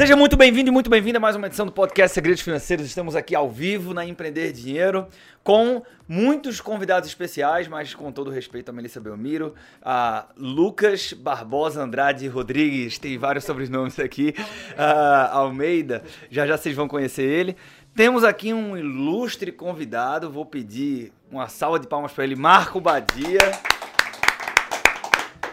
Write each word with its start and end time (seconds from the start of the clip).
Seja 0.00 0.16
muito 0.16 0.34
bem-vindo 0.34 0.70
e 0.70 0.72
muito 0.72 0.88
bem-vinda 0.88 1.18
a 1.18 1.20
mais 1.20 1.36
uma 1.36 1.46
edição 1.46 1.66
do 1.66 1.72
podcast 1.72 2.14
Segredos 2.14 2.40
Financeiros. 2.40 2.86
Estamos 2.86 3.14
aqui 3.14 3.34
ao 3.34 3.50
vivo 3.50 3.92
na 3.92 4.02
Empreender 4.02 4.50
Dinheiro 4.50 5.06
com 5.44 5.82
muitos 6.08 6.58
convidados 6.58 7.06
especiais, 7.06 7.68
mas 7.68 7.94
com 7.94 8.10
todo 8.10 8.30
respeito 8.30 8.70
a 8.70 8.72
Melissa 8.72 8.98
Belmiro, 8.98 9.54
a 9.82 10.24
Lucas 10.38 11.12
Barbosa 11.12 11.82
Andrade 11.82 12.26
Rodrigues, 12.28 12.98
tem 12.98 13.18
vários 13.18 13.44
sobrenomes 13.44 14.00
aqui, 14.00 14.34
a 14.74 15.36
Almeida, 15.36 16.02
já 16.30 16.46
já 16.46 16.56
vocês 16.56 16.74
vão 16.74 16.88
conhecer 16.88 17.24
ele. 17.24 17.54
Temos 17.94 18.24
aqui 18.24 18.54
um 18.54 18.78
ilustre 18.78 19.52
convidado, 19.52 20.30
vou 20.30 20.46
pedir 20.46 21.12
uma 21.30 21.46
salva 21.46 21.78
de 21.78 21.86
palmas 21.86 22.10
para 22.10 22.24
ele, 22.24 22.36
Marco 22.36 22.80
Badia. 22.80 23.38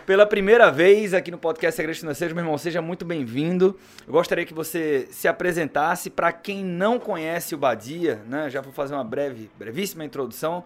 Pela 0.08 0.26
primeira 0.26 0.72
vez 0.72 1.14
aqui 1.14 1.30
no 1.30 1.38
podcast 1.38 1.76
Segredos 1.76 2.00
Financeiros, 2.00 2.34
meu 2.34 2.42
irmão, 2.42 2.58
seja 2.58 2.82
muito 2.82 3.04
bem-vindo. 3.04 3.78
Eu 4.08 4.14
gostaria 4.14 4.46
que 4.46 4.54
você 4.54 5.06
se 5.12 5.28
apresentasse 5.28 6.10
para 6.10 6.32
quem 6.32 6.64
não 6.64 6.98
conhece 6.98 7.54
o 7.54 7.58
Badia, 7.58 8.24
né? 8.26 8.50
Já 8.50 8.62
vou 8.62 8.72
fazer 8.72 8.94
uma 8.94 9.04
breve, 9.04 9.52
brevíssima 9.60 10.06
introdução. 10.06 10.64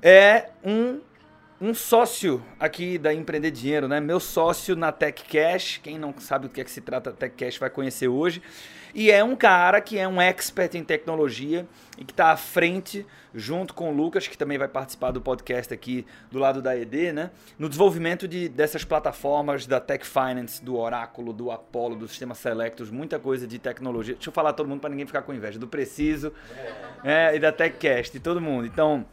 É 0.00 0.50
um 0.64 1.00
um 1.60 1.74
sócio 1.74 2.40
aqui 2.60 2.98
da 2.98 3.12
Empreender 3.12 3.50
Dinheiro, 3.50 3.88
né? 3.88 3.98
Meu 3.98 4.20
sócio 4.20 4.76
na 4.76 4.92
Tech 4.92 5.24
Cash. 5.24 5.80
Quem 5.82 5.98
não 5.98 6.14
sabe 6.16 6.46
do 6.46 6.54
que 6.54 6.60
é 6.60 6.64
que 6.64 6.70
se 6.70 6.80
trata 6.80 7.10
Tech 7.10 7.34
Cash 7.34 7.58
vai 7.58 7.68
conhecer 7.70 8.06
hoje. 8.06 8.40
E 8.94 9.10
é 9.10 9.22
um 9.22 9.36
cara 9.36 9.80
que 9.80 9.98
é 9.98 10.06
um 10.06 10.20
expert 10.20 10.74
em 10.74 10.84
tecnologia 10.84 11.66
e 11.96 12.04
que 12.04 12.12
está 12.12 12.30
à 12.30 12.36
frente, 12.36 13.06
junto 13.34 13.74
com 13.74 13.90
o 13.90 13.94
Lucas, 13.94 14.26
que 14.26 14.36
também 14.36 14.58
vai 14.58 14.68
participar 14.68 15.10
do 15.10 15.20
podcast 15.20 15.72
aqui 15.72 16.06
do 16.30 16.38
lado 16.38 16.62
da 16.62 16.76
ED, 16.76 17.12
né? 17.12 17.30
No 17.58 17.68
desenvolvimento 17.68 18.26
de, 18.26 18.48
dessas 18.48 18.84
plataformas 18.84 19.66
da 19.66 19.80
Tech 19.80 20.06
Finance, 20.06 20.64
do 20.64 20.76
Oráculo, 20.76 21.32
do 21.32 21.50
Apollo, 21.50 21.96
do 21.96 22.08
Sistema 22.08 22.34
Selectus, 22.34 22.90
muita 22.90 23.18
coisa 23.18 23.46
de 23.46 23.58
tecnologia. 23.58 24.14
Deixa 24.14 24.30
eu 24.30 24.32
falar 24.32 24.52
todo 24.52 24.68
mundo 24.68 24.80
para 24.80 24.90
ninguém 24.90 25.06
ficar 25.06 25.22
com 25.22 25.32
inveja. 25.34 25.58
Do 25.58 25.68
Preciso 25.68 26.32
é, 27.04 27.34
e 27.34 27.38
da 27.38 27.52
TechCast, 27.52 28.18
todo 28.20 28.40
mundo. 28.40 28.66
Então, 28.66 29.04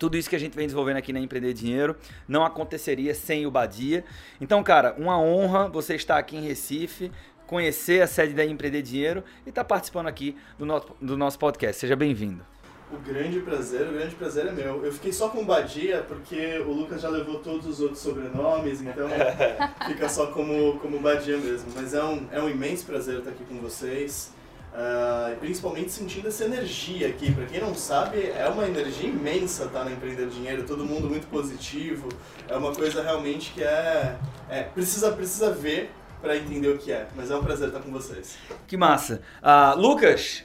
tudo 0.00 0.16
isso 0.16 0.30
que 0.30 0.36
a 0.36 0.38
gente 0.38 0.56
vem 0.56 0.66
desenvolvendo 0.66 0.96
aqui 0.96 1.12
na 1.12 1.20
Empreender 1.20 1.52
Dinheiro 1.52 1.94
não 2.26 2.42
aconteceria 2.42 3.14
sem 3.14 3.44
o 3.46 3.50
Badia. 3.50 4.02
Então, 4.40 4.62
cara, 4.62 4.94
uma 4.96 5.20
honra 5.20 5.68
você 5.68 5.94
estar 5.94 6.16
aqui 6.16 6.38
em 6.38 6.40
Recife, 6.40 7.12
conhecer 7.50 8.00
a 8.00 8.06
sede 8.06 8.32
da 8.32 8.44
Empreender 8.44 8.80
Dinheiro 8.80 9.24
e 9.44 9.48
estar 9.48 9.64
participando 9.64 10.06
aqui 10.06 10.36
do 10.56 10.64
nosso, 10.64 10.94
do 11.00 11.16
nosso 11.16 11.36
podcast. 11.36 11.80
Seja 11.80 11.96
bem-vindo. 11.96 12.46
O 12.92 12.96
grande 12.98 13.40
prazer, 13.40 13.88
o 13.88 13.92
grande 13.92 14.14
prazer 14.14 14.46
é 14.46 14.52
meu. 14.52 14.84
Eu 14.84 14.92
fiquei 14.92 15.12
só 15.12 15.28
com 15.30 15.44
Badia 15.44 16.04
porque 16.06 16.60
o 16.64 16.70
Lucas 16.70 17.02
já 17.02 17.08
levou 17.08 17.40
todos 17.40 17.66
os 17.66 17.80
outros 17.80 17.98
sobrenomes, 17.98 18.80
então 18.80 19.08
fica 19.84 20.08
só 20.08 20.26
como, 20.26 20.78
como 20.78 21.00
Badia 21.00 21.36
mesmo. 21.38 21.72
Mas 21.74 21.92
é 21.92 22.04
um, 22.04 22.24
é 22.30 22.40
um 22.40 22.48
imenso 22.48 22.86
prazer 22.86 23.18
estar 23.18 23.30
aqui 23.30 23.44
com 23.44 23.56
vocês. 23.56 24.32
Uh, 24.72 25.36
principalmente 25.40 25.90
sentindo 25.90 26.28
essa 26.28 26.44
energia 26.44 27.08
aqui. 27.08 27.32
Para 27.32 27.46
quem 27.46 27.60
não 27.60 27.74
sabe, 27.74 28.30
é 28.30 28.48
uma 28.48 28.64
energia 28.64 29.08
imensa 29.08 29.64
estar 29.64 29.80
tá, 29.80 29.84
na 29.84 29.90
Empreender 29.90 30.28
Dinheiro, 30.28 30.62
todo 30.62 30.84
mundo 30.84 31.08
muito 31.08 31.26
positivo. 31.26 32.08
É 32.48 32.56
uma 32.56 32.72
coisa 32.72 33.02
realmente 33.02 33.50
que 33.50 33.64
é, 33.64 34.16
é 34.48 34.62
precisa 34.62 35.10
precisa 35.10 35.52
ver 35.52 35.90
para 36.20 36.36
entender 36.36 36.68
o 36.68 36.78
que 36.78 36.92
é. 36.92 37.06
Mas 37.16 37.30
é 37.30 37.36
um 37.36 37.42
prazer 37.42 37.68
estar 37.68 37.80
com 37.80 37.90
vocês. 37.90 38.38
Que 38.66 38.76
massa. 38.76 39.20
Uh, 39.42 39.78
Lucas, 39.78 40.44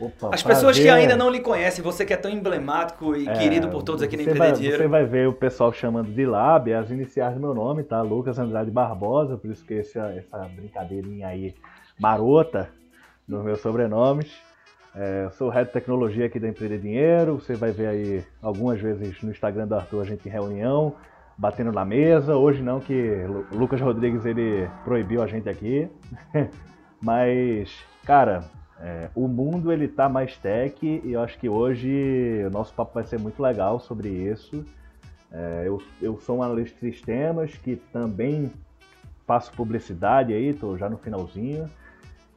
Opa, 0.00 0.34
As 0.34 0.42
pessoas 0.42 0.78
que 0.78 0.88
ainda 0.88 1.16
não 1.16 1.30
lhe 1.30 1.40
conhecem, 1.40 1.82
você 1.82 2.04
que 2.04 2.12
é 2.12 2.16
tão 2.16 2.30
emblemático 2.30 3.14
e 3.14 3.28
é, 3.28 3.32
querido 3.34 3.68
por 3.68 3.82
todos 3.82 4.02
aqui 4.02 4.16
na 4.16 4.22
Empreender 4.24 4.52
Dinheiro. 4.52 4.76
Você 4.78 4.88
vai 4.88 5.04
ver 5.04 5.28
o 5.28 5.32
pessoal 5.32 5.72
chamando 5.72 6.12
de 6.12 6.26
Lab, 6.26 6.72
as 6.72 6.90
iniciais 6.90 7.34
do 7.34 7.40
meu 7.40 7.54
nome, 7.54 7.84
tá? 7.84 8.02
Lucas 8.02 8.38
Andrade 8.38 8.70
Barbosa, 8.70 9.36
por 9.36 9.50
isso 9.50 9.64
que 9.64 9.74
essa, 9.74 10.12
essa 10.16 10.38
brincadeirinha 10.48 11.28
aí 11.28 11.54
marota 11.98 12.70
nos 13.26 13.44
meus 13.44 13.60
sobrenomes. 13.60 14.32
É, 14.96 15.24
eu 15.24 15.30
sou 15.30 15.48
o 15.48 15.50
Head 15.50 15.66
de 15.66 15.72
Tecnologia 15.72 16.26
aqui 16.26 16.40
da 16.40 16.48
Empreender 16.48 16.78
Dinheiro. 16.78 17.36
Você 17.36 17.54
vai 17.54 17.70
ver 17.70 17.86
aí 17.86 18.24
algumas 18.42 18.80
vezes 18.80 19.20
no 19.22 19.30
Instagram 19.30 19.66
do 19.66 19.76
Arthur 19.76 20.02
a 20.02 20.04
gente 20.04 20.28
em 20.28 20.30
reunião, 20.30 20.94
batendo 21.36 21.72
na 21.72 21.84
mesa. 21.84 22.36
Hoje 22.36 22.62
não, 22.62 22.80
que 22.80 23.24
o 23.52 23.56
Lucas 23.56 23.80
Rodrigues 23.80 24.24
ele 24.24 24.68
proibiu 24.84 25.22
a 25.22 25.26
gente 25.26 25.48
aqui. 25.48 25.88
Mas, 27.00 27.74
cara, 28.04 28.44
é, 28.80 29.08
o 29.14 29.28
mundo 29.28 29.72
ele 29.72 29.88
tá 29.88 30.08
mais 30.08 30.36
tech 30.36 30.78
e 30.82 31.12
eu 31.12 31.20
acho 31.20 31.38
que 31.38 31.48
hoje 31.48 32.42
o 32.46 32.50
nosso 32.50 32.72
papo 32.74 32.94
vai 32.94 33.04
ser 33.04 33.18
muito 33.18 33.42
legal 33.42 33.78
sobre 33.78 34.08
isso. 34.08 34.64
É, 35.30 35.64
eu, 35.66 35.82
eu 36.00 36.20
sou 36.20 36.38
um 36.38 36.42
analista 36.42 36.74
de 36.74 36.92
sistemas 36.92 37.54
que 37.54 37.76
também 37.92 38.50
faço 39.26 39.52
publicidade 39.52 40.32
aí, 40.32 40.54
tô 40.54 40.76
já 40.76 40.88
no 40.88 40.96
finalzinho. 40.96 41.68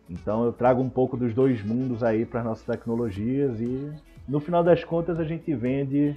Então 0.10 0.46
eu 0.46 0.54
trago 0.54 0.82
um 0.82 0.90
pouco 0.90 1.18
dos 1.18 1.34
dois 1.34 1.62
mundos 1.62 2.04
aí 2.04 2.26
para 2.26 2.40
as 2.40 2.46
nossas 2.46 2.66
tecnologias 2.66 3.60
e 3.60 3.92
no 4.28 4.40
final 4.40 4.64
das 4.64 4.84
contas 4.84 5.20
a 5.20 5.24
gente 5.24 5.54
vende 5.54 6.16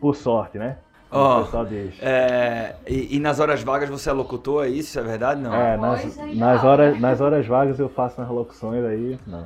por 0.00 0.14
sorte, 0.14 0.58
né? 0.58 0.78
Oh, 1.12 1.42
é, 2.00 2.76
e, 2.86 3.16
e, 3.16 3.18
nas 3.18 3.40
horas 3.40 3.60
vagas 3.64 3.88
você 3.88 4.08
é 4.08 4.12
locutor, 4.12 4.64
é 4.64 4.68
isso? 4.68 4.96
É 4.96 5.02
verdade? 5.02 5.40
Não. 5.40 5.52
É, 5.52 5.76
nas, 5.76 6.16
nas, 6.36 6.64
horas, 6.64 7.00
nas 7.00 7.20
horas 7.20 7.46
vagas 7.46 7.80
eu 7.80 7.88
faço 7.88 8.20
nas 8.20 8.30
locuções 8.30 8.84
aí. 8.84 9.18
Não. 9.26 9.44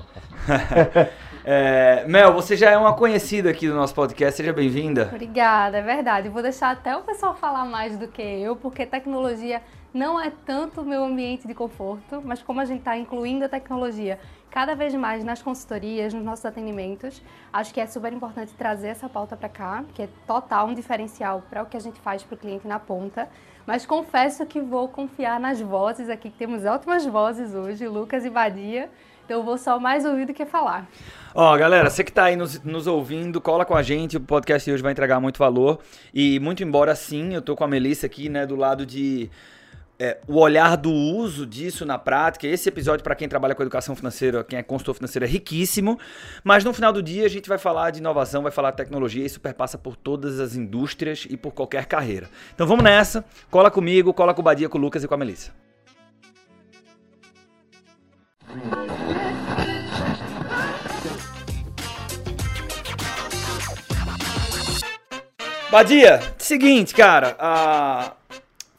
é, 1.43 2.05
Mel, 2.07 2.35
você 2.35 2.55
já 2.55 2.71
é 2.71 2.77
uma 2.77 2.93
conhecida 2.93 3.49
aqui 3.49 3.67
do 3.67 3.75
nosso 3.75 3.95
podcast, 3.95 4.37
seja 4.37 4.53
bem-vinda. 4.53 5.09
Obrigada, 5.11 5.79
é 5.79 5.83
verdade. 5.83 6.29
Vou 6.29 6.43
deixar 6.43 6.71
até 6.71 6.95
o 6.95 7.01
pessoal 7.01 7.35
falar 7.35 7.65
mais 7.65 7.97
do 7.97 8.09
que 8.09 8.21
eu, 8.21 8.57
porque 8.57 8.85
tecnologia 8.85 9.63
não 9.95 10.21
é 10.21 10.33
tanto 10.45 10.81
o 10.81 10.85
meu 10.85 11.05
ambiente 11.05 11.47
de 11.47 11.55
conforto, 11.55 12.21
mas 12.25 12.43
como 12.43 12.61
a 12.61 12.65
gente 12.65 12.81
está 12.81 12.99
incluindo 12.99 13.45
a 13.45 13.49
tecnologia 13.49 14.19
cada 14.51 14.75
vez 14.75 14.93
mais 14.95 15.23
nas 15.23 15.41
consultorias, 15.41 16.13
nos 16.13 16.25
nossos 16.25 16.45
atendimentos, 16.45 17.23
acho 17.53 17.73
que 17.73 17.81
é 17.81 17.87
super 17.87 18.13
importante 18.13 18.53
trazer 18.55 18.89
essa 18.89 19.09
pauta 19.09 19.37
para 19.37 19.49
cá, 19.49 19.85
que 19.95 20.03
é 20.03 20.09
total 20.27 20.67
um 20.67 20.75
diferencial 20.75 21.45
para 21.49 21.63
o 21.63 21.67
que 21.67 21.77
a 21.77 21.81
gente 21.81 22.01
faz 22.01 22.25
para 22.25 22.35
o 22.35 22.39
cliente 22.39 22.67
na 22.67 22.79
ponta. 22.79 23.29
Mas 23.67 23.87
confesso 23.87 24.45
que 24.45 24.61
vou 24.61 24.89
confiar 24.89 25.39
nas 25.39 25.61
vozes 25.61 26.09
aqui, 26.09 26.29
que 26.29 26.39
temos 26.39 26.65
ótimas 26.65 27.07
vozes 27.07 27.55
hoje, 27.55 27.87
Lucas 27.87 28.25
e 28.25 28.31
Badia. 28.31 28.91
Então 29.25 29.39
eu 29.39 29.43
vou 29.43 29.57
só 29.57 29.79
mais 29.81 30.05
ouvir 30.05 30.27
do 30.27 30.35
que 30.35 30.45
falar. 30.45 30.87
Ó, 31.35 31.57
galera, 31.57 31.89
você 31.89 32.05
que 32.05 32.11
está 32.11 32.25
aí 32.25 32.37
nos, 32.37 32.63
nos, 32.63 32.87
ouvindo, 32.87 33.41
cola 33.41 33.65
com 33.65 33.75
a 33.75 33.83
gente, 33.83 34.17
o 34.19 34.21
podcast 34.21 34.69
de 34.69 34.75
hoje 34.75 34.83
vai 34.83 34.93
entregar 34.93 35.19
muito 35.19 35.39
valor. 35.39 35.81
E 36.13 36.39
muito 36.41 36.63
embora 36.63 36.95
sim, 36.95 37.33
eu 37.33 37.41
tô 37.41 37.57
com 37.57 37.65
a 37.65 37.69
Melissa 37.69 38.07
aqui, 38.07 38.29
né, 38.29 38.45
do 38.45 38.55
lado 38.55 38.85
de 38.85 39.31
é, 39.99 40.19
o 40.27 40.39
olhar 40.39 40.77
do 40.77 40.91
uso 40.91 41.47
disso 41.47 41.85
na 41.85 41.99
prática. 41.99 42.47
Esse 42.47 42.69
episódio, 42.69 43.03
para 43.03 43.15
quem 43.15 43.29
trabalha 43.29 43.55
com 43.55 43.63
educação 43.63 43.95
financeira, 43.95 44.43
quem 44.43 44.59
é 44.59 44.63
consultor 44.63 44.95
financeiro, 44.95 45.25
é 45.25 45.29
riquíssimo. 45.29 45.99
Mas 46.43 46.65
no 46.65 46.73
final 46.73 46.93
do 46.93 47.03
dia, 47.03 47.25
a 47.25 47.29
gente 47.29 47.49
vai 47.49 47.59
falar 47.59 47.91
de 47.91 48.01
inovação, 48.01 48.43
vai 48.43 48.53
falar 48.53 48.73
de 48.73 48.77
tecnologia. 48.77 49.25
Isso 49.25 49.41
perpassa 49.41 49.79
por 49.79 49.97
todas 49.97 50.41
as 50.41 50.57
indústrias 50.57 51.27
e 51.29 51.37
por 51.37 51.53
qualquer 51.53 51.87
carreira. 51.87 52.29
Então 52.55 52.67
vamos 52.67 52.85
nessa. 52.85 53.25
Cola 53.51 53.71
comigo, 53.71 54.13
cola 54.13 54.35
com 54.35 54.41
o 54.41 54.45
Badia, 54.45 54.69
com 54.69 54.79
o 54.79 54.81
Lucas 54.81 55.05
e 55.05 55.09
com 55.09 55.15
a 55.15 55.17
Melissa. 55.17 55.53
Badia, 65.71 66.21
seguinte, 66.39 66.95
cara. 66.95 67.37
Uh 67.41 68.24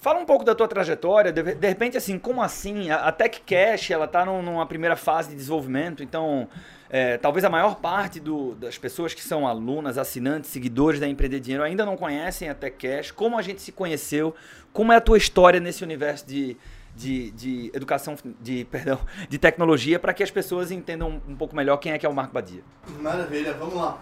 Fala 0.05 0.19
um 0.19 0.25
pouco 0.25 0.45
da 0.45 0.53
tua 0.53 0.67
trajetória, 0.67 1.33
de, 1.33 1.41
de 1.55 1.67
repente, 1.67 1.97
assim, 1.97 2.19
como 2.19 2.39
assim? 2.43 2.91
A, 2.91 3.07
a 3.07 3.11
Tech 3.11 3.41
Cash, 3.41 3.89
ela 3.89 4.07
tá 4.07 4.23
num, 4.23 4.39
numa 4.39 4.63
primeira 4.67 4.95
fase 4.95 5.29
de 5.29 5.35
desenvolvimento, 5.35 6.03
então 6.03 6.47
é, 6.91 7.17
talvez 7.17 7.43
a 7.43 7.49
maior 7.49 7.77
parte 7.77 8.19
do, 8.19 8.53
das 8.53 8.77
pessoas 8.77 9.15
que 9.15 9.23
são 9.23 9.47
alunas, 9.47 9.97
assinantes, 9.97 10.51
seguidores 10.51 10.99
da 10.99 11.07
Empreender 11.07 11.39
Dinheiro 11.39 11.63
ainda 11.63 11.83
não 11.83 11.97
conhecem 11.97 12.47
a 12.49 12.53
Tech 12.53 12.77
Cash, 12.77 13.09
como 13.09 13.35
a 13.35 13.41
gente 13.41 13.63
se 13.63 13.71
conheceu, 13.71 14.35
como 14.71 14.93
é 14.93 14.97
a 14.97 15.01
tua 15.01 15.17
história 15.17 15.59
nesse 15.59 15.83
universo 15.83 16.27
de, 16.27 16.55
de, 16.95 17.31
de 17.31 17.71
educação, 17.73 18.15
de, 18.39 18.63
perdão, 18.69 18.99
de 19.27 19.39
tecnologia, 19.39 19.97
para 19.97 20.13
que 20.13 20.21
as 20.21 20.29
pessoas 20.29 20.69
entendam 20.69 21.19
um 21.27 21.35
pouco 21.35 21.55
melhor 21.55 21.77
quem 21.77 21.93
é 21.93 21.97
que 21.97 22.05
é 22.05 22.09
o 22.09 22.13
Marco 22.13 22.31
Badia. 22.31 22.61
Maravilha, 23.01 23.53
vamos 23.53 23.73
lá. 23.73 23.99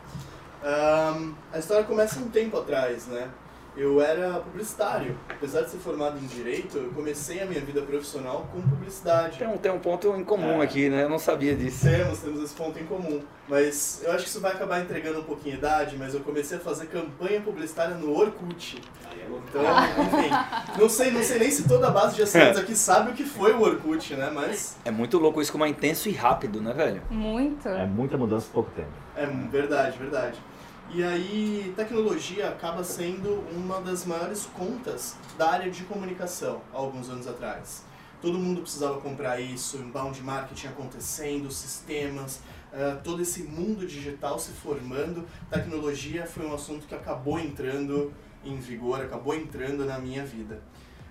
Um, 0.65 1.33
a 1.53 1.59
história 1.59 1.85
começa 1.85 2.19
um 2.19 2.27
tempo 2.27 2.57
atrás, 2.57 3.07
né? 3.07 3.29
Eu 3.75 4.01
era 4.01 4.39
publicitário. 4.39 5.17
Apesar 5.29 5.61
de 5.61 5.71
ser 5.71 5.77
formado 5.77 6.17
em 6.17 6.27
Direito, 6.27 6.77
eu 6.77 6.89
comecei 6.91 7.41
a 7.41 7.45
minha 7.45 7.61
vida 7.61 7.81
profissional 7.81 8.47
com 8.51 8.61
publicidade. 8.61 9.39
Tem 9.39 9.47
um, 9.47 9.57
tem 9.57 9.71
um 9.71 9.79
ponto 9.79 10.15
em 10.15 10.23
comum 10.23 10.61
é. 10.61 10.65
aqui, 10.65 10.89
né? 10.89 11.03
Eu 11.03 11.09
não 11.09 11.19
sabia 11.19 11.55
disso. 11.55 11.85
Temos, 11.85 12.19
temos 12.19 12.43
esse 12.43 12.53
ponto 12.53 12.77
em 12.79 12.85
comum. 12.85 13.21
Mas 13.47 14.01
eu 14.03 14.11
acho 14.11 14.23
que 14.23 14.29
isso 14.29 14.39
vai 14.39 14.53
acabar 14.53 14.81
entregando 14.81 15.19
um 15.19 15.23
pouquinho 15.23 15.53
de 15.53 15.59
idade, 15.59 15.97
mas 15.97 16.13
eu 16.13 16.21
comecei 16.21 16.57
a 16.57 16.61
fazer 16.61 16.85
campanha 16.85 17.41
publicitária 17.41 17.95
no 17.95 18.17
Orkut. 18.17 18.81
Então, 19.49 19.63
enfim, 20.03 20.79
não 20.79 20.89
sei, 20.89 21.11
não 21.11 21.23
sei 21.23 21.39
nem 21.39 21.51
se 21.51 21.67
toda 21.67 21.87
a 21.87 21.91
base 21.91 22.15
de 22.15 22.23
assinantes 22.23 22.59
aqui 22.59 22.75
sabe 22.75 23.11
o 23.11 23.13
que 23.13 23.23
foi 23.23 23.53
o 23.53 23.61
Orkut, 23.61 24.15
né? 24.15 24.29
Mas... 24.33 24.77
É 24.85 24.91
muito 24.91 25.17
louco 25.17 25.41
isso 25.41 25.51
como 25.51 25.65
é 25.65 25.69
intenso 25.69 26.07
e 26.09 26.13
rápido, 26.13 26.61
né, 26.61 26.73
velho? 26.73 27.01
Muito. 27.09 27.67
É 27.67 27.85
muita 27.85 28.17
mudança 28.17 28.47
em 28.49 28.53
pouco 28.53 28.71
tempo. 28.71 28.91
É 29.15 29.25
verdade, 29.25 29.97
verdade. 29.97 30.39
E 30.95 31.03
aí, 31.03 31.73
tecnologia 31.75 32.49
acaba 32.49 32.83
sendo 32.83 33.43
uma 33.51 33.81
das 33.81 34.05
maiores 34.05 34.45
contas 34.45 35.15
da 35.35 35.49
área 35.49 35.71
de 35.71 35.83
comunicação, 35.85 36.61
há 36.71 36.77
alguns 36.77 37.09
anos 37.09 37.25
atrás. 37.25 37.83
todo 38.21 38.37
mundo 38.37 38.61
precisava 38.61 39.01
comprar 39.01 39.39
isso, 39.39 39.77
inbound 39.77 40.21
marketing 40.21 40.67
acontecendo, 40.67 41.49
sistemas, 41.51 42.41
uh, 42.71 43.01
todo 43.03 43.23
esse 43.23 43.41
mundo 43.41 43.87
digital 43.87 44.37
se 44.37 44.51
formando. 44.51 45.27
Tecnologia 45.49 46.27
foi 46.27 46.45
um 46.45 46.53
assunto 46.53 46.85
que 46.85 46.93
acabou 46.93 47.39
entrando 47.39 48.13
em 48.45 48.55
vigor, 48.57 49.01
acabou 49.01 49.33
entrando 49.33 49.85
na 49.85 49.97
minha 49.97 50.23
vida. 50.23 50.61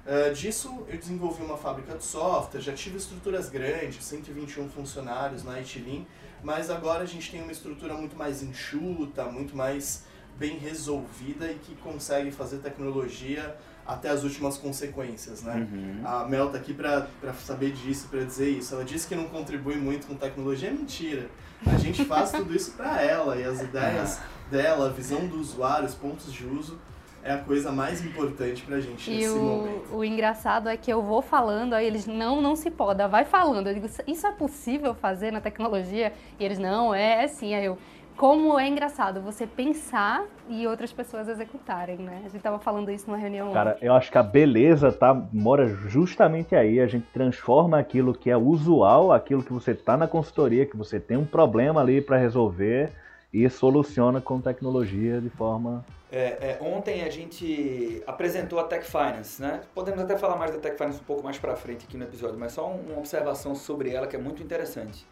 Uh, 0.07 0.33
disso 0.33 0.87
eu 0.89 0.97
desenvolvi 0.97 1.43
uma 1.43 1.57
fábrica 1.57 1.99
de 1.99 2.05
software, 2.05 2.61
já 2.61 2.73
tive 2.73 2.99
estruturas 2.99 3.51
grandes, 3.51 4.05
121 4.05 4.69
funcionários 4.71 5.43
na 5.43 5.61
Itilin, 5.61 6.07
mas 6.43 6.71
agora 6.71 7.03
a 7.03 7.07
gente 7.07 7.31
tem 7.31 7.43
uma 7.43 7.53
estrutura 7.53 7.95
muito 7.95 8.17
mais 8.17 8.43
enxuta, 8.43 9.25
muito 9.27 9.57
mais 9.57 10.05
bem 10.39 10.59
resolvida 10.59 11.51
e 11.51 11.55
que 11.55 11.75
consegue 11.77 12.31
fazer 12.31 12.59
tecnologia 12.59 13.57
até 13.87 14.11
as 14.11 14.23
últimas 14.23 14.57
consequências, 14.57 15.43
né? 15.43 15.69
Uhum. 15.71 16.01
A 16.07 16.25
Mel 16.25 16.51
tá 16.51 16.59
aqui 16.59 16.73
para 16.73 17.07
saber 17.45 17.73
disso, 17.73 18.09
para 18.09 18.25
dizer 18.25 18.49
isso. 18.51 18.75
Ela 18.75 18.85
disse 18.85 19.07
que 19.07 19.15
não 19.15 19.25
contribui 19.25 19.77
muito 19.77 20.07
com 20.07 20.15
tecnologia, 20.15 20.69
é 20.69 20.73
mentira. 20.73 21.29
A 21.67 21.77
gente 21.77 22.05
faz 22.05 22.31
tudo 22.31 22.55
isso 22.55 22.73
para 22.73 23.03
ela 23.03 23.37
e 23.37 23.45
as 23.45 23.61
ideias 23.63 24.21
dela, 24.51 24.87
a 24.87 24.91
visão 24.91 25.27
do 25.27 25.39
usuário, 25.39 25.87
os 25.87 25.95
pontos 25.95 26.33
de 26.33 26.47
uso 26.47 26.79
é 27.25 27.33
a 27.33 27.39
coisa 27.39 27.71
mais 27.71 28.05
importante 28.05 28.63
pra 28.63 28.81
gente 28.81 29.11
e 29.11 29.17
nesse 29.17 29.29
o, 29.29 29.43
momento. 29.43 29.95
o 29.95 30.05
engraçado 30.05 30.69
é 30.69 30.77
que 30.77 30.93
eu 30.93 31.03
vou 31.03 31.23
falando, 31.23 31.75
aí 31.75 31.87
eles, 31.87 32.07
não, 32.07 32.41
não 32.41 32.57
se 32.57 32.71
pode, 32.71 33.07
vai 33.09 33.25
falando. 33.25 33.69
Eu 33.69 33.75
digo, 33.75 33.87
isso 34.07 34.27
é 34.27 34.33
possível 34.33 34.95
fazer 34.95 35.31
na 35.31 35.41
tecnologia? 35.41 36.13
E 36.39 36.45
eles, 36.45 36.59
não, 36.59 36.95
é, 36.95 37.25
é 37.25 37.29
sim. 37.29 37.55
Aí 37.55 37.65
eu, 37.65 37.79
como 38.17 38.59
é 38.59 38.69
engraçado 38.69 39.21
você 39.21 39.47
pensar 39.47 40.25
e 40.49 40.67
outras 40.67 40.93
pessoas 40.93 41.29
executarem, 41.29 41.97
né? 41.99 42.23
A 42.25 42.29
gente 42.29 42.43
tava 42.43 42.59
falando 42.59 42.91
isso 42.91 43.07
numa 43.07 43.17
reunião. 43.17 43.53
Cara, 43.53 43.79
eu 43.81 43.95
acho 43.95 44.11
que 44.11 44.19
a 44.19 44.23
beleza 44.23 44.93
tá 44.93 45.15
mora 45.33 45.67
justamente 45.69 46.55
aí. 46.55 46.81
A 46.81 46.87
gente 46.87 47.07
transforma 47.13 47.79
aquilo 47.79 48.13
que 48.13 48.31
é 48.31 48.37
usual, 48.37 49.13
aquilo 49.13 49.43
que 49.43 49.53
você 49.53 49.75
tá 49.75 49.97
na 49.97 50.07
consultoria, 50.07 50.67
que 50.67 50.77
você 50.77 51.01
tem 51.01 51.17
um 51.17 51.25
problema 51.25 51.81
ali 51.81 52.01
para 52.01 52.17
resolver 52.17 52.91
e 53.33 53.49
soluciona 53.49 54.21
com 54.21 54.41
tecnologia 54.41 55.21
de 55.21 55.31
forma 55.31 55.85
é, 56.15 56.59
é, 56.59 56.59
ontem 56.61 57.03
a 57.03 57.09
gente 57.09 58.03
apresentou 58.07 58.61
a 58.61 58.65
Tech 58.65 58.85
Finance, 58.85 59.41
né? 59.41 59.63
Podemos 59.75 60.03
até 60.03 60.19
falar 60.19 60.37
mais 60.37 60.51
da 60.51 60.59
Tech 60.59 60.77
Finance 60.77 61.01
um 61.01 61.05
pouco 61.05 61.25
mais 61.25 61.39
para 61.39 61.57
frente 61.57 61.87
aqui 61.87 61.97
no 61.97 62.05
episódio, 62.05 62.39
mas 62.39 62.53
só 62.53 62.71
uma 62.71 62.99
observação 62.99 63.55
sobre 63.55 63.89
ela 63.89 64.07
que 64.07 64.15
é 64.15 64.19
muito 64.19 64.43
interessante. 64.43 65.07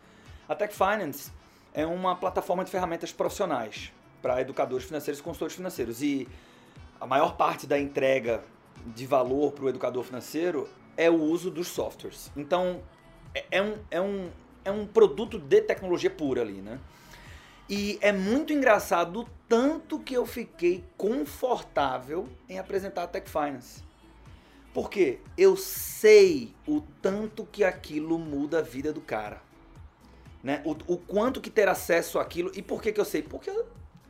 A 0.47 0.55
Tech 0.55 0.75
Finance 0.75 1.33
é 1.73 1.87
uma 1.87 2.15
plataforma 2.15 2.63
de 2.67 2.71
ferramentas 2.71 3.13
profissionais 3.13 3.91
para 4.21 4.43
educadores 4.43 4.85
financeiros 4.85 5.21
e 5.21 5.23
consultores 5.23 5.57
financeiros. 5.57 6.03
E 6.03 6.29
a 7.01 7.07
maior 7.07 7.35
parte 7.35 7.67
da 7.67 7.79
entrega 7.79 8.43
de 8.85 9.07
valor 9.07 9.53
para 9.53 9.65
o 9.65 9.69
educador 9.71 10.05
financeiro 10.05 10.69
é 10.99 11.09
o 11.09 11.19
uso 11.19 11.51
dos 11.51 11.69
softwares. 11.69 12.31
Então, 12.37 12.83
é, 13.35 13.45
é 13.53 13.63
um, 13.63 13.75
é, 13.91 14.01
um, 14.03 14.29
é 14.67 14.71
um 14.71 14.87
produto 14.87 15.39
de 15.39 15.63
tecnologia 15.63 16.11
pura 16.11 16.43
ali, 16.43 16.61
né? 16.61 16.79
E 17.71 18.01
é 18.01 18.11
muito 18.11 18.53
engraçado 18.53 19.21
o 19.21 19.29
tanto 19.49 20.01
que 20.01 20.13
eu 20.13 20.27
fiquei 20.27 20.85
confortável 20.97 22.29
em 22.49 22.59
apresentar 22.59 23.05
a 23.05 23.07
Tech 23.07 23.31
Finance. 23.31 23.85
Porque 24.75 25.21
eu 25.39 25.57
sei 25.57 26.53
o 26.67 26.81
tanto 27.01 27.45
que 27.45 27.63
aquilo 27.63 28.19
muda 28.19 28.59
a 28.59 28.63
vida 28.63 28.93
do 28.93 29.01
cara. 29.01 29.41
Né? 30.43 30.61
O, 30.65 30.73
o 30.95 30.97
quanto 30.97 31.41
que 31.41 31.49
ter 31.49 31.69
acesso 31.69 32.19
àquilo. 32.19 32.51
E 32.57 32.61
por 32.63 32.83
que, 32.83 32.93
que 32.93 33.01
eu 33.01 33.05
sei? 33.05 33.23
Porque 33.23 33.49
eu, 33.49 33.65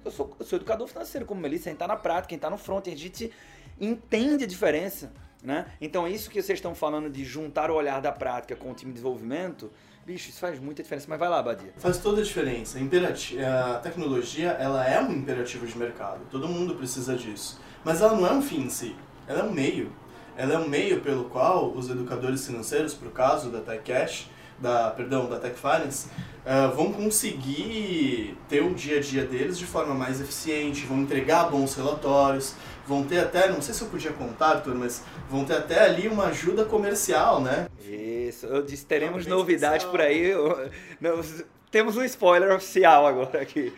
eu, 0.07 0.11
sou, 0.11 0.35
eu 0.39 0.47
sou 0.47 0.57
educador 0.57 0.89
financeiro, 0.89 1.27
como 1.27 1.43
Melissa, 1.43 1.65
quem 1.65 1.75
está 1.75 1.87
na 1.87 1.97
prática, 1.97 2.29
quem 2.29 2.37
está 2.37 2.49
no 2.49 2.57
front, 2.57 2.89
a 2.89 2.97
gente 2.97 3.31
entende 3.79 4.45
a 4.45 4.47
diferença. 4.47 5.12
Né? 5.43 5.67
Então, 5.83 6.09
isso 6.09 6.31
que 6.31 6.41
vocês 6.41 6.59
estão 6.59 6.75
falando 6.75 7.11
de 7.11 7.25
juntar 7.25 7.71
o 7.71 7.75
olhar 7.75 8.01
da 8.01 8.12
prática 8.12 8.57
com 8.57 8.71
o 8.71 8.75
time 8.75 8.91
de 8.91 8.95
desenvolvimento, 8.95 9.71
Bicho, 10.06 10.31
isso 10.31 10.41
faz 10.41 10.58
muita 10.58 10.82
diferença, 10.82 11.06
mas 11.08 11.19
vai 11.19 11.29
lá, 11.29 11.43
Badia. 11.43 11.73
Faz 11.76 11.99
toda 11.99 12.20
a 12.20 12.25
diferença. 12.25 12.79
A 12.79 13.79
tecnologia, 13.79 14.50
ela 14.52 14.87
é 14.87 15.00
um 15.00 15.12
imperativo 15.12 15.67
de 15.67 15.76
mercado. 15.76 16.20
Todo 16.31 16.49
mundo 16.49 16.75
precisa 16.75 17.14
disso. 17.14 17.61
Mas 17.85 18.00
ela 18.00 18.14
não 18.14 18.26
é 18.26 18.32
um 18.32 18.43
fim 18.43 18.62
em 18.62 18.70
si. 18.70 18.97
Ela 19.29 19.41
é 19.41 19.43
um 19.44 19.52
meio. 19.52 19.93
Ela 20.37 20.55
é 20.55 20.58
um 20.58 20.69
meio 20.69 21.00
pelo 21.00 21.25
qual 21.25 21.70
os 21.73 21.91
educadores 21.91 22.47
financeiros, 22.47 22.94
o 22.94 23.11
caso 23.11 23.50
da 23.50 23.61
TechCash, 23.61 24.29
da, 24.61 24.91
perdão, 24.91 25.29
da 25.29 25.38
Tech 25.38 25.56
Finance, 25.58 26.08
uh, 26.44 26.75
vão 26.75 26.93
conseguir 26.93 28.37
ter 28.49 28.62
o 28.62 28.75
dia 28.75 28.99
a 28.99 29.00
dia 29.00 29.25
deles 29.25 29.58
de 29.58 29.67
forma 29.67 29.94
mais 29.94 30.20
eficiente, 30.20 30.85
vão 30.87 31.00
entregar 31.00 31.50
bons 31.50 31.75
relatórios, 31.75 32.55
vão 32.87 33.05
ter 33.05 33.20
até, 33.20 33.50
não 33.50 33.62
sei 33.62 33.75
se 33.75 33.82
eu 33.82 33.88
podia 33.88 34.12
contar, 34.12 34.56
Arthur, 34.56 34.75
mas 34.75 35.02
vão 35.31 35.44
ter 35.44 35.56
até 35.56 35.85
ali 35.85 36.08
uma 36.08 36.26
ajuda 36.26 36.64
comercial, 36.64 37.41
né? 37.41 37.67
Isso, 38.31 38.47
eu 38.47 38.62
disse, 38.62 38.87
teremos 38.87 39.27
novidades 39.27 39.85
por 39.85 40.00
aí. 40.00 40.32
temos 41.69 41.97
um 41.97 42.05
spoiler 42.05 42.55
oficial 42.55 43.05
agora 43.05 43.43
aqui. 43.43 43.73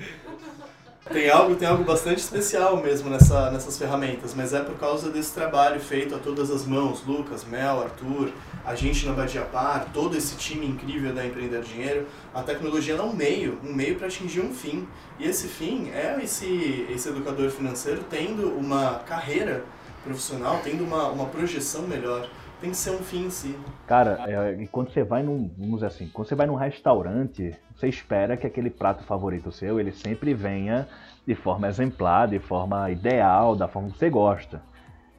Tem 1.10 1.30
algo, 1.30 1.56
tem 1.56 1.66
algo 1.66 1.82
bastante 1.84 2.18
especial 2.18 2.76
mesmo 2.76 3.08
nessa, 3.08 3.50
nessas 3.50 3.76
ferramentas, 3.78 4.34
mas 4.34 4.52
é 4.52 4.60
por 4.60 4.78
causa 4.78 5.10
desse 5.10 5.32
trabalho 5.32 5.80
feito 5.80 6.14
a 6.14 6.18
todas 6.18 6.50
as 6.50 6.66
mãos, 6.66 7.02
Lucas, 7.04 7.44
Mel, 7.44 7.82
Arthur, 7.82 8.30
a 8.64 8.74
gente 8.74 9.06
na 9.06 9.14
Badia 9.14 9.40
Par, 9.42 9.86
todo 9.92 10.16
esse 10.16 10.36
time 10.36 10.66
incrível 10.66 11.14
da 11.14 11.26
Empreender 11.26 11.62
Dinheiro. 11.62 12.06
A 12.32 12.42
tecnologia 12.42 12.94
é 12.94 13.02
um 13.02 13.12
meio, 13.12 13.58
um 13.64 13.72
meio 13.72 13.96
para 13.96 14.06
atingir 14.06 14.40
um 14.40 14.54
fim. 14.54 14.86
E 15.18 15.26
esse 15.26 15.48
fim 15.48 15.90
é 15.90 16.18
esse, 16.22 16.86
esse 16.90 17.08
educador 17.08 17.50
financeiro 17.50 18.04
tendo 18.08 18.48
uma 18.50 19.00
carreira 19.06 19.64
profissional, 20.04 20.60
tendo 20.62 20.84
uma, 20.84 21.08
uma 21.08 21.26
projeção 21.26 21.82
melhor 21.82 22.28
tem 22.62 22.70
que 22.70 22.76
ser 22.76 22.90
um 22.90 22.98
fim 22.98 23.24
em 23.26 23.30
si. 23.30 23.58
Cara, 23.88 24.18
é, 24.26 24.66
quando 24.70 24.92
você 24.92 25.02
vai 25.02 25.22
num, 25.22 25.50
vamos 25.58 25.74
dizer 25.74 25.86
assim, 25.86 26.08
quando 26.08 26.28
você 26.28 26.36
vai 26.36 26.46
num 26.46 26.54
restaurante, 26.54 27.54
você 27.74 27.88
espera 27.88 28.36
que 28.36 28.46
aquele 28.46 28.70
prato 28.70 29.02
favorito 29.02 29.50
seu, 29.50 29.80
ele 29.80 29.90
sempre 29.90 30.32
venha 30.32 30.86
de 31.26 31.34
forma 31.34 31.68
exemplar, 31.68 32.28
de 32.28 32.38
forma 32.38 32.88
ideal, 32.90 33.56
da 33.56 33.66
forma 33.66 33.90
que 33.90 33.98
você 33.98 34.08
gosta. 34.08 34.62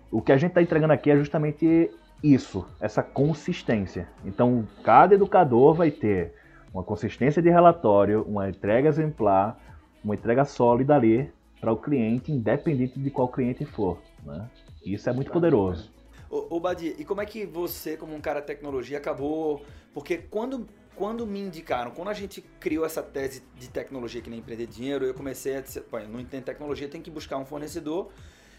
O 0.10 0.22
que 0.22 0.32
a 0.32 0.38
gente 0.38 0.52
está 0.52 0.62
entregando 0.62 0.94
aqui 0.94 1.12
é 1.12 1.18
justamente 1.18 1.92
isso, 2.24 2.66
essa 2.80 3.04
consistência. 3.04 4.08
Então, 4.24 4.66
cada 4.82 5.16
educador 5.16 5.74
vai 5.74 5.92
ter 5.92 6.34
uma 6.74 6.82
consistência 6.82 7.42
de 7.42 7.50
relatório, 7.50 8.24
uma 8.24 8.50
entrega 8.50 8.88
exemplar, 8.88 9.60
uma 10.02 10.16
entrega 10.16 10.46
sólida 10.46 10.96
ali 10.96 11.30
para 11.60 11.74
o 11.74 11.78
cliente, 11.78 12.32
independente 12.32 12.98
de 12.98 13.10
qual 13.12 13.28
cliente 13.28 13.66
for. 13.66 13.98
Né? 14.26 14.48
Isso 14.86 15.10
é 15.10 15.14
muito 15.14 15.32
poderoso. 15.32 15.92
Ô, 16.34 16.48
ô 16.56 16.60
Badi, 16.60 16.96
e 16.98 17.06
como 17.06 17.22
é 17.22 17.28
que 17.28 17.46
você, 17.46 17.96
como 17.96 18.16
um 18.16 18.20
cara 18.20 18.40
de 18.40 18.48
tecnologia, 18.48 18.98
acabou. 18.98 19.64
Porque 19.94 20.18
quando, 20.18 20.68
quando 20.96 21.28
me 21.28 21.40
indicaram, 21.40 21.92
quando 21.92 22.08
a 22.08 22.14
gente 22.14 22.42
criou 22.60 22.84
essa 22.84 23.04
tese 23.04 23.44
de 23.56 23.70
tecnologia 23.70 24.20
que 24.20 24.32
nem 24.32 24.40
empreender 24.40 24.66
dinheiro, 24.66 25.06
eu 25.06 25.14
comecei 25.14 25.58
a 25.58 25.62
dizer, 25.62 25.86
não 26.10 26.20
entendo 26.20 26.46
tecnologia, 26.46 26.90
tem 26.90 27.04
que 27.04 27.12
buscar 27.12 27.38
um 27.38 27.46
fornecedor. 27.46 28.10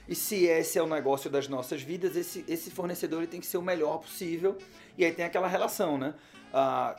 E 0.06 0.14
se 0.14 0.44
esse 0.44 0.78
é 0.78 0.82
o 0.84 0.86
negócio 0.86 1.28
das 1.28 1.48
nossas 1.48 1.82
vidas, 1.82 2.14
esse, 2.14 2.44
esse 2.46 2.70
fornecedor 2.70 3.22
ele 3.22 3.26
tem 3.26 3.40
que 3.40 3.46
ser 3.46 3.56
o 3.56 3.62
melhor 3.62 3.98
possível. 3.98 4.56
E 4.96 5.04
aí 5.04 5.10
tem 5.10 5.24
aquela 5.24 5.48
relação, 5.48 5.98
né? 5.98 6.14
Ah, 6.52 6.94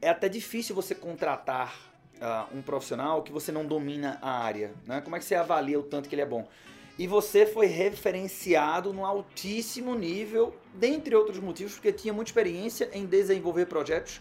é 0.00 0.08
até 0.08 0.28
difícil 0.28 0.72
você 0.72 0.94
contratar 0.94 1.76
ah, 2.20 2.46
um 2.54 2.62
profissional 2.62 3.24
que 3.24 3.32
você 3.32 3.50
não 3.50 3.66
domina 3.66 4.20
a 4.22 4.30
área. 4.30 4.72
Né? 4.86 5.00
Como 5.00 5.16
é 5.16 5.18
que 5.18 5.24
você 5.24 5.34
avalia 5.34 5.80
o 5.80 5.82
tanto 5.82 6.08
que 6.08 6.14
ele 6.14 6.22
é 6.22 6.26
bom? 6.26 6.46
E 6.98 7.06
você 7.06 7.44
foi 7.44 7.66
referenciado 7.66 8.92
no 8.92 9.04
altíssimo 9.04 9.94
nível, 9.94 10.56
dentre 10.74 11.14
outros 11.14 11.38
motivos, 11.38 11.74
porque 11.74 11.92
tinha 11.92 12.14
muita 12.14 12.30
experiência 12.30 12.88
em 12.92 13.04
desenvolver 13.04 13.66
projetos 13.66 14.20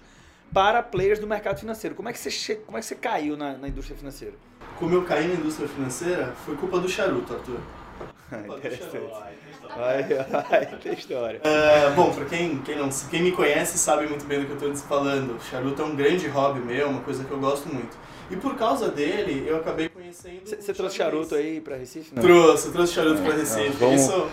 para 0.54 0.84
players 0.84 1.20
do 1.20 1.26
mercado 1.26 1.60
financeiro. 1.60 1.96
Como 1.96 2.10
é 2.10 2.14
que 2.14 2.20
você, 2.20 2.56
como 2.56 2.78
é 2.78 2.82
que 2.82 2.86
você 2.86 2.96
caiu 2.96 3.38
na, 3.38 3.58
na 3.58 3.68
indústria 3.70 3.98
financeira? 3.98 4.34
Como 4.78 4.94
eu 4.94 5.04
caí 5.06 5.28
na 5.28 5.36
indústria 5.36 5.70
financeira, 5.70 6.34
foi 6.46 6.56
culpa 6.58 6.80
do 6.80 6.90
charuto, 6.90 7.34
Arthur. 7.34 7.60
Interessante. 8.58 9.00
Vai, 9.78 10.04
vai, 10.04 10.66
tem 10.82 10.94
história. 10.94 11.40
Uh, 11.40 11.96
bom, 11.96 12.14
pra 12.14 12.26
quem, 12.26 12.58
quem, 12.60 12.76
não, 12.76 12.90
quem 13.10 13.24
me 13.24 13.32
conhece 13.32 13.78
sabe 13.78 14.08
muito 14.08 14.26
bem 14.26 14.42
do 14.42 14.46
que 14.46 14.64
eu 14.64 14.74
estou 14.74 14.88
falando. 14.88 15.42
Charuto 15.50 15.82
é 15.82 15.86
um 15.86 15.96
grande 15.96 16.28
hobby 16.28 16.60
meu, 16.60 16.90
uma 16.90 17.02
coisa 17.02 17.24
que 17.24 17.32
eu 17.32 17.40
gosto 17.40 17.68
muito. 17.70 17.96
E 18.30 18.36
por 18.36 18.56
causa 18.56 18.90
dele, 18.90 19.46
eu 19.48 19.58
acabei 19.58 19.88
conhecendo. 19.88 20.42
Você 20.46 20.74
trouxe 20.74 20.96
charuto 20.96 21.36
aí 21.36 21.62
pra 21.62 21.76
Recife? 21.76 22.16
Não? 22.16 22.24
Trouxe, 22.24 22.72
trouxe 22.72 22.94
charuto 22.94 23.22
pra 23.22 23.34
Recife. 23.34 23.70
Não, 23.70 23.76
vamos, 23.76 24.02
isso... 24.02 24.28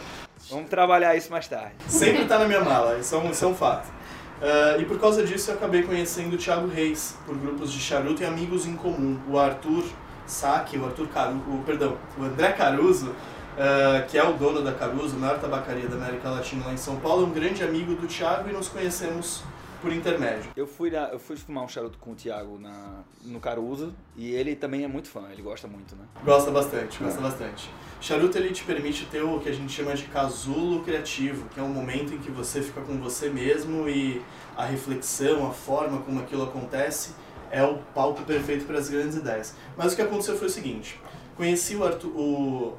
vamos 0.51 0.71
trabalhar 0.71 1.15
isso 1.15 1.31
mais 1.31 1.47
tarde. 1.47 1.75
Sempre 1.89 2.25
tá 2.25 2.39
na 2.39 2.47
minha 2.47 2.61
mala, 2.61 2.99
isso 2.99 3.15
é 3.15 3.19
um, 3.19 3.31
isso 3.31 3.45
é 3.45 3.49
um 3.49 3.55
fato. 3.55 3.89
Uh, 3.89 4.81
e 4.81 4.85
por 4.87 4.99
causa 4.99 5.25
disso 5.25 5.51
eu 5.51 5.55
acabei 5.55 5.83
conhecendo 5.83 6.35
o 6.35 6.39
Thiago 6.39 6.67
Reis, 6.67 7.17
por 7.25 7.37
grupos 7.37 7.73
de 7.73 7.79
charuto 7.79 8.23
e 8.23 8.27
amigos 8.27 8.67
em 8.67 8.75
comum. 8.75 9.21
O 9.29 9.39
Arthur 9.39 9.85
Saque, 10.27 10.79
o 10.79 10.85
Arthur 10.85 11.09
Caruso, 11.09 11.43
o, 11.49 11.63
perdão, 11.65 11.97
o 12.19 12.25
André 12.25 12.51
Caruso, 12.53 13.11
uh, 13.11 14.07
que 14.09 14.19
é 14.19 14.25
o 14.25 14.33
dono 14.33 14.63
da 14.63 14.73
Caruso, 14.73 15.17
maior 15.17 15.39
tabacaria 15.39 15.87
da 15.87 15.97
América 15.97 16.31
Latina 16.31 16.67
lá 16.67 16.73
em 16.73 16.77
São 16.79 16.97
Paulo, 16.97 17.25
é 17.25 17.27
um 17.27 17.31
grande 17.31 17.63
amigo 17.63 17.95
do 17.95 18.07
Thiago 18.07 18.49
e 18.49 18.53
nos 18.53 18.69
conhecemos 18.69 19.45
por 19.83 19.93
intermédio. 19.93 20.51
Eu 20.57 20.67
fui, 20.67 20.91
na, 20.91 21.09
eu 21.09 21.19
fui 21.19 21.37
fumar 21.37 21.65
um 21.65 21.69
charuto 21.69 21.99
com 21.99 22.13
o 22.13 22.15
Thiago 22.15 22.57
na, 22.59 23.03
no 23.25 23.41
Caruso 23.41 23.93
e 24.17 24.31
ele 24.31 24.55
também 24.55 24.85
é 24.85 24.89
muito 24.89 25.09
fã, 25.09 25.29
ele 25.31 25.43
gosta 25.43 25.67
muito, 25.67 25.97
né? 25.97 26.05
Gosta 26.25 26.53
bastante, 26.53 27.03
gosta 27.03 27.19
é. 27.19 27.23
bastante. 27.23 27.69
Charuto 28.01 28.39
ele 28.39 28.53
te 28.53 28.63
permite 28.63 29.05
ter 29.07 29.23
o 29.23 29.41
que 29.41 29.49
a 29.49 29.53
gente 29.53 29.73
chama 29.73 29.95
de 29.95 30.05
casulo 30.05 30.85
criativo, 30.85 31.49
que 31.49 31.59
é 31.59 31.63
um 31.63 31.69
momento 31.69 32.15
em 32.15 32.19
que 32.19 32.31
você 32.31 32.63
fica 32.63 32.81
com 32.81 32.97
você 32.99 33.29
mesmo 33.29 33.89
e 33.89 34.23
a 34.57 34.65
reflexão, 34.65 35.47
a 35.47 35.53
forma 35.53 36.01
como 36.03 36.21
aquilo 36.21 36.45
acontece 36.45 37.15
é 37.51 37.63
o 37.63 37.79
palco 37.95 38.23
perfeito 38.23 38.65
para 38.65 38.79
as 38.79 38.89
grandes 38.89 39.17
ideias. 39.17 39.55
Mas 39.77 39.93
o 39.93 39.97
que 39.97 40.03
aconteceu 40.03 40.39
foi 40.39 40.47
o 40.47 40.51
seguinte: 40.51 40.99
conheci 41.37 41.75
o 41.75 41.85
Arthur, 41.85 42.11
o, 42.17 42.21
o, 42.21 42.77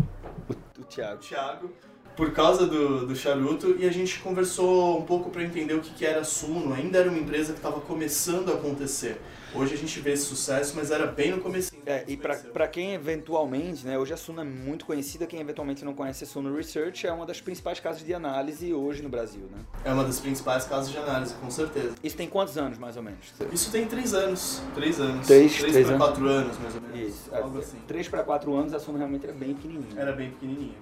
o 0.79 0.83
Thiago. 0.86 1.19
Thiago 1.19 1.69
por 2.15 2.32
causa 2.32 2.65
do, 2.67 3.08
do 3.08 3.15
charuto 3.15 3.75
e 3.79 3.88
a 3.88 3.91
gente 3.91 4.20
conversou 4.20 5.00
um 5.00 5.03
pouco 5.03 5.29
para 5.29 5.43
entender 5.43 5.74
o 5.74 5.82
que, 5.82 5.91
que 5.91 6.05
era 6.05 6.24
Suno. 6.24 6.74
Ainda 6.74 7.00
era 7.00 7.10
uma 7.10 7.17
empresa 7.17 7.53
que 7.53 7.60
estava 7.60 7.82
começando 7.82 8.51
a 8.51 8.55
acontecer. 8.55 9.20
Hoje 9.55 9.75
a 9.75 9.77
gente 9.77 10.00
vê 10.00 10.13
esse 10.13 10.25
sucesso, 10.25 10.74
mas 10.75 10.89
era 10.89 11.05
bem 11.05 11.31
no 11.31 11.39
começo. 11.39 11.74
É, 11.86 12.03
e 12.07 12.17
para 12.17 12.67
quem 12.67 12.93
eventualmente, 12.93 13.86
né, 13.86 13.98
hoje 14.00 14.13
a 14.13 14.17
Suno 14.17 14.41
é 14.41 14.43
muito 14.43 14.86
conhecida, 14.86 15.27
quem 15.27 15.39
eventualmente 15.39 15.86
não 15.86 15.93
conhece 15.93 16.24
a 16.24 16.27
Suno 16.27 16.55
Research 16.55 17.05
é 17.05 17.12
uma 17.12 17.25
das 17.25 17.39
principais 17.39 17.79
casas 17.79 18.03
de 18.03 18.13
análise 18.13 18.74
hoje 18.74 19.03
no 19.03 19.10
Brasil, 19.10 19.43
né? 19.51 19.60
É 19.86 19.93
uma 19.93 20.03
das 20.03 20.19
principais 20.19 20.65
casas 20.65 20.91
de 20.91 20.98
análise, 20.98 21.36
com 21.36 21.51
certeza. 21.51 21.93
Isso 22.03 22.17
tem 22.17 22.27
quantos 22.27 22.57
anos, 22.57 22.77
mais 22.77 22.98
ou 22.98 23.03
menos? 23.03 23.33
Isso 23.51 23.72
tem 23.72 23.86
três 23.86 24.13
anos. 24.13 24.62
Três 24.74 25.00
anos. 25.00 25.27
Três, 25.27 25.57
três, 25.57 25.72
três 25.72 25.86
para 25.88 25.95
anos. 25.95 26.07
quatro 26.07 26.27
anos, 26.27 26.57
mais 26.60 26.75
ou 26.75 26.81
menos. 26.81 27.00
Isso. 27.00 27.36
Algo 27.36 27.60
assim. 27.60 27.77
Três 27.88 28.07
para 28.07 28.24
quatro 28.24 28.55
anos 28.55 28.74
a 28.74 28.79
Suno 28.79 28.98
realmente 28.98 29.25
era 29.25 29.33
bem 29.33 29.53
pequenininha. 29.53 30.01
Era 30.01 30.13
bem 30.13 30.31
pequenininha. 30.31 30.77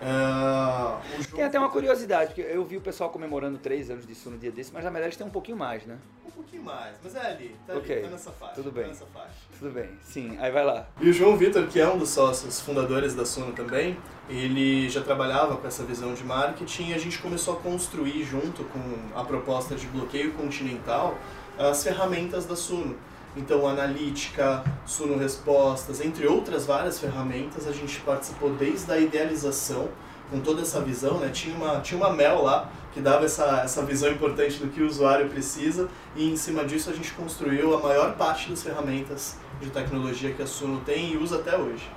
Uh, 0.00 1.34
tem 1.34 1.44
até 1.44 1.58
uma 1.58 1.70
curiosidade, 1.70 2.34
porque 2.34 2.42
eu 2.42 2.64
vi 2.64 2.76
o 2.76 2.80
pessoal 2.80 3.10
comemorando 3.10 3.58
três 3.58 3.90
anos 3.90 4.06
de 4.06 4.14
Suno 4.14 4.36
no 4.36 4.40
dia 4.40 4.50
desse, 4.50 4.72
mas 4.72 4.84
na 4.84 4.90
verdade 4.90 5.16
tem 5.16 5.26
um 5.26 5.30
pouquinho 5.30 5.56
mais, 5.56 5.84
né? 5.86 5.98
Um 6.26 6.30
pouquinho 6.30 6.62
mais, 6.62 6.96
mas 7.02 7.14
é 7.14 7.20
ali, 7.20 7.56
tá 7.66 7.74
okay. 7.74 7.98
ali, 7.98 8.08
tá 8.08 8.13
nessa 8.14 8.30
faixa. 8.32 8.54
Tudo 8.54 8.72
bem. 8.72 8.84
Tá 8.84 8.88
nessa 8.88 9.06
faixa. 9.06 9.34
Tudo 9.58 9.72
bem, 9.72 9.90
sim. 10.02 10.36
Aí 10.40 10.50
vai 10.50 10.64
lá. 10.64 10.86
E 11.00 11.08
o 11.08 11.12
João 11.12 11.36
Vitor, 11.36 11.66
que 11.66 11.78
é 11.78 11.88
um 11.88 11.98
dos 11.98 12.10
sócios 12.10 12.60
fundadores 12.60 13.14
da 13.14 13.24
Suno 13.24 13.52
também, 13.52 13.96
ele 14.28 14.88
já 14.88 15.02
trabalhava 15.02 15.56
com 15.56 15.66
essa 15.66 15.84
visão 15.84 16.14
de 16.14 16.24
marketing 16.24 16.90
e 16.90 16.94
a 16.94 16.98
gente 16.98 17.18
começou 17.18 17.54
a 17.54 17.56
construir 17.58 18.24
junto 18.24 18.64
com 18.64 18.80
a 19.18 19.24
proposta 19.24 19.74
de 19.74 19.86
bloqueio 19.86 20.32
continental 20.32 21.16
as 21.58 21.82
ferramentas 21.82 22.46
da 22.46 22.56
Suno. 22.56 22.96
Então, 23.36 23.66
analítica, 23.66 24.62
Suno 24.86 25.18
Respostas, 25.18 26.00
entre 26.00 26.26
outras 26.26 26.66
várias 26.66 27.00
ferramentas, 27.00 27.66
a 27.66 27.72
gente 27.72 28.00
participou 28.00 28.50
desde 28.54 28.90
a 28.92 28.98
idealização, 28.98 29.88
com 30.30 30.40
toda 30.40 30.62
essa 30.62 30.80
visão, 30.80 31.18
né? 31.18 31.30
Tinha 31.30 31.54
uma, 31.56 31.80
tinha 31.80 31.98
uma 31.98 32.12
Mel 32.12 32.42
lá, 32.42 32.70
que 32.94 33.00
dava 33.00 33.24
essa, 33.24 33.62
essa 33.62 33.84
visão 33.84 34.10
importante 34.10 34.58
do 34.58 34.68
que 34.68 34.80
o 34.80 34.86
usuário 34.86 35.28
precisa, 35.28 35.88
e 36.14 36.30
em 36.30 36.36
cima 36.36 36.64
disso 36.64 36.88
a 36.88 36.92
gente 36.92 37.12
construiu 37.12 37.74
a 37.76 37.80
maior 37.80 38.16
parte 38.16 38.48
das 38.48 38.62
ferramentas 38.62 39.36
de 39.60 39.68
tecnologia 39.68 40.32
que 40.32 40.40
a 40.40 40.46
Suno 40.46 40.80
tem 40.84 41.12
e 41.12 41.16
usa 41.16 41.40
até 41.40 41.58
hoje. 41.58 41.90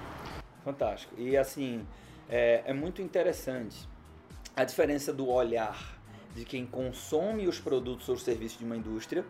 Fantástico. 0.65 1.13
E 1.17 1.37
assim, 1.37 1.85
é, 2.27 2.63
é 2.65 2.73
muito 2.73 2.99
interessante 2.99 3.87
a 4.55 4.63
diferença 4.63 5.13
do 5.13 5.29
olhar 5.29 5.95
de 6.35 6.43
quem 6.43 6.65
consome 6.65 7.47
os 7.47 7.59
produtos 7.59 8.09
ou 8.09 8.17
serviços 8.17 8.57
de 8.57 8.65
uma 8.65 8.75
indústria 8.75 9.23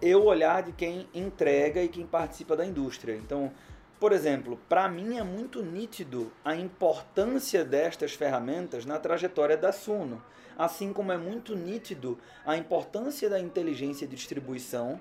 e 0.00 0.14
o 0.14 0.24
olhar 0.24 0.62
de 0.62 0.72
quem 0.72 1.08
entrega 1.12 1.82
e 1.82 1.88
quem 1.88 2.06
participa 2.06 2.56
da 2.56 2.64
indústria. 2.64 3.16
Então, 3.16 3.52
por 3.98 4.12
exemplo, 4.12 4.58
para 4.68 4.88
mim 4.88 5.18
é 5.18 5.22
muito 5.24 5.62
nítido 5.62 6.30
a 6.44 6.54
importância 6.54 7.64
destas 7.64 8.12
ferramentas 8.12 8.84
na 8.84 8.98
trajetória 8.98 9.56
da 9.56 9.72
Suno, 9.72 10.22
assim 10.56 10.92
como 10.92 11.12
é 11.12 11.18
muito 11.18 11.54
nítido 11.54 12.18
a 12.44 12.56
importância 12.56 13.28
da 13.28 13.40
inteligência 13.40 14.06
de 14.06 14.16
distribuição 14.16 14.98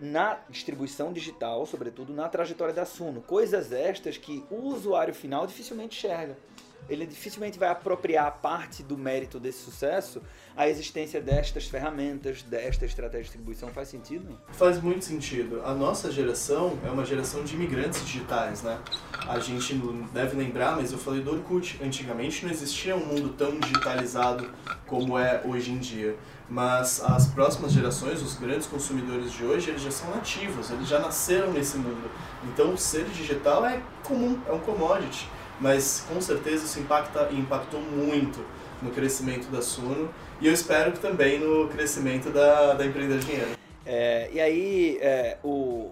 na 0.00 0.38
distribuição 0.48 1.12
digital, 1.12 1.66
sobretudo 1.66 2.12
na 2.12 2.28
trajetória 2.28 2.72
da 2.72 2.84
Suno. 2.84 3.20
Coisas 3.20 3.72
estas 3.72 4.16
que 4.16 4.44
o 4.50 4.56
usuário 4.68 5.14
final 5.14 5.46
dificilmente 5.46 5.98
enxerga 5.98 6.36
ele 6.88 7.06
dificilmente 7.06 7.58
vai 7.58 7.68
apropriar 7.68 8.38
parte 8.40 8.82
do 8.82 8.96
mérito 8.96 9.38
desse 9.38 9.58
sucesso 9.58 10.22
a 10.56 10.68
existência 10.68 11.20
destas 11.20 11.66
ferramentas, 11.66 12.42
desta 12.42 12.84
estratégia 12.84 13.20
de 13.20 13.28
distribuição. 13.28 13.68
Faz 13.68 13.88
sentido? 13.88 14.38
Faz 14.52 14.82
muito 14.82 15.04
sentido. 15.04 15.62
A 15.64 15.72
nossa 15.72 16.10
geração 16.10 16.78
é 16.84 16.90
uma 16.90 17.04
geração 17.04 17.44
de 17.44 17.54
imigrantes 17.54 18.04
digitais, 18.04 18.62
né? 18.62 18.78
A 19.28 19.38
gente 19.38 19.74
deve 20.12 20.36
lembrar, 20.36 20.74
mas 20.76 20.90
eu 20.90 20.98
falei 20.98 21.20
do 21.20 21.32
Orkut. 21.32 21.78
Antigamente 21.82 22.44
não 22.44 22.50
existia 22.50 22.96
um 22.96 23.04
mundo 23.04 23.34
tão 23.34 23.58
digitalizado 23.60 24.50
como 24.86 25.18
é 25.18 25.42
hoje 25.44 25.70
em 25.70 25.78
dia. 25.78 26.16
Mas 26.50 27.02
as 27.04 27.26
próximas 27.26 27.72
gerações, 27.72 28.22
os 28.22 28.34
grandes 28.34 28.66
consumidores 28.66 29.30
de 29.32 29.44
hoje, 29.44 29.68
eles 29.68 29.82
já 29.82 29.90
são 29.90 30.10
nativos, 30.10 30.70
eles 30.70 30.88
já 30.88 30.98
nasceram 30.98 31.52
nesse 31.52 31.76
mundo. 31.76 32.10
Então, 32.44 32.74
ser 32.76 33.04
digital 33.10 33.66
é 33.66 33.82
comum, 34.02 34.40
é 34.48 34.52
um 34.52 34.58
commodity 34.60 35.28
mas 35.60 36.04
com 36.08 36.20
certeza 36.20 36.64
isso 36.64 36.78
impacta, 36.78 37.28
impactou 37.32 37.80
muito 37.80 38.44
no 38.82 38.90
crescimento 38.90 39.50
da 39.50 39.60
Suno 39.60 40.08
e 40.40 40.46
eu 40.46 40.52
espero 40.52 40.92
que 40.92 41.00
também 41.00 41.38
no 41.40 41.68
crescimento 41.68 42.30
da, 42.30 42.74
da 42.74 42.86
Empreender 42.86 43.18
Dinheiro. 43.18 43.58
É, 43.84 44.30
e 44.32 44.40
aí, 44.40 44.98
é, 45.00 45.38
o, 45.42 45.90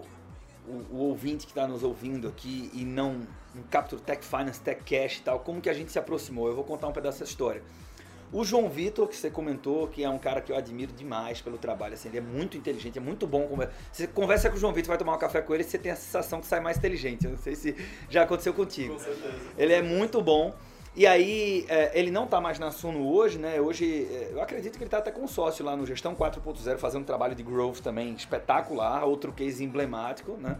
o, 0.67 0.71
o, 0.91 0.97
ouvinte 0.97 1.45
que 1.45 1.51
está 1.51 1.67
nos 1.67 1.83
ouvindo 1.83 2.27
aqui 2.27 2.69
e 2.73 2.85
não, 2.85 3.27
não 3.53 3.63
captura 3.71 4.01
Tech 4.01 4.23
Finance, 4.23 4.61
Tech 4.61 4.81
Cash 4.83 5.17
e 5.17 5.21
tal, 5.21 5.39
como 5.39 5.59
que 5.59 5.69
a 5.69 5.73
gente 5.73 5.91
se 5.91 5.97
aproximou? 5.97 6.47
Eu 6.47 6.55
vou 6.55 6.63
contar 6.63 6.87
um 6.87 6.91
pedaço 6.91 7.19
dessa 7.19 7.29
história. 7.29 7.63
O 8.31 8.43
João 8.43 8.69
Vitor, 8.69 9.07
que 9.07 9.15
você 9.15 9.29
comentou, 9.29 9.87
que 9.87 10.03
é 10.03 10.09
um 10.09 10.17
cara 10.17 10.41
que 10.41 10.51
eu 10.51 10.57
admiro 10.57 10.91
demais 10.91 11.41
pelo 11.41 11.57
trabalho, 11.57 11.93
assim, 11.93 12.09
ele 12.09 12.17
é 12.17 12.21
muito 12.21 12.57
inteligente, 12.57 12.97
é 12.97 13.01
muito 13.01 13.25
bom. 13.25 13.57
Você 13.91 14.05
conversa 14.05 14.49
com 14.49 14.57
o 14.57 14.59
João 14.59 14.73
Vitor, 14.73 14.89
vai 14.89 14.97
tomar 14.97 15.15
um 15.15 15.17
café 15.17 15.41
com 15.41 15.53
ele, 15.53 15.63
você 15.63 15.77
tem 15.77 15.91
a 15.91 15.95
sensação 15.95 16.41
que 16.41 16.47
sai 16.47 16.59
mais 16.59 16.77
inteligente. 16.77 17.25
Eu 17.25 17.31
não 17.31 17.37
sei 17.37 17.55
se 17.55 17.75
já 18.09 18.23
aconteceu 18.23 18.53
contigo. 18.53 18.93
Com 18.93 18.99
certeza. 18.99 19.33
Ele 19.57 19.73
é 19.73 19.81
muito 19.81 20.21
bom. 20.21 20.53
E 20.93 21.05
aí, 21.05 21.63
é, 21.69 21.91
ele 21.93 22.09
não 22.09 22.25
está 22.25 22.41
mais 22.41 22.57
na 22.57 22.71
Suno 22.71 23.07
hoje, 23.07 23.37
né? 23.37 23.61
Hoje, 23.61 24.07
é, 24.11 24.31
eu 24.31 24.41
acredito 24.41 24.73
que 24.73 24.79
ele 24.79 24.87
está 24.87 24.97
até 24.97 25.11
com 25.11 25.27
sócio 25.27 25.63
lá 25.63 25.75
no 25.77 25.85
Gestão 25.85 26.15
4.0, 26.15 26.77
fazendo 26.79 27.03
um 27.03 27.05
trabalho 27.05 27.35
de 27.35 27.43
growth 27.43 27.81
também 27.81 28.13
espetacular, 28.13 29.05
outro 29.05 29.31
case 29.31 29.63
emblemático, 29.63 30.33
né? 30.37 30.57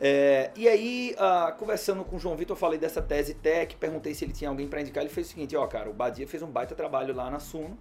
É, 0.00 0.50
e 0.56 0.66
aí, 0.66 1.14
uh, 1.18 1.54
conversando 1.58 2.02
com 2.02 2.16
o 2.16 2.18
João 2.18 2.34
Vitor, 2.34 2.56
eu 2.56 2.58
falei 2.58 2.78
dessa 2.78 3.02
tese 3.02 3.34
tech, 3.34 3.76
perguntei 3.76 4.14
se 4.14 4.24
ele 4.24 4.32
tinha 4.32 4.48
alguém 4.48 4.66
para 4.66 4.80
indicar. 4.80 5.02
Ele 5.02 5.12
fez 5.12 5.26
o 5.26 5.30
seguinte: 5.30 5.54
ó, 5.54 5.66
cara, 5.66 5.90
o 5.90 5.92
Badia 5.92 6.26
fez 6.26 6.42
um 6.42 6.46
baita 6.46 6.74
trabalho 6.74 7.14
lá 7.14 7.30
na 7.30 7.38
Suno. 7.38 7.76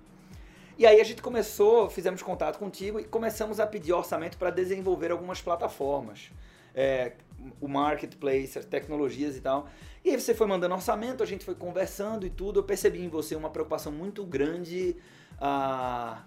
E 0.77 0.85
aí 0.85 0.99
a 0.99 1.03
gente 1.03 1.21
começou, 1.21 1.89
fizemos 1.89 2.21
contato 2.21 2.57
contigo 2.57 2.99
e 2.99 3.03
começamos 3.03 3.59
a 3.59 3.67
pedir 3.67 3.93
orçamento 3.93 4.37
para 4.37 4.49
desenvolver 4.49 5.11
algumas 5.11 5.41
plataformas. 5.41 6.31
É, 6.75 7.13
o 7.59 7.67
marketplace, 7.67 8.57
as 8.59 8.65
tecnologias 8.65 9.37
e 9.37 9.41
tal. 9.41 9.67
E 10.03 10.09
aí 10.09 10.19
você 10.19 10.33
foi 10.33 10.47
mandando 10.47 10.75
orçamento, 10.75 11.23
a 11.23 11.25
gente 11.25 11.45
foi 11.45 11.55
conversando 11.55 12.25
e 12.25 12.29
tudo. 12.29 12.59
Eu 12.59 12.63
percebi 12.63 13.01
em 13.01 13.09
você 13.09 13.35
uma 13.35 13.49
preocupação 13.49 13.91
muito 13.91 14.25
grande. 14.25 14.95
Uh, 15.35 16.17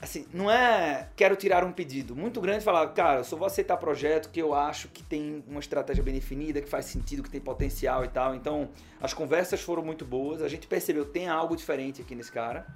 assim, 0.00 0.26
não 0.32 0.50
é 0.50 1.08
quero 1.16 1.34
tirar 1.36 1.64
um 1.64 1.72
pedido 1.72 2.14
muito 2.14 2.40
grande 2.40 2.64
falar, 2.64 2.86
cara, 2.88 3.20
eu 3.20 3.24
só 3.24 3.36
vou 3.36 3.46
aceitar 3.46 3.76
projeto 3.76 4.30
que 4.30 4.40
eu 4.40 4.54
acho 4.54 4.88
que 4.88 5.02
tem 5.02 5.42
uma 5.46 5.60
estratégia 5.60 6.02
bem 6.02 6.14
definida, 6.14 6.60
que 6.60 6.68
faz 6.68 6.86
sentido, 6.86 7.22
que 7.22 7.30
tem 7.30 7.40
potencial 7.40 8.04
e 8.04 8.08
tal. 8.08 8.34
Então, 8.34 8.70
as 9.00 9.12
conversas 9.12 9.60
foram 9.60 9.82
muito 9.82 10.04
boas, 10.04 10.42
a 10.42 10.48
gente 10.48 10.66
percebeu 10.66 11.04
tem 11.04 11.28
algo 11.28 11.56
diferente 11.56 12.00
aqui 12.00 12.14
nesse 12.14 12.30
cara. 12.30 12.66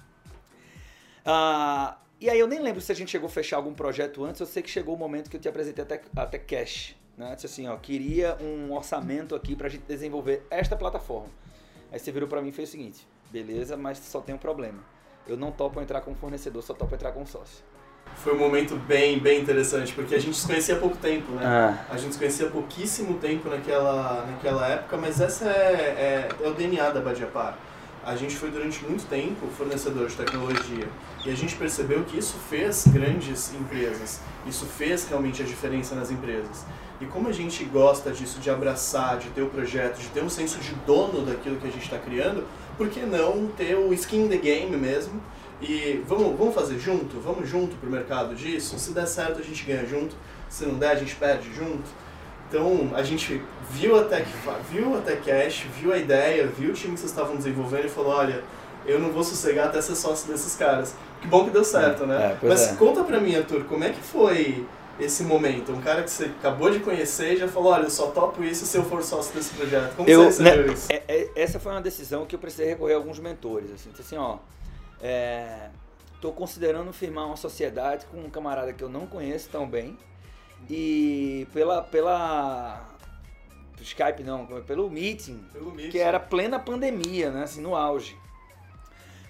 Ah, 1.25 1.97
e 2.19 2.29
aí 2.29 2.39
eu 2.39 2.47
nem 2.47 2.59
lembro 2.59 2.81
se 2.81 2.91
a 2.91 2.95
gente 2.95 3.11
chegou 3.11 3.27
a 3.27 3.31
fechar 3.31 3.57
algum 3.57 3.73
projeto 3.73 4.23
antes, 4.23 4.41
eu 4.41 4.47
sei 4.47 4.61
que 4.61 4.69
chegou 4.69 4.95
o 4.95 4.97
momento 4.97 5.29
que 5.29 5.37
eu 5.37 5.41
te 5.41 5.47
apresentei 5.47 5.83
até, 5.83 6.01
até 6.15 6.37
cash. 6.37 6.95
Né? 7.17 7.33
Disse 7.35 7.45
assim, 7.45 7.67
ó, 7.67 7.77
queria 7.77 8.37
um 8.41 8.73
orçamento 8.73 9.35
aqui 9.35 9.55
pra 9.55 9.69
gente 9.69 9.83
desenvolver 9.83 10.45
esta 10.49 10.75
plataforma. 10.75 11.29
Aí 11.91 11.99
você 11.99 12.11
virou 12.11 12.27
para 12.27 12.41
mim 12.41 12.49
e 12.49 12.51
fez 12.51 12.69
o 12.69 12.71
seguinte, 12.71 13.07
beleza, 13.31 13.77
mas 13.77 13.99
só 13.99 14.19
tem 14.19 14.33
um 14.33 14.37
problema 14.37 14.92
eu 15.27 15.37
não 15.37 15.51
topo 15.51 15.79
entrar 15.81 16.01
com 16.01 16.13
fornecedor, 16.15 16.61
só 16.63 16.73
topo 16.73 16.93
entrar 16.95 17.11
com 17.11 17.25
sócio. 17.25 17.63
Foi 18.15 18.33
um 18.33 18.37
momento 18.37 18.75
bem, 18.75 19.19
bem 19.19 19.41
interessante, 19.41 19.93
porque 19.93 20.13
a 20.13 20.19
gente 20.19 20.37
se 20.37 20.45
conhecia 20.45 20.75
há 20.75 20.79
pouco 20.79 20.97
tempo, 20.97 21.31
né? 21.33 21.45
Ah. 21.45 21.85
A 21.89 21.97
gente 21.97 22.13
se 22.13 22.19
conhecia 22.19 22.47
há 22.47 22.49
pouquíssimo 22.49 23.15
tempo 23.15 23.49
naquela, 23.49 24.25
naquela 24.25 24.67
época, 24.67 24.97
mas 24.97 25.19
essa 25.19 25.45
é, 25.45 26.29
é, 26.39 26.45
é 26.45 26.47
o 26.47 26.53
DNA 26.53 26.89
da 26.91 27.01
Badiapar. 27.01 27.57
A 28.05 28.15
gente 28.15 28.35
foi 28.35 28.51
durante 28.51 28.83
muito 28.83 29.07
tempo 29.07 29.47
fornecedor 29.57 30.07
de 30.07 30.15
tecnologia 30.15 30.89
e 31.25 31.31
a 31.31 31.35
gente 31.35 31.55
percebeu 31.55 32.03
que 32.03 32.17
isso 32.17 32.35
fez 32.49 32.85
grandes 32.87 33.53
empresas, 33.53 34.19
isso 34.45 34.65
fez 34.65 35.07
realmente 35.07 35.41
a 35.41 35.45
diferença 35.45 35.95
nas 35.95 36.11
empresas. 36.11 36.65
E 36.99 37.05
como 37.05 37.29
a 37.29 37.31
gente 37.31 37.63
gosta 37.63 38.11
disso, 38.11 38.39
de 38.39 38.49
abraçar, 38.49 39.17
de 39.17 39.29
ter 39.29 39.41
o 39.41 39.49
projeto, 39.49 39.99
de 39.99 40.07
ter 40.09 40.21
um 40.21 40.29
senso 40.29 40.59
de 40.59 40.73
dono 40.85 41.25
daquilo 41.25 41.57
que 41.57 41.67
a 41.67 41.71
gente 41.71 41.83
está 41.83 41.97
criando, 41.97 42.45
por 42.77 42.89
que 42.89 43.01
não 43.01 43.47
ter 43.55 43.75
o 43.75 43.93
skin 43.93 44.25
in 44.25 44.29
the 44.29 44.37
game 44.37 44.75
mesmo? 44.77 45.21
E 45.61 46.03
vamos, 46.07 46.37
vamos 46.37 46.53
fazer 46.53 46.77
junto? 46.77 47.19
Vamos 47.19 47.47
junto 47.47 47.75
para 47.77 47.87
o 47.87 47.91
mercado 47.91 48.35
disso? 48.35 48.77
Se 48.77 48.91
der 48.91 49.07
certo, 49.07 49.39
a 49.39 49.43
gente 49.43 49.63
ganha 49.63 49.85
junto. 49.85 50.15
Se 50.49 50.65
não 50.65 50.75
der, 50.75 50.91
a 50.91 50.95
gente 50.95 51.15
perde 51.15 51.53
junto. 51.53 51.83
Então, 52.49 52.91
a 52.93 53.01
gente 53.01 53.41
viu 53.71 53.99
a 53.99 54.03
Tech, 54.03 54.27
viu 54.69 54.95
a 54.95 55.01
TechCash, 55.01 55.65
viu 55.79 55.91
a 55.91 55.97
ideia, 55.97 56.45
viu 56.45 56.69
o 56.69 56.73
time 56.73 56.93
que 56.93 56.99
vocês 56.99 57.11
estavam 57.11 57.35
desenvolvendo 57.35 57.85
e 57.85 57.89
falou, 57.89 58.11
olha, 58.11 58.43
eu 58.85 58.99
não 58.99 59.11
vou 59.11 59.23
sossegar 59.23 59.67
até 59.67 59.81
ser 59.81 59.95
sócio 59.95 60.31
desses 60.31 60.55
caras. 60.55 60.93
Que 61.21 61.27
bom 61.27 61.45
que 61.45 61.49
deu 61.49 61.63
certo, 61.63 62.05
né? 62.05 62.33
É, 62.33 62.37
pois 62.39 62.51
Mas 62.51 62.73
é. 62.73 62.75
conta 62.75 63.03
pra 63.03 63.19
mim, 63.19 63.35
Arthur, 63.35 63.63
como 63.63 63.83
é 63.83 63.89
que 63.89 64.01
foi 64.01 64.65
esse 64.99 65.23
momento? 65.23 65.71
Um 65.71 65.81
cara 65.81 66.03
que 66.03 66.09
você 66.11 66.25
acabou 66.25 66.69
de 66.69 66.79
conhecer 66.79 67.33
e 67.33 67.37
já 67.37 67.47
falou, 67.47 67.71
olha, 67.73 67.83
eu 67.83 67.89
só 67.89 68.07
topo 68.11 68.43
isso 68.43 68.65
se 68.65 68.77
eu 68.77 68.83
for 68.83 69.03
sócio 69.03 69.33
desse 69.33 69.53
projeto. 69.53 69.95
Como 69.95 70.07
Eu, 70.09 70.25
você 70.25 70.43
né, 70.43 70.51
recebeu 70.51 70.73
isso? 70.73 70.87
é- 70.91 71.03
é- 71.07 71.31
essa 71.35 71.59
foi 71.59 71.71
uma 71.71 71.81
decisão 71.81 72.25
que 72.25 72.35
eu 72.35 72.39
precisei 72.39 72.67
recorrer 72.67 72.93
a 72.93 72.97
alguns 72.97 73.19
mentores. 73.19 73.71
Assim, 73.71 73.89
Disse 73.89 74.01
assim, 74.01 74.17
ó, 74.17 74.37
é, 75.01 75.69
tô 76.21 76.31
considerando 76.31 76.93
firmar 76.93 77.25
uma 77.27 77.35
sociedade 77.37 78.05
com 78.05 78.17
um 78.19 78.29
camarada 78.29 78.71
que 78.71 78.83
eu 78.83 78.89
não 78.89 79.05
conheço 79.07 79.49
tão 79.49 79.67
bem 79.67 79.97
e 80.69 81.45
pela 81.53 81.81
pela 81.81 82.89
Skype 83.81 84.23
não, 84.23 84.45
pelo 84.45 84.89
meeting, 84.89 85.43
Pelo 85.51 85.71
Meet. 85.73 85.91
que 85.91 85.99
era 85.99 86.17
plena 86.19 86.57
pandemia, 86.57 87.29
né, 87.31 87.43
assim, 87.43 87.59
no 87.59 87.75
auge. 87.75 88.15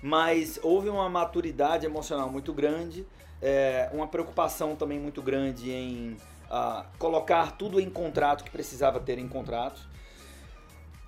Mas 0.01 0.60
houve 0.62 0.89
uma 0.89 1.10
maturidade 1.10 1.86
emocional 1.88 2.29
muito 2.29 2.53
grande, 2.53 3.08
é, 3.44 3.90
uma 3.92 4.08
preocupação 4.08 4.74
também 4.74 4.98
muito 4.98 5.22
grande 5.22 5.70
em 5.70 6.18
ah, 6.50 6.86
colocar 6.98 7.52
tudo 7.58 7.78
em 7.78 7.90
contrato 7.90 8.42
que 8.42 8.50
precisava 8.50 9.02
ter 9.02 9.20
em 9.20 9.28
contrato. 9.28 9.82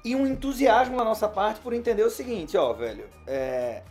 E 0.04 0.14
um 0.16 0.28
entusiasmo 0.28 0.98
da 0.98 1.06
nossa 1.06 1.30
parte 1.30 1.62
por 1.62 1.74
entender 1.74 2.04
o 2.04 2.10
seguinte, 2.10 2.58
ó, 2.58 2.74
velho, 2.74 3.10
é, 3.26 3.82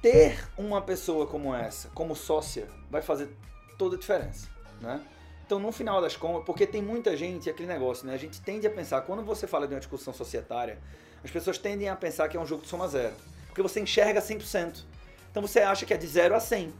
ter 0.00 0.42
uma 0.56 0.80
pessoa 0.80 1.26
como 1.26 1.54
essa, 1.54 1.88
como 1.94 2.16
sócia, 2.16 2.66
vai 2.90 3.02
fazer 3.02 3.28
toda 3.76 3.94
a 3.94 3.98
diferença, 3.98 4.48
né? 4.80 5.00
Então, 5.44 5.60
no 5.60 5.70
final 5.70 6.00
das 6.00 6.16
contas, 6.16 6.44
porque 6.46 6.66
tem 6.66 6.80
muita 6.80 7.14
gente, 7.14 7.50
aquele 7.50 7.68
negócio, 7.68 8.06
né? 8.06 8.14
A 8.14 8.18
gente 8.18 8.40
tende 8.40 8.66
a 8.66 8.70
pensar, 8.70 9.02
quando 9.02 9.22
você 9.22 9.46
fala 9.46 9.68
de 9.68 9.74
uma 9.74 9.80
discussão 9.80 10.14
societária, 10.14 10.78
as 11.22 11.30
pessoas 11.30 11.58
tendem 11.58 11.90
a 11.90 11.94
pensar 11.94 12.28
que 12.28 12.38
é 12.38 12.40
um 12.40 12.46
jogo 12.46 12.62
de 12.62 12.68
soma 12.68 12.88
zero. 12.88 13.12
Porque 13.48 13.60
você 13.60 13.80
enxerga 13.80 14.20
100%. 14.20 14.82
Então 15.30 15.42
você 15.42 15.60
acha 15.60 15.84
que 15.84 15.92
é 15.92 15.96
de 15.96 16.06
0 16.06 16.34
a 16.34 16.40
100. 16.40 16.72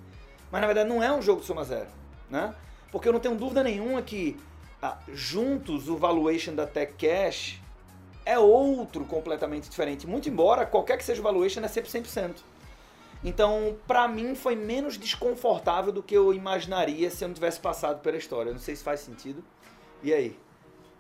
Mas 0.53 0.61
na 0.61 0.67
verdade 0.67 0.89
não 0.89 1.03
é 1.03 1.11
um 1.11 1.23
jogo 1.23 1.41
de 1.41 1.47
soma 1.47 1.65
zero, 1.65 1.89
né? 2.29 2.55
Porque 2.93 3.09
eu 3.09 3.13
não 3.13 3.21
tenho 3.21 3.35
dúvida 3.35 3.65
nenhuma 3.65 4.03
que 4.03 4.39
ah, 4.83 4.99
juntos 5.09 5.89
o 5.89 5.97
valuation 5.97 6.55
da 6.55 6.67
Tech 6.67 6.93
Cash 6.93 7.59
é 8.27 8.39
outro 8.39 9.07
completamente 9.07 9.71
diferente. 9.71 10.07
Muito 10.07 10.29
embora 10.29 10.67
qualquer 10.67 10.99
que 10.99 11.05
seja 11.05 11.21
o 11.21 11.25
valuation 11.25 11.63
é 11.63 11.69
sempre 11.69 11.91
100%. 11.91 12.35
Então, 13.25 13.77
pra 13.87 14.07
mim 14.07 14.35
foi 14.35 14.55
menos 14.55 14.99
desconfortável 14.99 15.93
do 15.93 16.03
que 16.03 16.15
eu 16.15 16.35
imaginaria 16.35 17.09
se 17.09 17.25
eu 17.25 17.29
não 17.29 17.35
tivesse 17.35 17.59
passado 17.59 18.01
pela 18.01 18.19
história. 18.19 18.53
Não 18.53 18.59
sei 18.59 18.77
se 18.77 18.85
faz 18.85 19.01
sentido. 19.01 19.43
E 20.03 20.13
aí? 20.13 20.37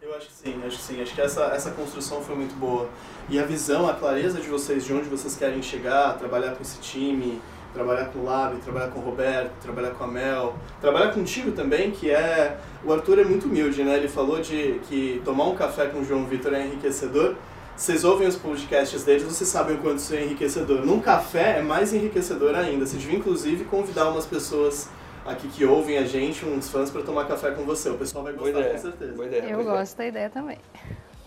Eu 0.01 0.15
acho 0.17 0.29
que 0.29 0.33
sim, 0.33 0.63
acho 0.65 0.77
que 0.79 0.83
sim. 0.83 1.03
Acho 1.03 1.15
que 1.15 1.21
essa, 1.21 1.45
essa 1.47 1.73
construção 1.73 2.23
foi 2.23 2.37
muito 2.37 2.55
boa. 2.55 2.89
E 3.29 3.39
a 3.39 3.45
visão, 3.45 3.89
a 3.89 3.95
clareza 3.95 4.41
de 4.41 4.49
vocês, 4.49 4.85
de 4.85 4.93
onde 4.95 5.09
vocês 5.09 5.37
querem 5.37 5.63
chegar, 5.63 6.17
trabalhar 6.19 6.55
com 6.55 6.63
esse 6.63 6.79
time, 6.81 7.41
trabalhar 7.73 8.07
com 8.07 8.21
o 8.21 8.25
Lab, 8.25 8.57
trabalhar 8.61 8.89
com 8.89 9.01
o 9.01 9.03
Roberto, 9.03 9.53
trabalhar 9.63 9.91
com 9.91 10.05
a 10.05 10.07
Mel, 10.07 10.55
trabalhar 10.81 11.13
contigo 11.13 11.53
também, 11.53 11.91
que 11.91 12.11
é... 12.11 12.59
O 12.85 12.93
Arthur 12.93 13.21
é 13.21 13.25
muito 13.25 13.47
humilde, 13.47 13.83
né? 13.83 13.97
Ele 13.97 14.09
falou 14.09 14.41
de 14.41 14.81
que 14.89 15.23
tomar 15.25 15.45
um 15.45 15.55
café 15.55 15.87
com 15.87 16.01
o 16.01 16.05
João 16.05 16.25
Vitor 16.27 16.53
é 16.53 16.67
enriquecedor. 16.67 17.37
Vocês 17.77 18.05
ouvem 18.05 18.29
os 18.29 18.37
podcasts 18.37 19.03
deles, 19.03 19.23
vocês 19.23 19.49
sabem 19.49 19.77
o 19.77 19.79
quanto 19.79 19.99
isso 19.99 20.15
é 20.15 20.23
enriquecedor. 20.23 20.85
Num 20.85 21.01
café 21.01 21.59
é 21.59 21.63
mais 21.63 21.93
enriquecedor 21.93 22.55
ainda. 22.55 22.85
Você 22.85 22.97
devia, 22.97 23.19
inclusive, 23.19 23.65
convidar 23.65 24.09
umas 24.11 24.27
pessoas 24.27 24.89
aqui 25.25 25.49
que 25.49 25.65
ouvem 25.65 25.99
a 25.99 26.05
gente, 26.05 26.45
uns 26.45 26.69
fãs, 26.69 26.91
para 26.91 27.03
tomar 27.03 27.27
café 27.27 27.51
com 27.53 27.65
você. 27.65 27.89
O 27.89 27.99
pessoal 27.99 28.25
vai 28.25 28.35
gostar, 28.35 28.51
ideia. 28.61 28.75
com 28.75 28.79
certeza. 28.79 29.13
Boa 29.15 29.27
ideia. 29.27 29.43
Eu 29.43 29.49
boa 29.51 29.63
ideia. 29.63 29.79
gosto 29.79 29.97
da 29.97 30.07
ideia 30.07 30.31
também. 30.31 30.59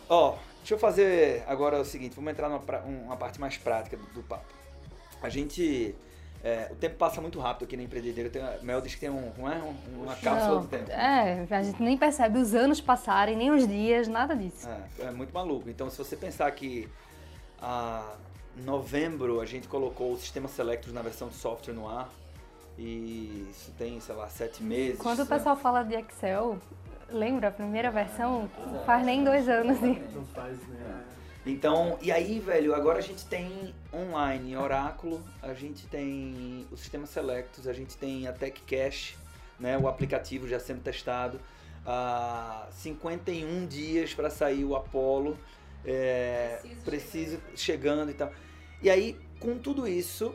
Ó, 0.07 0.35
deixa 0.59 0.75
eu 0.75 0.77
fazer 0.77 1.43
agora 1.47 1.79
o 1.79 1.85
seguinte, 1.85 2.15
vamos 2.15 2.31
entrar 2.31 2.47
numa 2.47 2.61
uma 2.85 3.17
parte 3.17 3.39
mais 3.39 3.57
prática 3.57 3.97
do, 3.97 4.05
do 4.13 4.23
papo. 4.23 4.53
A 5.21 5.29
gente. 5.29 5.95
É, 6.45 6.67
o 6.71 6.75
tempo 6.75 6.95
passa 6.95 7.19
muito 7.19 7.39
rápido 7.39 7.63
aqui 7.65 7.75
na 7.75 7.81
empreendedoria. 7.81 8.29
Tem, 8.29 8.39
a 8.43 8.59
Mel 8.61 8.79
diz 8.79 8.93
que 8.93 8.99
tem 9.01 9.09
um, 9.09 9.31
não 9.35 9.51
é? 9.51 9.55
Um- 9.57 10.03
uma 10.03 10.15
cápsula 10.15 10.55
Não, 10.55 10.61
do 10.61 10.67
tempo. 10.67 10.91
é, 10.91 11.47
a 11.49 11.63
gente 11.63 11.81
nem 11.81 11.97
percebe 11.97 12.37
os 12.37 12.53
anos 12.53 12.79
passarem, 12.79 13.35
nem 13.35 13.49
os 13.49 13.67
dias, 13.67 14.07
nada 14.07 14.35
disso. 14.35 14.69
É, 14.99 15.05
é 15.07 15.11
muito 15.11 15.33
maluco. 15.33 15.67
Então, 15.67 15.89
se 15.89 15.97
você 15.97 16.15
pensar 16.15 16.51
que 16.51 16.87
a 17.59 18.13
novembro 18.57 19.41
a 19.41 19.45
gente 19.45 19.67
colocou 19.67 20.13
o 20.13 20.17
sistema 20.17 20.47
Selectus 20.47 20.93
na 20.93 21.01
versão 21.01 21.27
de 21.29 21.33
software 21.35 21.73
no 21.73 21.89
ar 21.89 22.09
e 22.77 23.47
isso 23.49 23.71
tem, 23.77 23.99
sei 23.99 24.13
lá, 24.15 24.29
sete 24.29 24.61
meses. 24.61 24.99
Quando 24.99 25.19
o 25.19 25.23
né? 25.23 25.29
pessoal 25.29 25.55
fala 25.57 25.81
de 25.81 25.95
Excel, 25.95 26.59
lembra 27.09 27.47
a 27.47 27.51
primeira 27.51 27.89
versão? 27.89 28.47
Não 28.67 28.83
faz 28.85 29.03
nem 29.03 29.23
dois 29.23 29.49
anos. 29.49 29.77
e- 29.81 29.99
Não 30.13 30.25
faz, 30.27 30.57
né? 30.67 31.03
Então, 31.45 31.99
e 32.01 32.11
aí, 32.11 32.39
velho, 32.39 32.73
agora 32.73 32.97
a 32.97 33.01
gente 33.01 33.23
tem 33.25 33.73
online 33.93 34.57
Oráculo, 34.57 35.23
a 35.43 35.53
gente 35.53 35.85
tem 35.85 36.65
o 36.71 36.77
sistema 36.77 37.05
Selectus, 37.05 37.67
a 37.67 37.73
gente 37.73 37.95
tem 37.97 38.27
a 38.27 38.33
Tech 38.33 38.59
Cash, 38.61 39.15
né, 39.59 39.77
o 39.77 39.87
aplicativo 39.87 40.47
já 40.47 40.59
sendo 40.59 40.81
testado, 40.81 41.39
ah, 41.85 42.67
51 42.71 43.67
dias 43.67 44.11
para 44.13 44.29
sair 44.31 44.65
o 44.65 44.75
Apollo, 44.75 45.37
é, 45.85 46.61
Preciso 46.83 46.83
preciso 46.83 47.41
chegando 47.55 48.09
e 48.09 48.15
tal. 48.15 48.31
E 48.81 48.89
aí, 48.89 49.15
com 49.39 49.55
tudo 49.59 49.87
isso, 49.87 50.33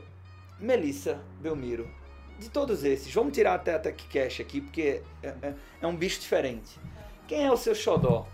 Melissa 0.60 1.20
Belmiro, 1.40 1.90
de 2.38 2.48
todos 2.48 2.84
esses, 2.84 3.12
vamos 3.12 3.32
tirar 3.32 3.54
até 3.54 3.74
a 3.74 3.78
Tech 3.80 4.06
Cash 4.06 4.40
aqui, 4.40 4.60
porque 4.60 5.02
é, 5.24 5.28
é- 5.42 5.54
é 5.82 5.86
um 5.88 5.96
bicho 5.96 6.20
diferente. 6.20 6.78
Quem 7.26 7.44
é 7.44 7.50
o 7.50 7.56
seu 7.56 7.74
xodó? 7.74 8.28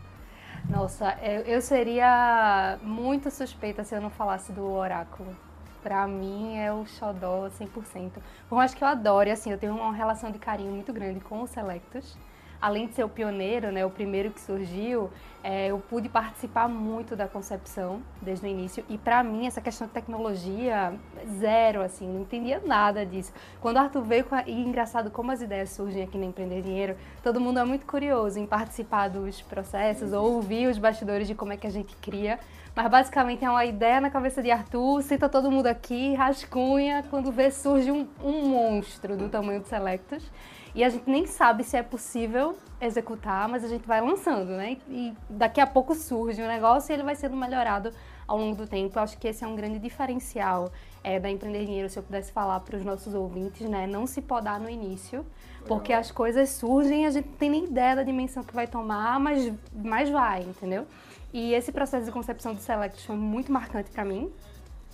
Nossa, 0.68 1.16
eu, 1.46 1.60
seria 1.60 2.78
muito 2.82 3.30
suspeita 3.30 3.84
se 3.84 3.94
eu 3.94 4.00
não 4.00 4.10
falasse 4.10 4.50
do 4.50 4.64
oráculo. 4.64 5.34
Pra 5.80 6.06
mim 6.08 6.58
é 6.58 6.72
o 6.72 6.84
xodó 6.84 7.48
100%. 7.48 8.10
Por 8.48 8.56
mais 8.56 8.74
que 8.74 8.82
eu 8.82 8.88
adore, 8.88 9.30
assim, 9.30 9.52
eu 9.52 9.58
tenho 9.58 9.76
uma 9.76 9.92
relação 9.92 10.30
de 10.30 10.38
carinho 10.38 10.72
muito 10.72 10.92
grande 10.92 11.20
com 11.20 11.40
o 11.42 11.46
Selectus. 11.46 12.16
Além 12.60 12.88
de 12.88 12.94
ser 12.94 13.04
o 13.04 13.08
pioneiro, 13.08 13.70
né, 13.70 13.86
o 13.86 13.90
primeiro 13.90 14.30
que 14.32 14.40
surgiu, 14.40 15.10
é, 15.48 15.68
eu 15.68 15.78
pude 15.78 16.08
participar 16.08 16.68
muito 16.68 17.14
da 17.14 17.28
concepção 17.28 18.02
desde 18.20 18.44
o 18.44 18.48
início. 18.48 18.84
E 18.88 18.98
pra 18.98 19.22
mim, 19.22 19.46
essa 19.46 19.60
questão 19.60 19.86
de 19.86 19.92
tecnologia, 19.92 20.92
zero, 21.38 21.82
assim, 21.82 22.04
não 22.04 22.22
entendia 22.22 22.60
nada 22.66 23.06
disso. 23.06 23.32
Quando 23.60 23.76
o 23.76 23.78
Arthur 23.78 24.02
veio, 24.02 24.24
com 24.24 24.34
a, 24.34 24.42
e 24.42 24.60
engraçado 24.60 25.08
como 25.08 25.30
as 25.30 25.40
ideias 25.40 25.70
surgem 25.70 26.02
aqui 26.02 26.18
na 26.18 26.24
Empreender 26.24 26.62
Dinheiro, 26.62 26.96
todo 27.22 27.40
mundo 27.40 27.60
é 27.60 27.64
muito 27.64 27.86
curioso 27.86 28.40
em 28.40 28.44
participar 28.44 29.06
dos 29.06 29.40
processos 29.40 30.12
ou 30.12 30.34
ouvir 30.34 30.66
os 30.66 30.78
bastidores 30.78 31.28
de 31.28 31.34
como 31.36 31.52
é 31.52 31.56
que 31.56 31.68
a 31.68 31.70
gente 31.70 31.94
cria. 31.98 32.40
Mas 32.74 32.90
basicamente 32.90 33.44
é 33.44 33.48
uma 33.48 33.64
ideia 33.64 34.00
na 34.00 34.10
cabeça 34.10 34.42
de 34.42 34.50
Arthur, 34.50 35.00
senta 35.00 35.28
todo 35.28 35.48
mundo 35.48 35.68
aqui, 35.68 36.12
rascunha, 36.14 37.04
quando 37.08 37.30
vê 37.30 37.52
surge 37.52 37.92
um, 37.92 38.08
um 38.20 38.48
monstro 38.48 39.16
do 39.16 39.28
tamanho 39.28 39.60
do 39.60 39.68
Selectus. 39.68 40.28
E 40.76 40.84
a 40.84 40.90
gente 40.90 41.08
nem 41.08 41.24
sabe 41.24 41.64
se 41.64 41.74
é 41.74 41.82
possível 41.82 42.54
executar, 42.78 43.48
mas 43.48 43.64
a 43.64 43.68
gente 43.68 43.86
vai 43.86 43.98
lançando, 43.98 44.50
né? 44.50 44.76
E 44.90 45.14
daqui 45.28 45.58
a 45.58 45.66
pouco 45.66 45.94
surge 45.94 46.42
o 46.42 46.46
negócio 46.46 46.92
e 46.92 46.94
ele 46.94 47.02
vai 47.02 47.14
sendo 47.16 47.34
melhorado 47.34 47.90
ao 48.28 48.36
longo 48.36 48.56
do 48.56 48.66
tempo. 48.66 48.98
Eu 48.98 49.02
acho 49.02 49.16
que 49.16 49.26
esse 49.26 49.42
é 49.42 49.46
um 49.46 49.56
grande 49.56 49.78
diferencial 49.78 50.70
é, 51.02 51.18
da 51.18 51.30
Empreender 51.30 51.64
Dinheiro, 51.64 51.88
se 51.88 51.98
eu 51.98 52.02
pudesse 52.02 52.30
falar 52.30 52.60
para 52.60 52.76
os 52.76 52.84
nossos 52.84 53.14
ouvintes, 53.14 53.66
né? 53.66 53.86
Não 53.86 54.06
se 54.06 54.20
podar 54.20 54.60
no 54.60 54.68
início, 54.68 55.24
porque 55.66 55.94
as 55.94 56.10
coisas 56.10 56.50
surgem 56.50 57.04
e 57.04 57.06
a 57.06 57.10
gente 57.10 57.26
não 57.26 57.36
tem 57.36 57.48
nem 57.48 57.64
ideia 57.64 57.96
da 57.96 58.02
dimensão 58.02 58.42
que 58.42 58.54
vai 58.54 58.66
tomar, 58.66 59.18
mas, 59.18 59.50
mas 59.72 60.10
vai, 60.10 60.42
entendeu? 60.42 60.86
E 61.32 61.54
esse 61.54 61.72
processo 61.72 62.04
de 62.04 62.12
concepção 62.12 62.54
do 62.54 62.60
Select 62.60 63.06
foi 63.06 63.16
muito 63.16 63.50
marcante 63.50 63.90
para 63.90 64.04
mim. 64.04 64.30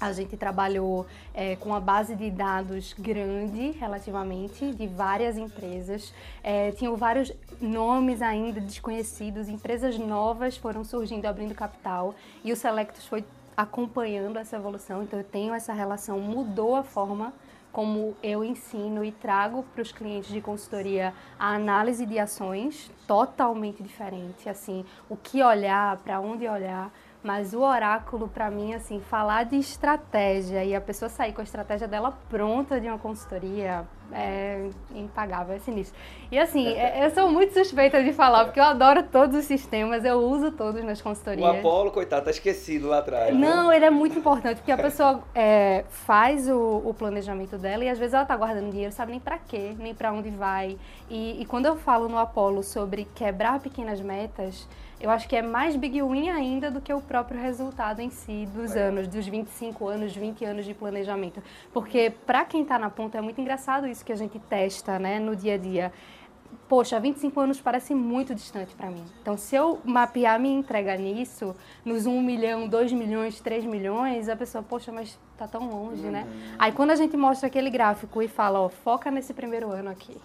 A 0.00 0.12
gente 0.12 0.37
trabalhou 0.37 1.07
é, 1.33 1.55
com 1.57 1.68
uma 1.68 1.81
base 1.81 2.16
de 2.16 2.31
dados 2.31 2.92
grande, 2.98 3.70
relativamente, 3.72 4.72
de 4.74 4.87
várias 4.88 5.37
empresas. 5.37 6.12
É, 6.42 6.72
tinham 6.72 6.96
vários 6.96 7.33
nomes 7.61 8.20
ainda 8.20 8.61
desconhecidos, 8.61 9.48
empresas 9.48 9.96
novas 9.98 10.57
foram 10.57 10.83
surgindo, 10.83 11.26
abrindo 11.26 11.55
capital, 11.55 12.14
e 12.42 12.52
o 12.52 12.57
Selectus 12.57 13.07
foi 13.07 13.24
acompanhando 13.57 14.38
essa 14.38 14.57
evolução. 14.57 15.02
Então, 15.02 15.18
eu 15.18 15.24
tenho 15.24 15.55
essa 15.55 15.72
relação, 15.72 16.18
mudou 16.18 16.74
a 16.74 16.83
forma 16.83 17.33
como 17.72 18.14
eu 18.22 18.44
ensino 18.44 19.02
e 19.02 19.11
trago 19.11 19.64
para 19.72 19.81
os 19.83 19.90
clientes 19.90 20.31
de 20.31 20.40
consultoria 20.40 21.14
a 21.38 21.55
análise 21.55 22.05
de 22.05 22.18
ações 22.18 22.90
totalmente 23.07 23.83
diferente, 23.83 24.48
assim, 24.48 24.85
o 25.09 25.16
que 25.16 25.42
olhar, 25.42 25.96
para 25.98 26.20
onde 26.20 26.46
olhar, 26.46 26.92
mas 27.22 27.54
o 27.54 27.61
oráculo 27.61 28.28
para 28.28 28.50
mim 28.50 28.74
assim, 28.74 29.00
falar 29.00 29.44
de 29.44 29.56
estratégia 29.56 30.64
e 30.64 30.74
a 30.74 30.80
pessoa 30.80 31.08
sair 31.08 31.32
com 31.32 31.40
a 31.40 31.44
estratégia 31.44 31.87
dela 31.87 32.12
pronta 32.28 32.80
de 32.80 32.88
uma 32.88 32.98
consultoria, 32.98 33.87
é 34.14 34.68
impagável, 34.94 35.55
é 35.55 35.59
sinistro. 35.59 35.98
E 36.31 36.38
assim, 36.38 36.66
é, 36.68 37.05
eu 37.05 37.11
sou 37.11 37.31
muito 37.31 37.53
suspeita 37.53 38.03
de 38.03 38.12
falar, 38.12 38.44
porque 38.44 38.61
eu 38.61 38.64
adoro 38.64 39.03
todos 39.03 39.37
os 39.37 39.44
sistemas, 39.44 40.05
eu 40.05 40.18
uso 40.18 40.51
todos 40.53 40.83
nas 40.85 41.01
consultorias. 41.01 41.46
O 41.46 41.59
Apolo, 41.59 41.90
coitado, 41.90 42.25
tá 42.25 42.31
esquecido 42.31 42.88
lá 42.88 42.98
atrás. 42.98 43.35
Não, 43.35 43.68
né? 43.68 43.77
ele 43.77 43.85
é 43.85 43.90
muito 43.90 44.18
importante, 44.18 44.59
porque 44.59 44.72
a 44.72 44.79
pessoa 44.79 45.22
é, 45.35 45.85
faz 45.88 46.48
o, 46.48 46.83
o, 46.85 46.94
planejamento 46.94 47.59
dela 47.59 47.85
e 47.85 47.88
às 47.88 47.98
vezes 47.98 48.14
ela 48.14 48.25
tá 48.25 48.37
guardando 48.37 48.70
dinheiro, 48.70 48.92
sabe 48.92 49.12
nem 49.12 49.20
para 49.20 49.38
quê, 49.38 49.75
nem 49.79 49.94
para 49.94 50.12
onde 50.12 50.31
vai. 50.31 50.79
E, 51.11 51.42
e 51.42 51.44
quando 51.44 51.66
eu 51.66 51.77
falo 51.77 52.09
no 52.09 52.18
Apolo 52.18 52.62
sobre 52.62 53.07
quebrar 53.14 53.61
pequenas 53.61 54.01
metas, 54.01 54.66
eu 55.03 55.11
acho 55.11 55.29
que 55.29 55.35
é 55.35 55.42
mais 55.42 55.75
big 55.75 56.01
win 56.01 56.31
ainda 56.31 56.70
do 56.70 56.81
que 56.81 56.94
o 56.94 57.01
próprio 57.01 57.40
resultado 57.40 58.01
em 58.01 58.09
si 58.09 58.46
dos 58.55 58.77
é. 58.77 58.83
anos, 58.85 59.09
dos 59.09 59.27
25 59.27 59.88
anos, 59.88 60.14
20 60.14 60.44
anos 60.44 60.64
de 60.64 60.72
planejamento. 60.75 61.42
Porque 61.72 62.12
para 62.25 62.44
quem 62.44 62.62
está 62.62 62.79
na 62.79 62.88
ponta 62.88 63.18
é 63.18 63.20
muito 63.20 63.40
engraçado 63.40 63.88
isso 63.88 64.02
que 64.03 64.12
a 64.12 64.17
gente 64.17 64.38
testa, 64.38 64.99
né, 64.99 65.19
no 65.19 65.35
dia 65.37 65.55
a 65.55 65.59
dia. 65.59 65.93
Poxa, 66.69 67.01
25 67.01 67.41
anos 67.41 67.61
parece 67.61 67.95
muito 67.95 68.35
distante 68.35 68.75
para 68.75 68.91
mim. 68.91 69.05
Então, 69.21 69.37
se 69.37 69.57
eu 69.57 69.81
mapear 69.85 70.38
minha 70.38 70.59
entrega 70.59 70.97
nisso, 70.97 71.55
nos 71.85 72.07
1 72.07 72.23
milhão, 72.23 72.69
2 72.69 72.93
milhões, 72.93 73.41
3 73.41 73.65
milhões, 73.65 74.29
a 74.29 74.37
pessoa, 74.37 74.62
poxa, 74.62 74.93
mas 74.93 75.19
tá 75.37 75.47
tão 75.49 75.69
longe, 75.69 76.03
né? 76.03 76.23
uhum. 76.23 76.38
né? 76.38 76.57
Aí, 76.59 76.73
quando 76.73 76.91
a 76.91 76.97
gente 76.97 77.17
mostra 77.17 77.47
aquele 77.47 77.71
gráfico 77.71 78.23
e 78.23 78.29
fala, 78.29 78.61
ó, 78.61 78.69
foca 78.69 79.11
nesse 79.11 79.33
primeiro 79.33 79.71
ano 79.71 79.91
aqui 79.91 80.17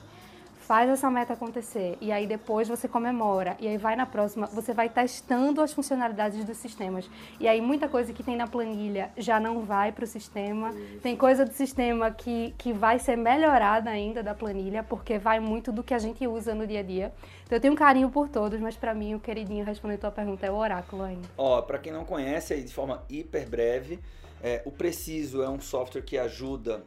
faz 0.68 0.90
essa 0.90 1.10
meta 1.10 1.32
acontecer 1.32 1.98
e 2.02 2.12
aí 2.12 2.28
depois 2.28 2.68
você 2.68 2.90
comemora 2.90 3.56
e 3.58 3.68
aí 3.70 3.78
vai 3.78 3.96
na 3.96 4.06
próxima, 4.06 4.48
você 4.48 4.74
vai 4.74 4.90
testando 4.90 5.62
as 5.62 5.72
funcionalidades 5.72 6.44
dos 6.44 6.58
sistemas. 6.58 7.10
E 7.40 7.48
aí 7.48 7.62
muita 7.62 7.88
coisa 7.88 8.12
que 8.12 8.22
tem 8.22 8.36
na 8.36 8.48
planilha 8.48 9.10
já 9.16 9.40
não 9.40 9.62
vai 9.62 9.94
para 9.94 10.04
o 10.04 10.08
sistema. 10.08 10.72
Isso. 10.72 11.00
Tem 11.00 11.16
coisa 11.16 11.46
do 11.46 11.54
sistema 11.54 12.12
que, 12.12 12.54
que 12.58 12.74
vai 12.74 13.00
ser 13.00 13.16
melhorada 13.16 13.90
ainda 13.90 14.22
da 14.22 14.36
planilha, 14.36 14.84
porque 14.84 15.18
vai 15.18 15.40
muito 15.40 15.72
do 15.72 15.82
que 15.82 15.94
a 15.94 16.00
gente 16.00 16.28
usa 16.28 16.54
no 16.54 16.68
dia 16.68 16.82
a 16.82 16.84
dia. 16.84 17.14
Então 17.46 17.56
eu 17.56 17.62
tenho 17.62 17.74
um 17.74 17.78
carinho 17.78 18.10
por 18.10 18.28
todos, 18.28 18.60
mas 18.60 18.76
para 18.76 18.94
mim 18.94 19.16
o 19.16 19.22
queridinho 19.22 19.64
responder 19.64 19.96
a 19.96 20.00
tua 20.00 20.12
pergunta 20.12 20.46
é 20.46 20.52
o 20.52 20.56
oráculo 20.56 21.04
ainda. 21.04 21.30
Ó, 21.38 21.62
para 21.62 21.80
quem 21.80 21.94
não 21.94 22.04
conhece 22.04 22.54
aí 22.54 22.62
de 22.62 22.74
forma 22.74 23.06
hiper 23.10 23.48
breve, 23.48 24.02
é, 24.44 24.62
o 24.66 24.72
Preciso 24.72 25.42
é 25.42 25.50
um 25.50 25.62
software 25.62 26.02
que 26.02 26.18
ajuda 26.18 26.84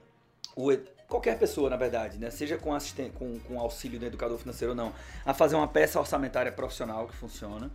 o 0.55 0.71
qualquer 1.11 1.37
pessoa, 1.37 1.69
na 1.69 1.77
verdade, 1.77 2.17
né? 2.19 2.31
seja 2.31 2.57
com, 2.57 2.73
assistente, 2.73 3.11
com, 3.11 3.39
com 3.41 3.59
auxílio 3.59 3.99
do 3.99 4.07
educador 4.07 4.39
financeiro 4.39 4.71
ou 4.71 4.77
não, 4.77 4.93
a 5.27 5.35
fazer 5.35 5.57
uma 5.57 5.67
peça 5.67 5.99
orçamentária 5.99 6.53
profissional 6.53 7.07
que 7.09 7.17
funciona. 7.17 7.69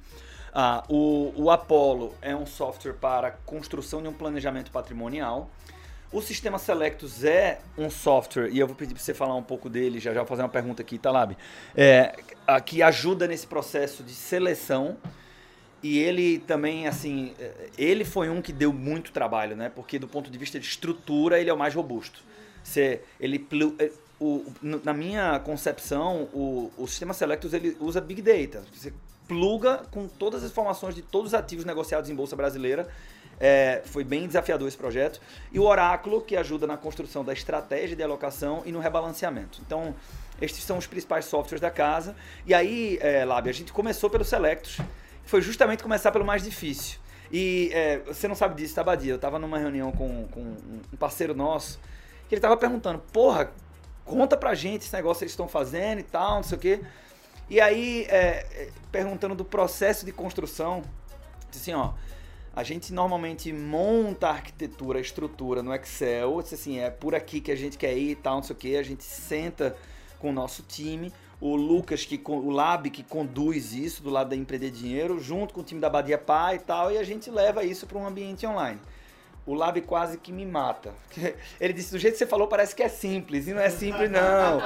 Ah, 0.54 0.86
o, 0.88 1.34
o 1.36 1.52
Apollo 1.52 2.16
é 2.22 2.34
um 2.34 2.46
software 2.46 2.94
para 2.94 3.32
construção 3.46 4.02
de 4.02 4.08
um 4.08 4.14
planejamento 4.14 4.72
patrimonial. 4.72 5.50
O 6.14 6.22
sistema 6.22 6.58
Selectus 6.58 7.26
é 7.26 7.60
um 7.78 7.90
software, 7.90 8.48
e 8.50 8.58
eu 8.58 8.66
vou 8.66 8.76
pedir 8.76 8.94
para 8.94 9.04
você 9.04 9.14
falar 9.14 9.36
um 9.36 9.44
pouco 9.44 9.70
dele, 9.70 10.00
já 10.00 10.14
já 10.14 10.22
vou 10.22 10.28
fazer 10.28 10.44
uma 10.44 10.50
pergunta 10.50 10.82
aqui, 10.82 10.98
Talab, 10.98 11.36
é, 11.76 12.16
que 12.66 12.82
ajuda 12.82 13.28
nesse 13.28 13.46
processo 13.46 14.02
de 14.02 14.14
seleção. 14.14 14.96
E 15.84 16.00
ele 16.00 16.40
também, 16.40 16.88
assim, 16.88 17.34
é, 17.38 17.70
ele 17.78 18.06
foi 18.06 18.30
um 18.30 18.42
que 18.42 18.54
deu 18.54 18.72
muito 18.72 19.12
trabalho, 19.12 19.58
né? 19.58 19.70
Porque 19.70 20.00
do 20.00 20.08
ponto 20.08 20.32
de 20.32 20.38
vista 20.38 20.58
de 20.58 20.66
estrutura, 20.66 21.40
ele 21.40 21.50
é 21.50 21.54
o 21.54 21.58
mais 21.58 21.76
robusto. 21.76 22.24
Você, 22.66 23.02
ele, 23.20 23.48
é, 23.78 23.92
o, 24.20 24.44
na 24.62 24.92
minha 24.92 25.40
concepção, 25.40 26.24
o, 26.34 26.72
o 26.78 26.88
sistema 26.88 27.14
Selectus 27.14 27.54
ele 27.54 27.78
usa 27.80 28.02
Big 28.02 28.22
Data. 28.24 28.64
Você 28.74 28.92
pluga 29.28 29.84
com 29.92 30.08
todas 30.08 30.44
as 30.44 30.50
informações 30.50 30.96
de 30.96 31.04
todos 31.04 31.30
os 31.30 31.34
ativos 31.36 31.64
negociados 31.64 32.10
em 32.10 32.16
Bolsa 32.16 32.36
Brasileira. 32.36 32.88
É, 33.40 33.84
foi 33.86 34.04
bem 34.04 34.26
desafiador 34.26 34.68
esse 34.68 34.78
projeto. 34.78 35.22
E 35.52 35.60
o 35.60 35.64
Oráculo, 35.64 36.22
que 36.22 36.36
ajuda 36.36 36.66
na 36.66 36.76
construção 36.76 37.24
da 37.24 37.34
estratégia 37.34 37.96
de 37.96 38.02
alocação 38.02 38.64
e 38.66 38.72
no 38.72 38.80
rebalanceamento. 38.80 39.62
Então, 39.66 39.94
estes 40.42 40.64
são 40.64 40.80
os 40.80 40.88
principais 40.88 41.26
softwares 41.26 41.62
da 41.62 41.70
casa. 41.70 42.16
E 42.48 42.54
aí, 42.54 42.98
é, 43.02 43.24
Lab, 43.26 43.48
a 43.48 43.54
gente 43.54 43.72
começou 43.72 44.10
pelo 44.10 44.26
Selectus. 44.26 44.80
Foi 45.24 45.42
justamente 45.42 45.84
começar 45.84 46.12
pelo 46.12 46.26
mais 46.26 46.44
difícil. 46.44 46.98
E 47.32 47.70
é, 47.74 48.00
você 48.00 48.28
não 48.28 48.36
sabe 48.36 48.56
disso, 48.56 48.74
tá, 48.74 48.84
Badia? 48.84 49.12
Eu 49.12 49.18
estava 49.18 49.38
numa 49.38 49.60
reunião 49.60 49.92
com, 49.92 50.28
com 50.30 50.42
um 50.42 50.98
parceiro 50.98 51.36
nosso 51.36 51.80
que 52.28 52.36
ele 52.36 52.42
tava 52.42 52.58
perguntando, 52.58 53.00
porra, 53.12 53.52
conta 54.04 54.38
pra 54.38 54.54
gente 54.54 54.84
esse 54.84 54.94
negócio 54.94 55.20
que 55.20 55.26
eles 55.26 55.34
estão 55.34 55.48
fazendo 55.48 56.00
e 56.00 56.04
tal, 56.04 56.36
não 56.36 56.44
sei 56.44 56.58
o 56.58 56.62
quê. 56.62 56.82
E 57.50 57.62
aí, 57.62 58.06
é, 58.10 58.46
é 58.52 58.70
perguntando 58.92 59.36
do 59.36 59.46
processo 59.46 60.06
de 60.06 60.12
construção, 60.12 60.82
assim, 61.50 61.74
ó, 61.74 61.94
a 62.56 62.64
gente 62.64 62.94
normalmente 62.94 63.52
monta 63.52 64.28
a 64.28 64.32
arquitetura, 64.32 64.98
a 64.98 65.02
estrutura 65.02 65.62
no 65.62 65.74
Excel, 65.74 66.40
assim, 66.40 66.80
é 66.80 66.90
por 66.90 67.14
aqui 67.14 67.42
que 67.42 67.52
a 67.52 67.56
gente 67.56 67.78
quer 67.78 67.96
ir 67.98 68.12
e 68.12 68.16
tal, 68.16 68.38
não 68.38 68.44
sei 68.44 68.56
o 68.56 68.60
quê, 68.60 68.78
a 68.80 68.84
gente 68.84 69.04
senta 69.04 69.76
com 70.18 70.30
o 70.30 70.34
nosso 70.34 70.64
time, 70.64 71.14
o 71.40 71.56
Lucas, 71.56 72.06
que 72.06 72.20
o 72.26 72.50
Lab, 72.50 72.90
que 72.90 73.04
conduz 73.04 73.74
isso 73.74 74.02
do 74.02 74.10
lado 74.10 74.30
da 74.30 74.36
Empreender 74.36 74.72
Dinheiro, 74.72 75.20
junto 75.20 75.54
com 75.54 75.60
o 75.60 75.64
time 75.64 75.82
da 75.82 75.90
Badia 75.90 76.18
Pai 76.18 76.56
e 76.56 76.60
tal, 76.60 76.92
e 76.92 76.98
a 76.98 77.04
gente 77.04 77.30
leva 77.30 77.64
isso 77.64 77.86
para 77.86 77.98
um 77.98 78.08
ambiente 78.08 78.48
online 78.48 78.80
o 79.46 79.54
Lab 79.54 79.80
quase 79.82 80.18
que 80.18 80.32
me 80.32 80.46
mata. 80.46 80.94
Ele 81.62 81.74
disse, 81.74 81.92
do 81.92 82.00
jeito 82.00 82.14
que 82.14 82.20
você 82.20 82.26
falou, 82.26 82.48
parece 82.48 82.76
que 82.76 82.82
é 82.82 82.90
simples. 82.90 83.48
E 83.48 83.54
não 83.54 83.62
é 83.62 83.70
simples, 83.70 84.10
não. 84.10 84.60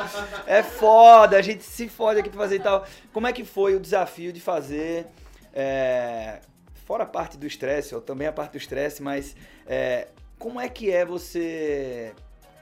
É 0.48 0.64
foda, 0.64 1.38
a 1.38 1.42
gente 1.42 1.64
se 1.64 1.90
fode 1.90 2.20
aqui 2.20 2.30
pra 2.30 2.40
fazer 2.40 2.56
e 2.56 2.60
tal. 2.60 2.86
Como 3.12 3.28
é 3.28 3.34
que 3.34 3.44
foi 3.44 3.76
o 3.76 3.80
desafio 3.80 4.32
de 4.32 4.40
fazer, 4.40 5.08
é, 5.54 6.40
fora 6.86 7.04
a 7.04 7.08
parte 7.08 7.38
do 7.38 7.46
estresse, 7.46 7.94
ou 7.94 8.02
também 8.02 8.28
a 8.28 8.32
parte 8.32 8.54
do 8.54 8.58
estresse, 8.58 9.04
mas 9.04 9.36
é, 9.68 10.08
como 10.38 10.60
é 10.60 10.70
que 10.70 10.90
é 10.90 11.06
você 11.06 12.14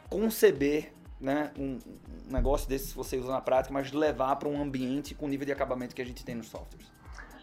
conceber 0.09 0.91
né, 1.21 1.51
um, 1.57 1.79
um 2.27 2.31
negócio 2.31 2.67
desse 2.67 2.89
que 2.89 2.95
você 2.95 3.17
usa 3.17 3.31
na 3.31 3.41
prática, 3.41 3.73
mas 3.73 3.91
levar 3.91 4.35
para 4.37 4.49
um 4.49 4.59
ambiente 4.59 5.13
com 5.13 5.25
o 5.25 5.29
nível 5.29 5.45
de 5.45 5.51
acabamento 5.51 5.93
que 5.93 6.01
a 6.01 6.05
gente 6.05 6.25
tem 6.25 6.33
nos 6.33 6.47
softwares? 6.47 6.87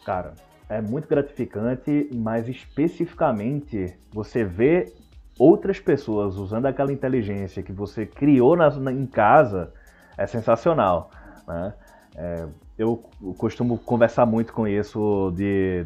Cara, 0.04 0.34
é 0.68 0.80
muito 0.80 1.08
gratificante, 1.08 2.08
mas 2.14 2.48
especificamente 2.48 3.96
você 4.12 4.44
vê 4.44 4.92
outras 5.38 5.78
pessoas 5.80 6.36
usando 6.36 6.66
aquela 6.66 6.92
inteligência 6.92 7.62
que 7.62 7.72
você 7.72 8.06
criou 8.06 8.56
na, 8.56 8.70
na, 8.70 8.92
em 8.92 9.06
casa 9.06 9.72
é 10.16 10.26
sensacional. 10.26 11.10
Né? 11.46 11.74
É, 12.16 12.46
eu 12.78 12.96
costumo 13.36 13.78
conversar 13.78 14.26
muito 14.26 14.52
com 14.52 14.66
isso 14.66 15.32
de 15.36 15.84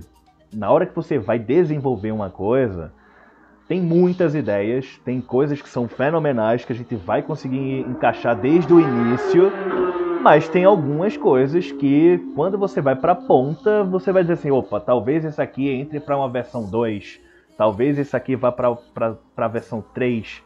na 0.53 0.71
hora 0.71 0.87
que 0.87 0.95
você 0.95 1.19
vai 1.19 1.39
desenvolver 1.39 2.11
uma 2.11 2.31
coisa, 2.31 2.93
tem 3.67 3.83
muitas 3.83 4.35
ideias, 4.35 4.99
tem 5.05 5.21
coisas 5.21 5.61
que 5.61 5.69
são 5.69 5.87
fenomenais 5.87 6.65
que 6.65 6.73
a 6.73 6.77
gente 6.77 6.97
vai 6.97 7.23
conseguir 7.23 7.81
encaixar 7.81 8.35
desde 8.35 8.73
o 8.73 8.81
início 8.81 9.53
mas 10.21 10.49
tem 10.49 10.65
algumas 10.65 11.17
coisas 11.17 11.71
que, 11.71 12.19
quando 12.35 12.59
você 12.59 12.81
vai 12.81 12.97
para 12.97 13.13
a 13.13 13.17
ponta, 13.17 13.85
você 13.85 14.13
vai 14.13 14.23
dizer 14.23 14.35
assim: 14.35 14.51
opa, 14.51 14.81
talvez 14.81 15.25
esse 15.25 15.41
aqui 15.41 15.69
entre 15.69 16.01
para 16.01 16.17
uma 16.17 16.29
versão 16.29 16.69
2, 16.69 17.21
talvez 17.57 17.99
esse 17.99 18.17
aqui 18.17 18.37
vá 18.37 18.51
para 18.51 18.77
a 19.37 19.49
versão 19.49 19.83
3. 19.95 20.43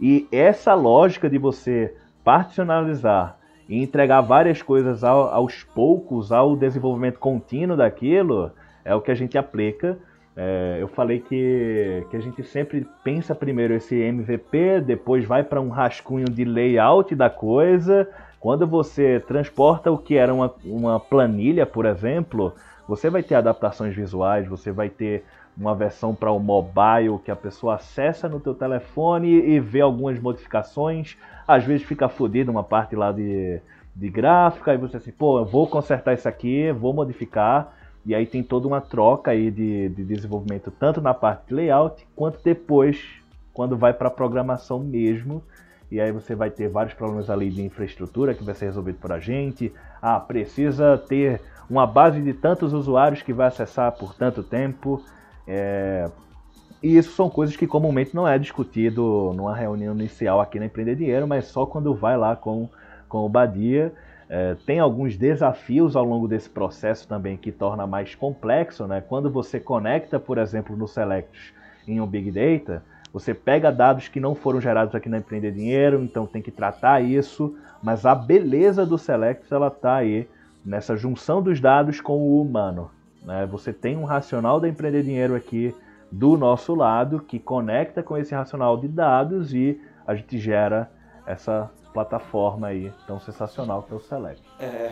E 0.00 0.28
essa 0.30 0.74
lógica 0.74 1.28
de 1.30 1.38
você 1.38 1.94
particionalizar 2.22 3.38
e 3.68 3.82
entregar 3.82 4.20
várias 4.20 4.60
coisas 4.60 5.02
ao, 5.02 5.32
aos 5.32 5.62
poucos, 5.62 6.30
ao 6.30 6.56
desenvolvimento 6.56 7.18
contínuo 7.18 7.76
daquilo, 7.76 8.52
é 8.84 8.94
o 8.94 9.00
que 9.00 9.10
a 9.10 9.14
gente 9.14 9.38
aplica. 9.38 9.98
É, 10.36 10.78
eu 10.80 10.88
falei 10.88 11.20
que, 11.20 12.04
que 12.10 12.16
a 12.16 12.20
gente 12.20 12.42
sempre 12.42 12.86
pensa 13.04 13.34
primeiro 13.34 13.72
esse 13.72 13.94
MVP, 13.94 14.80
depois 14.80 15.24
vai 15.24 15.44
para 15.44 15.60
um 15.60 15.68
rascunho 15.68 16.26
de 16.26 16.44
layout 16.44 17.14
da 17.14 17.30
coisa, 17.30 18.08
quando 18.44 18.66
você 18.66 19.20
transporta 19.20 19.90
o 19.90 19.96
que 19.96 20.16
era 20.16 20.34
uma, 20.34 20.54
uma 20.66 21.00
planilha, 21.00 21.64
por 21.64 21.86
exemplo, 21.86 22.52
você 22.86 23.08
vai 23.08 23.22
ter 23.22 23.36
adaptações 23.36 23.96
visuais, 23.96 24.46
você 24.46 24.70
vai 24.70 24.90
ter 24.90 25.24
uma 25.56 25.74
versão 25.74 26.14
para 26.14 26.30
o 26.30 26.38
mobile 26.38 27.18
que 27.24 27.30
a 27.30 27.36
pessoa 27.36 27.76
acessa 27.76 28.28
no 28.28 28.38
teu 28.38 28.54
telefone 28.54 29.30
e 29.30 29.58
vê 29.58 29.80
algumas 29.80 30.20
modificações. 30.20 31.16
Às 31.48 31.64
vezes 31.64 31.86
fica 31.86 32.06
fodido 32.06 32.50
uma 32.50 32.62
parte 32.62 32.94
lá 32.94 33.12
de, 33.12 33.62
de 33.96 34.10
gráfica 34.10 34.74
e 34.74 34.76
você 34.76 34.98
assim, 34.98 35.10
pô, 35.10 35.38
eu 35.38 35.46
vou 35.46 35.66
consertar 35.66 36.12
isso 36.12 36.28
aqui, 36.28 36.70
vou 36.70 36.92
modificar. 36.92 37.72
E 38.04 38.14
aí 38.14 38.26
tem 38.26 38.42
toda 38.42 38.68
uma 38.68 38.82
troca 38.82 39.30
aí 39.30 39.50
de, 39.50 39.88
de 39.88 40.04
desenvolvimento, 40.04 40.70
tanto 40.70 41.00
na 41.00 41.14
parte 41.14 41.46
de 41.48 41.54
layout, 41.54 42.06
quanto 42.14 42.44
depois, 42.44 43.02
quando 43.54 43.74
vai 43.74 43.94
para 43.94 44.08
a 44.08 44.10
programação 44.10 44.80
mesmo, 44.80 45.42
e 45.94 46.00
aí 46.00 46.10
você 46.10 46.34
vai 46.34 46.50
ter 46.50 46.68
vários 46.68 46.92
problemas 46.92 47.30
ali 47.30 47.48
de 47.48 47.62
infraestrutura 47.62 48.34
que 48.34 48.42
vai 48.42 48.52
ser 48.52 48.64
resolvido 48.64 48.98
por 48.98 49.12
a 49.12 49.20
gente. 49.20 49.72
Ah, 50.02 50.18
precisa 50.18 50.98
ter 50.98 51.40
uma 51.70 51.86
base 51.86 52.20
de 52.20 52.34
tantos 52.34 52.72
usuários 52.72 53.22
que 53.22 53.32
vai 53.32 53.46
acessar 53.46 53.92
por 53.92 54.12
tanto 54.12 54.42
tempo. 54.42 55.00
É... 55.46 56.10
E 56.82 56.96
isso 56.96 57.12
são 57.12 57.30
coisas 57.30 57.54
que 57.54 57.64
comumente 57.64 58.12
não 58.12 58.26
é 58.26 58.36
discutido 58.36 59.32
numa 59.36 59.54
reunião 59.54 59.94
inicial 59.94 60.40
aqui 60.40 60.58
na 60.58 60.66
Empreender 60.66 60.96
Dinheiro, 60.96 61.28
mas 61.28 61.46
só 61.46 61.64
quando 61.64 61.94
vai 61.94 62.16
lá 62.16 62.34
com, 62.34 62.68
com 63.08 63.18
o 63.24 63.28
Badia. 63.28 63.92
É, 64.28 64.56
tem 64.66 64.80
alguns 64.80 65.16
desafios 65.16 65.94
ao 65.94 66.04
longo 66.04 66.26
desse 66.26 66.50
processo 66.50 67.06
também 67.06 67.36
que 67.36 67.52
torna 67.52 67.86
mais 67.86 68.16
complexo, 68.16 68.84
né? 68.86 69.00
Quando 69.00 69.30
você 69.30 69.60
conecta, 69.60 70.18
por 70.18 70.38
exemplo, 70.38 70.76
no 70.76 70.88
Select 70.88 71.54
em 71.86 72.00
um 72.00 72.06
Big 72.06 72.32
Data, 72.32 72.82
Você 73.14 73.32
pega 73.32 73.70
dados 73.70 74.08
que 74.08 74.18
não 74.18 74.34
foram 74.34 74.60
gerados 74.60 74.92
aqui 74.92 75.08
na 75.08 75.18
Empreender 75.18 75.52
Dinheiro, 75.52 76.02
então 76.02 76.26
tem 76.26 76.42
que 76.42 76.50
tratar 76.50 77.00
isso, 77.00 77.56
mas 77.80 78.04
a 78.04 78.12
beleza 78.12 78.84
do 78.84 78.98
Selectus 78.98 79.52
ela 79.52 79.68
está 79.68 79.94
aí 79.94 80.28
nessa 80.66 80.96
junção 80.96 81.40
dos 81.40 81.60
dados 81.60 82.00
com 82.00 82.18
o 82.18 82.42
humano. 82.42 82.90
Né? 83.22 83.46
Você 83.52 83.72
tem 83.72 83.96
um 83.96 84.02
racional 84.04 84.58
da 84.58 84.68
Empreender 84.68 85.04
Dinheiro 85.04 85.36
aqui 85.36 85.72
do 86.10 86.36
nosso 86.36 86.74
lado 86.74 87.20
que 87.20 87.38
conecta 87.38 88.02
com 88.02 88.18
esse 88.18 88.34
racional 88.34 88.76
de 88.76 88.88
dados 88.88 89.54
e 89.54 89.80
a 90.04 90.16
gente 90.16 90.36
gera 90.36 90.90
essa 91.24 91.70
plataforma 91.92 92.66
aí 92.66 92.92
tão 93.06 93.20
sensacional 93.20 93.84
que 93.84 93.92
é 93.92 93.96
o 93.96 94.00
Select. 94.00 94.42
É, 94.58 94.90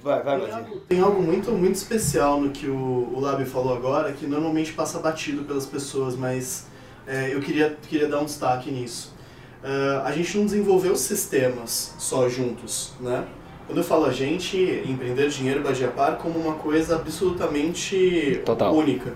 vai, 0.00 0.22
vai, 0.22 0.40
tem, 0.40 0.52
algo, 0.52 0.80
tem 0.82 1.00
algo 1.00 1.20
muito, 1.20 1.50
muito 1.50 1.74
especial 1.74 2.40
no 2.40 2.50
que 2.50 2.68
o, 2.68 3.12
o 3.12 3.18
Lab 3.18 3.44
falou 3.44 3.74
agora, 3.76 4.12
que 4.12 4.24
normalmente 4.24 4.72
passa 4.72 5.00
batido 5.00 5.42
pelas 5.42 5.66
pessoas, 5.66 6.14
mas 6.14 6.68
é, 7.06 7.34
eu 7.34 7.40
queria, 7.40 7.76
queria 7.88 8.08
dar 8.08 8.20
um 8.20 8.24
destaque 8.24 8.70
nisso. 8.70 9.14
Uh, 9.62 10.02
a 10.04 10.12
gente 10.12 10.36
não 10.36 10.44
desenvolveu 10.44 10.94
sistemas 10.94 11.94
só 11.98 12.28
juntos, 12.28 12.92
né? 13.00 13.26
Quando 13.66 13.78
eu 13.78 13.84
falo 13.84 14.06
a 14.06 14.12
gente, 14.12 14.56
empreender 14.86 15.28
dinheiro 15.28 15.60
Badiapar 15.60 16.16
como 16.18 16.38
uma 16.38 16.54
coisa 16.54 16.94
absolutamente 16.94 18.40
Total. 18.44 18.72
única. 18.72 19.12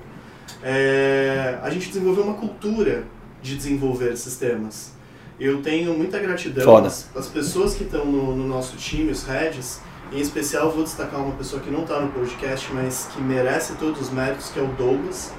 É, 0.60 1.58
a 1.62 1.70
gente 1.70 1.88
desenvolveu 1.88 2.24
uma 2.24 2.34
cultura 2.34 3.04
de 3.40 3.56
desenvolver 3.56 4.16
sistemas. 4.16 4.92
Eu 5.38 5.62
tenho 5.62 5.94
muita 5.96 6.18
gratidão 6.18 6.76
às, 6.76 7.08
às, 7.16 7.28
pessoas 7.28 7.74
que 7.74 7.84
estão 7.84 8.04
no, 8.04 8.36
no, 8.36 8.46
nosso 8.46 8.76
time, 8.76 9.10
os 9.10 9.24
heads. 9.24 9.80
Em 10.12 10.18
especial, 10.18 10.70
vou 10.70 10.82
destacar 10.82 11.20
uma 11.20 11.34
pessoa 11.36 11.62
que 11.62 11.70
não 11.70 11.82
está 11.82 12.00
no 12.00 12.10
podcast, 12.10 12.68
mas 12.74 13.08
que 13.14 13.22
merece 13.22 13.74
todos 13.74 14.00
os 14.00 14.10
méritos, 14.10 14.50
que 14.50 14.58
é 14.58 14.62
o 14.62 14.66
Douglas. 14.66 15.32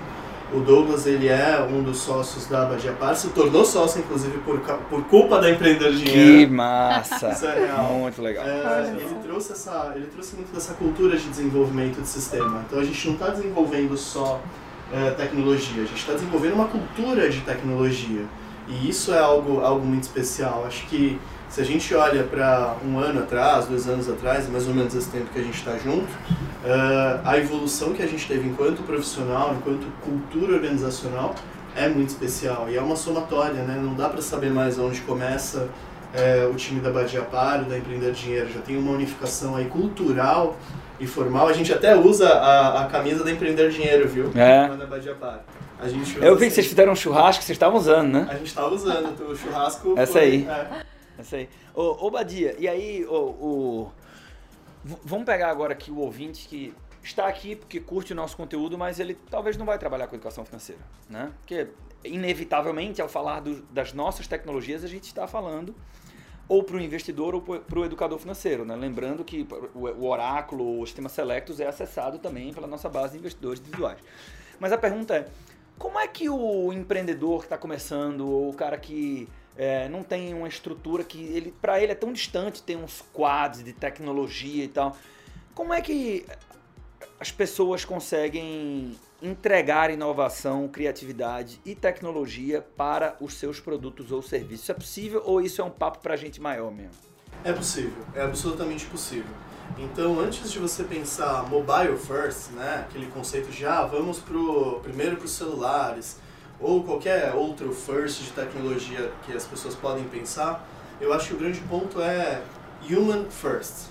O 0.54 0.60
Douglas, 0.60 1.06
ele 1.08 1.30
é 1.30 1.66
um 1.72 1.82
dos 1.82 2.00
sócios 2.00 2.46
da 2.46 2.66
Badia 2.66 2.92
Par, 2.92 3.16
se 3.16 3.30
tornou 3.30 3.64
sócio, 3.64 4.00
inclusive, 4.00 4.38
por, 4.40 4.60
por 4.60 5.04
culpa 5.06 5.40
da 5.40 5.50
Empreender 5.50 5.94
Dinheiro. 5.94 6.48
Que 6.48 6.54
massa! 6.54 7.30
Isso 7.30 7.46
é 7.46 7.68
real. 7.68 7.86
Muito 7.86 8.22
legal. 8.22 8.46
É, 8.46 8.90
ele, 8.90 9.16
trouxe 9.24 9.54
essa, 9.54 9.94
ele 9.96 10.08
trouxe 10.08 10.36
muito 10.36 10.54
dessa 10.54 10.74
cultura 10.74 11.18
de 11.18 11.28
desenvolvimento 11.30 12.02
de 12.02 12.08
sistema. 12.08 12.64
Então, 12.68 12.80
a 12.80 12.84
gente 12.84 13.08
não 13.08 13.14
está 13.14 13.30
desenvolvendo 13.30 13.98
só 13.98 14.42
é, 14.92 15.12
tecnologia, 15.12 15.84
a 15.84 15.86
gente 15.86 16.00
está 16.00 16.14
desenvolvendo 16.14 16.54
uma 16.54 16.68
cultura 16.68 17.30
de 17.30 17.40
tecnologia. 17.42 18.26
E 18.68 18.90
isso 18.90 19.14
é 19.14 19.20
algo, 19.20 19.62
algo 19.62 19.86
muito 19.86 20.04
especial. 20.04 20.66
Acho 20.68 20.86
que 20.88 21.18
se 21.52 21.60
a 21.60 21.66
gente 21.66 21.94
olha 21.94 22.24
para 22.24 22.78
um 22.86 22.98
ano 22.98 23.20
atrás, 23.20 23.66
dois 23.66 23.88
anos 23.88 24.10
atrás, 24.10 24.50
mais 24.50 24.68
ou 24.68 24.74
menos 24.74 24.96
esse 24.96 25.10
tempo 25.10 25.26
que 25.34 25.40
a 25.40 25.44
gente 25.44 25.58
está 25.58 25.78
junto, 25.78 26.08
uh, 26.08 27.20
a 27.26 27.38
evolução 27.38 27.92
que 27.92 28.02
a 28.02 28.08
gente 28.08 28.26
teve 28.26 28.48
enquanto 28.48 28.82
profissional, 28.84 29.54
enquanto 29.58 29.86
cultura 30.02 30.54
organizacional, 30.54 31.36
é 31.76 31.90
muito 31.90 32.08
especial. 32.08 32.68
E 32.70 32.78
é 32.78 32.82
uma 32.82 32.96
somatória, 32.96 33.64
né? 33.64 33.78
Não 33.82 33.94
dá 33.94 34.08
para 34.08 34.22
saber 34.22 34.50
mais 34.50 34.80
onde 34.80 35.02
começa 35.02 35.68
é, 36.14 36.46
o 36.46 36.56
time 36.56 36.80
da 36.80 36.90
Badia 36.90 37.22
Paro, 37.22 37.66
da 37.66 37.78
Empreender 37.78 38.12
Dinheiro. 38.14 38.50
Já 38.54 38.62
tem 38.62 38.78
uma 38.78 38.92
unificação 38.92 39.56
aí 39.56 39.66
cultural 39.66 40.58
e 41.00 41.08
formal. 41.08 41.48
A 41.48 41.54
gente 41.54 41.74
até 41.74 41.96
usa 41.96 42.30
a, 42.30 42.84
a 42.84 42.86
camisa 42.86 43.24
da 43.24 43.32
Empreender 43.32 43.70
Dinheiro, 43.70 44.08
viu? 44.08 44.32
É. 44.36 44.68
Da 44.70 44.86
Badia 44.86 45.16
Paro. 45.16 45.40
A 45.82 45.88
gente 45.88 46.18
Eu 46.22 46.36
vi 46.36 46.48
que 46.48 46.54
vocês 46.54 46.68
fizeram 46.68 46.94
um 46.94 46.96
churrasco 46.96 47.44
vocês 47.44 47.56
estavam 47.56 47.78
usando, 47.78 48.12
né? 48.12 48.28
A 48.30 48.36
gente 48.36 48.48
estava 48.48 48.74
usando, 48.74 49.30
o 49.30 49.36
churrasco. 49.36 49.96
Essa 49.98 50.14
foi, 50.14 50.22
aí. 50.22 50.48
É. 50.48 50.92
Essa 51.18 51.38
aí. 51.38 51.50
Ô, 51.74 52.08
ô 52.08 52.12
Badia, 52.12 52.56
e 52.58 52.68
aí, 52.68 53.06
ô, 53.06 53.16
ô, 53.16 53.92
vamos 54.84 55.26
pegar 55.26 55.50
agora 55.50 55.74
aqui 55.74 55.92
o 55.92 55.98
ouvinte 55.98 56.48
que 56.48 56.74
está 57.04 57.28
aqui 57.28 57.56
porque 57.56 57.80
curte 57.80 58.14
o 58.14 58.16
nosso 58.16 58.38
conteúdo, 58.38 58.78
mas 58.78 59.00
ele 59.00 59.16
talvez 59.30 59.58
não 59.58 59.66
vai 59.66 59.78
trabalhar 59.78 60.08
com 60.08 60.16
educação 60.16 60.46
financeira, 60.46 60.82
né? 61.10 61.32
Porque, 61.40 61.68
inevitavelmente, 62.04 63.02
ao 63.02 63.10
falar 63.10 63.40
do, 63.42 63.62
das 63.64 63.94
nossas 63.94 64.28
tecnologias, 64.28 64.84
a 64.84 64.88
gente 64.88 65.06
está 65.06 65.28
falando 65.28 65.76
ou 66.48 66.64
para 66.64 66.76
o 66.76 66.82
investidor 66.82 67.34
ou 67.34 67.42
para 67.42 67.80
o 67.80 67.86
educador 67.86 68.20
financeiro, 68.20 68.66
né? 68.66 68.76
Lembrando 68.76 69.24
que 69.24 69.48
o, 69.74 69.88
o 69.88 70.10
oráculo, 70.10 70.82
o 70.82 70.86
sistema 70.86 71.10
Selectus 71.10 71.60
é 71.60 71.68
acessado 71.68 72.20
também 72.20 72.54
pela 72.54 72.68
nossa 72.68 72.90
base 72.90 73.14
de 73.14 73.20
investidores 73.20 73.60
individuais. 73.60 74.00
Mas 74.60 74.72
a 74.72 74.78
pergunta 74.78 75.16
é, 75.16 75.28
como 75.78 75.98
é 75.98 76.08
que 76.08 76.30
o 76.30 76.72
empreendedor 76.74 77.40
que 77.40 77.46
está 77.46 77.58
começando, 77.58 78.30
ou 78.30 78.50
o 78.50 78.54
cara 78.54 78.78
que 78.78 79.28
é, 79.58 79.90
não 79.90 80.04
tem 80.04 80.34
uma 80.34 80.48
estrutura 80.48 81.04
que 81.04 81.20
ele 81.20 81.54
para 81.62 81.82
ele 81.82 81.92
é 81.92 81.96
tão 81.96 82.12
distante, 82.14 82.64
tem 82.64 82.78
uns 82.78 83.04
quadros 83.14 83.64
de 83.64 83.74
tecnologia 83.74 84.64
e 84.64 84.68
tal, 84.68 84.96
como 85.54 85.74
é 85.74 85.82
que 85.82 86.26
as 87.20 87.32
pessoas 87.32 87.86
conseguem 87.86 88.98
entregar 89.22 89.92
inovação, 89.92 90.68
criatividade 90.68 91.62
e 91.64 91.76
tecnologia 91.76 92.66
para 92.76 93.16
os 93.20 93.36
seus 93.36 93.60
produtos 93.60 94.12
ou 94.12 94.22
serviços? 94.22 94.70
É 94.70 94.74
possível 94.74 95.22
ou 95.26 95.42
isso 95.42 95.62
é 95.62 95.64
um 95.64 95.70
papo 95.70 96.00
para 96.00 96.16
gente 96.16 96.42
maior 96.42 96.72
mesmo? 96.72 97.12
É 97.44 97.54
possível, 97.54 98.04
é 98.16 98.22
absolutamente 98.22 98.86
possível. 98.86 99.34
Então, 99.78 100.20
antes 100.20 100.52
de 100.52 100.60
você 100.60 100.84
pensar 100.84 101.48
mobile 101.50 101.98
first, 101.98 102.52
né, 102.52 102.86
aquele 102.88 103.08
conceito 103.08 103.50
de 103.52 103.66
ah, 103.66 103.84
vamos 103.84 104.20
pro, 104.20 104.80
primeiro 104.82 105.16
para 105.16 105.26
os 105.26 105.32
celulares, 105.32 106.18
ou 106.62 106.84
qualquer 106.84 107.34
outro 107.34 107.74
first 107.74 108.22
de 108.22 108.32
tecnologia 108.32 109.12
que 109.26 109.34
as 109.34 109.46
pessoas 109.46 109.76
podem 109.76 110.04
pensar, 110.06 110.68
eu 111.00 111.12
acho 111.12 111.30
que 111.30 111.34
o 111.34 111.38
grande 111.38 111.60
ponto 111.62 112.00
é 112.00 112.42
human 112.90 113.26
first. 113.30 113.90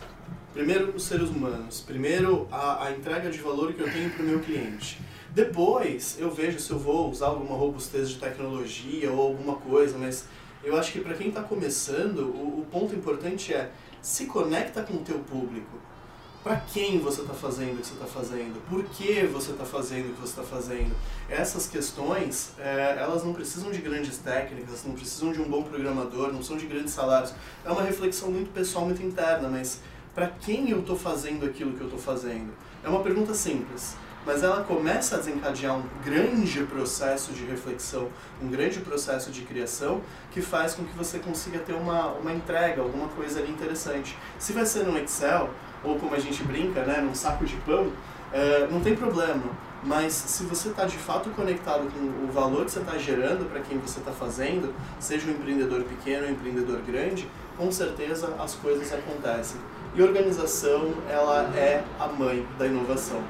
Primeiro 0.52 0.92
os 0.94 1.04
seres 1.04 1.28
humanos, 1.28 1.80
primeiro 1.80 2.48
a, 2.50 2.86
a 2.86 2.92
entrega 2.92 3.30
de 3.30 3.38
valor 3.38 3.72
que 3.72 3.80
eu 3.80 3.90
tenho 3.90 4.10
para 4.10 4.22
o 4.22 4.26
meu 4.26 4.40
cliente. 4.40 5.00
Depois 5.32 6.16
eu 6.18 6.30
vejo 6.30 6.58
se 6.58 6.70
eu 6.70 6.78
vou 6.78 7.10
usar 7.10 7.26
alguma 7.26 7.56
robustez 7.56 8.10
de 8.10 8.18
tecnologia 8.18 9.10
ou 9.12 9.20
alguma 9.20 9.54
coisa, 9.56 9.96
mas 9.96 10.26
eu 10.62 10.76
acho 10.76 10.92
que 10.92 11.00
para 11.00 11.14
quem 11.14 11.28
está 11.28 11.42
começando, 11.42 12.18
o, 12.18 12.60
o 12.60 12.66
ponto 12.70 12.94
importante 12.94 13.54
é 13.54 13.70
se 14.02 14.26
conecta 14.26 14.82
com 14.82 14.94
o 14.94 15.00
teu 15.00 15.18
público. 15.20 15.78
Para 16.42 16.56
quem 16.56 16.98
você 17.00 17.20
está 17.20 17.34
fazendo 17.34 17.74
o 17.74 17.76
que 17.80 17.86
você 17.86 17.92
está 17.92 18.06
fazendo? 18.06 18.66
Por 18.70 18.82
que 18.84 19.26
você 19.26 19.50
está 19.50 19.66
fazendo 19.66 20.08
o 20.10 20.14
que 20.14 20.20
você 20.22 20.40
está 20.40 20.42
fazendo? 20.42 20.96
Essas 21.28 21.66
questões, 21.66 22.52
é, 22.58 22.96
elas 22.98 23.22
não 23.22 23.34
precisam 23.34 23.70
de 23.70 23.78
grandes 23.82 24.16
técnicas, 24.16 24.82
não 24.86 24.94
precisam 24.94 25.32
de 25.32 25.40
um 25.42 25.44
bom 25.44 25.62
programador, 25.62 26.32
não 26.32 26.42
são 26.42 26.56
de 26.56 26.64
grandes 26.64 26.94
salários. 26.94 27.34
É 27.62 27.70
uma 27.70 27.82
reflexão 27.82 28.30
muito 28.30 28.50
pessoal, 28.54 28.86
muito 28.86 29.02
interna, 29.02 29.50
mas 29.50 29.82
para 30.14 30.28
quem 30.28 30.70
eu 30.70 30.80
estou 30.80 30.96
fazendo 30.96 31.44
aquilo 31.44 31.74
que 31.74 31.82
eu 31.82 31.88
estou 31.88 32.00
fazendo? 32.00 32.54
É 32.82 32.88
uma 32.88 33.02
pergunta 33.02 33.34
simples 33.34 33.94
mas 34.24 34.42
ela 34.42 34.62
começa 34.64 35.16
a 35.16 35.18
desencadear 35.18 35.76
um 35.76 35.82
grande 36.04 36.62
processo 36.64 37.32
de 37.32 37.44
reflexão, 37.44 38.08
um 38.42 38.48
grande 38.48 38.80
processo 38.80 39.30
de 39.30 39.42
criação 39.42 40.02
que 40.30 40.42
faz 40.42 40.74
com 40.74 40.84
que 40.84 40.96
você 40.96 41.18
consiga 41.18 41.58
ter 41.58 41.72
uma, 41.72 42.08
uma 42.12 42.32
entrega, 42.32 42.82
alguma 42.82 43.08
coisa 43.08 43.40
ali 43.40 43.50
interessante. 43.50 44.16
Se 44.38 44.52
vai 44.52 44.66
ser 44.66 44.84
no 44.84 44.98
Excel, 44.98 45.50
ou 45.82 45.98
como 45.98 46.14
a 46.14 46.18
gente 46.18 46.42
brinca, 46.44 46.84
né, 46.84 47.00
num 47.00 47.14
saco 47.14 47.44
de 47.44 47.56
pão, 47.56 47.90
é, 48.32 48.68
não 48.70 48.80
tem 48.80 48.94
problema. 48.94 49.42
Mas 49.82 50.12
se 50.12 50.44
você 50.44 50.68
está 50.68 50.84
de 50.84 50.98
fato 50.98 51.30
conectado 51.30 51.90
com 51.90 52.24
o 52.24 52.30
valor 52.30 52.66
que 52.66 52.72
você 52.72 52.80
está 52.80 52.98
gerando 52.98 53.50
para 53.50 53.60
quem 53.60 53.78
você 53.78 53.98
está 53.98 54.12
fazendo, 54.12 54.74
seja 54.98 55.26
um 55.26 55.30
empreendedor 55.30 55.82
pequeno 55.84 56.26
um 56.26 56.30
empreendedor 56.30 56.80
grande, 56.86 57.26
com 57.56 57.72
certeza 57.72 58.34
as 58.38 58.54
coisas 58.54 58.92
acontecem. 58.92 59.58
E 59.94 60.02
organização, 60.02 60.92
ela 61.08 61.50
é 61.56 61.82
a 61.98 62.06
mãe 62.06 62.46
da 62.58 62.66
inovação 62.66 63.22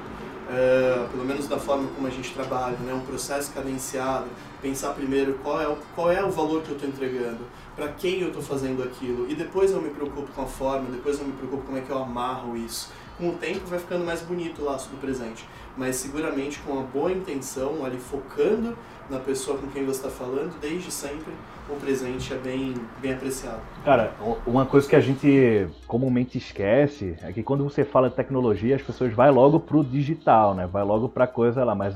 é, 0.51 1.07
pelo 1.09 1.23
menos 1.23 1.47
da 1.47 1.57
forma 1.57 1.87
como 1.95 2.07
a 2.07 2.09
gente 2.09 2.33
trabalha, 2.33 2.77
né? 2.79 2.93
um 2.93 3.01
processo 3.01 3.53
cadenciado, 3.53 4.27
pensar 4.61 4.93
primeiro 4.93 5.39
qual 5.41 5.61
é 5.61 5.67
o, 5.67 5.77
qual 5.95 6.11
é 6.11 6.23
o 6.23 6.29
valor 6.29 6.61
que 6.61 6.69
eu 6.69 6.75
estou 6.75 6.89
entregando, 6.89 7.39
para 7.75 7.87
quem 7.87 8.21
eu 8.21 8.27
estou 8.27 8.43
fazendo 8.43 8.83
aquilo, 8.83 9.29
e 9.29 9.35
depois 9.35 9.71
eu 9.71 9.81
me 9.81 9.89
preocupo 9.89 10.29
com 10.33 10.41
a 10.41 10.45
forma, 10.45 10.89
depois 10.91 11.19
eu 11.19 11.25
me 11.25 11.31
preocupo 11.33 11.63
como 11.63 11.77
é 11.77 11.81
que 11.81 11.89
eu 11.89 11.97
amarro 11.97 12.57
isso. 12.57 12.91
Com 13.17 13.29
o 13.29 13.33
tempo 13.33 13.65
vai 13.67 13.79
ficando 13.79 14.03
mais 14.03 14.21
bonito 14.21 14.61
o 14.61 14.65
laço 14.65 14.89
do 14.89 14.99
presente, 14.99 15.47
mas 15.77 15.95
seguramente 15.95 16.59
com 16.59 16.73
uma 16.73 16.83
boa 16.83 17.11
intenção, 17.11 17.85
ali 17.85 17.97
focando 17.97 18.75
na 19.09 19.19
pessoa 19.19 19.57
com 19.57 19.67
quem 19.67 19.85
você 19.85 19.99
está 19.99 20.09
falando, 20.09 20.59
desde 20.59 20.91
sempre 20.91 21.31
o 21.71 21.75
presente 21.79 22.33
é 22.33 22.37
bem, 22.37 22.73
bem 23.01 23.13
apreciado. 23.13 23.61
Cara, 23.83 24.13
uma 24.45 24.65
coisa 24.65 24.87
que 24.87 24.95
a 24.95 24.99
gente 24.99 25.67
comumente 25.87 26.37
esquece 26.37 27.15
é 27.21 27.31
que 27.31 27.41
quando 27.41 27.63
você 27.63 27.83
fala 27.83 28.09
de 28.09 28.15
tecnologia, 28.15 28.75
as 28.75 28.81
pessoas 28.81 29.13
vão 29.13 29.31
logo 29.31 29.59
pro 29.59 29.83
digital, 29.83 30.53
né? 30.53 30.67
Vai 30.67 30.83
logo 30.83 31.07
pra 31.09 31.25
coisa 31.27 31.63
lá, 31.63 31.73
mas 31.73 31.95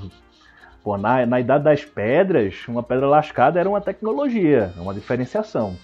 pô, 0.84 0.98
na, 0.98 1.26
na 1.26 1.40
idade 1.40 1.64
das 1.64 1.84
pedras, 1.84 2.64
uma 2.68 2.84
pedra 2.84 3.08
lascada 3.08 3.60
era 3.60 3.68
uma 3.68 3.82
tecnologia, 3.82 4.74
uma 4.78 4.94
diferenciação. 4.94 5.76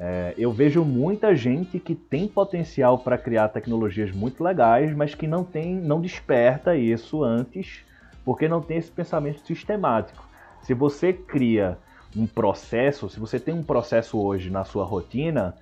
É, 0.00 0.32
eu 0.38 0.52
vejo 0.52 0.84
muita 0.84 1.34
gente 1.34 1.80
que 1.80 1.94
tem 1.94 2.28
potencial 2.28 2.98
para 2.98 3.18
criar 3.18 3.48
tecnologias 3.48 4.12
muito 4.12 4.44
legais, 4.44 4.94
mas 4.94 5.14
que 5.14 5.26
não 5.26 5.42
tem, 5.42 5.74
não 5.74 6.00
desperta 6.00 6.76
isso 6.76 7.24
antes, 7.24 7.84
porque 8.24 8.46
não 8.46 8.60
tem 8.60 8.76
esse 8.76 8.92
pensamento 8.92 9.40
sistemático. 9.44 10.24
Se 10.62 10.72
você 10.72 11.12
cria 11.12 11.76
um 12.18 12.26
processo, 12.26 13.08
se 13.08 13.20
você 13.20 13.38
tem 13.38 13.54
um 13.54 13.62
processo 13.62 14.18
hoje 14.18 14.50
na 14.50 14.64
sua 14.64 14.84
rotina, 14.84 15.54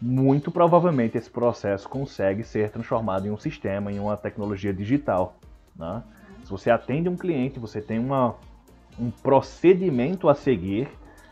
muito 0.00 0.50
provavelmente 0.50 1.18
esse 1.18 1.28
processo 1.28 1.88
consegue 1.88 2.44
ser 2.44 2.70
transformado 2.70 3.26
em 3.26 3.30
um 3.30 3.36
sistema, 3.36 3.90
em 3.90 3.98
uma 3.98 4.16
tecnologia 4.16 4.72
digital. 4.72 5.36
Né? 5.76 6.02
Se 6.44 6.50
você 6.50 6.70
atende 6.70 7.08
um 7.08 7.16
cliente, 7.16 7.58
você 7.58 7.80
tem 7.80 7.98
uma, 7.98 8.36
um 8.98 9.10
procedimento 9.10 10.28
a 10.28 10.34
seguir, 10.34 10.88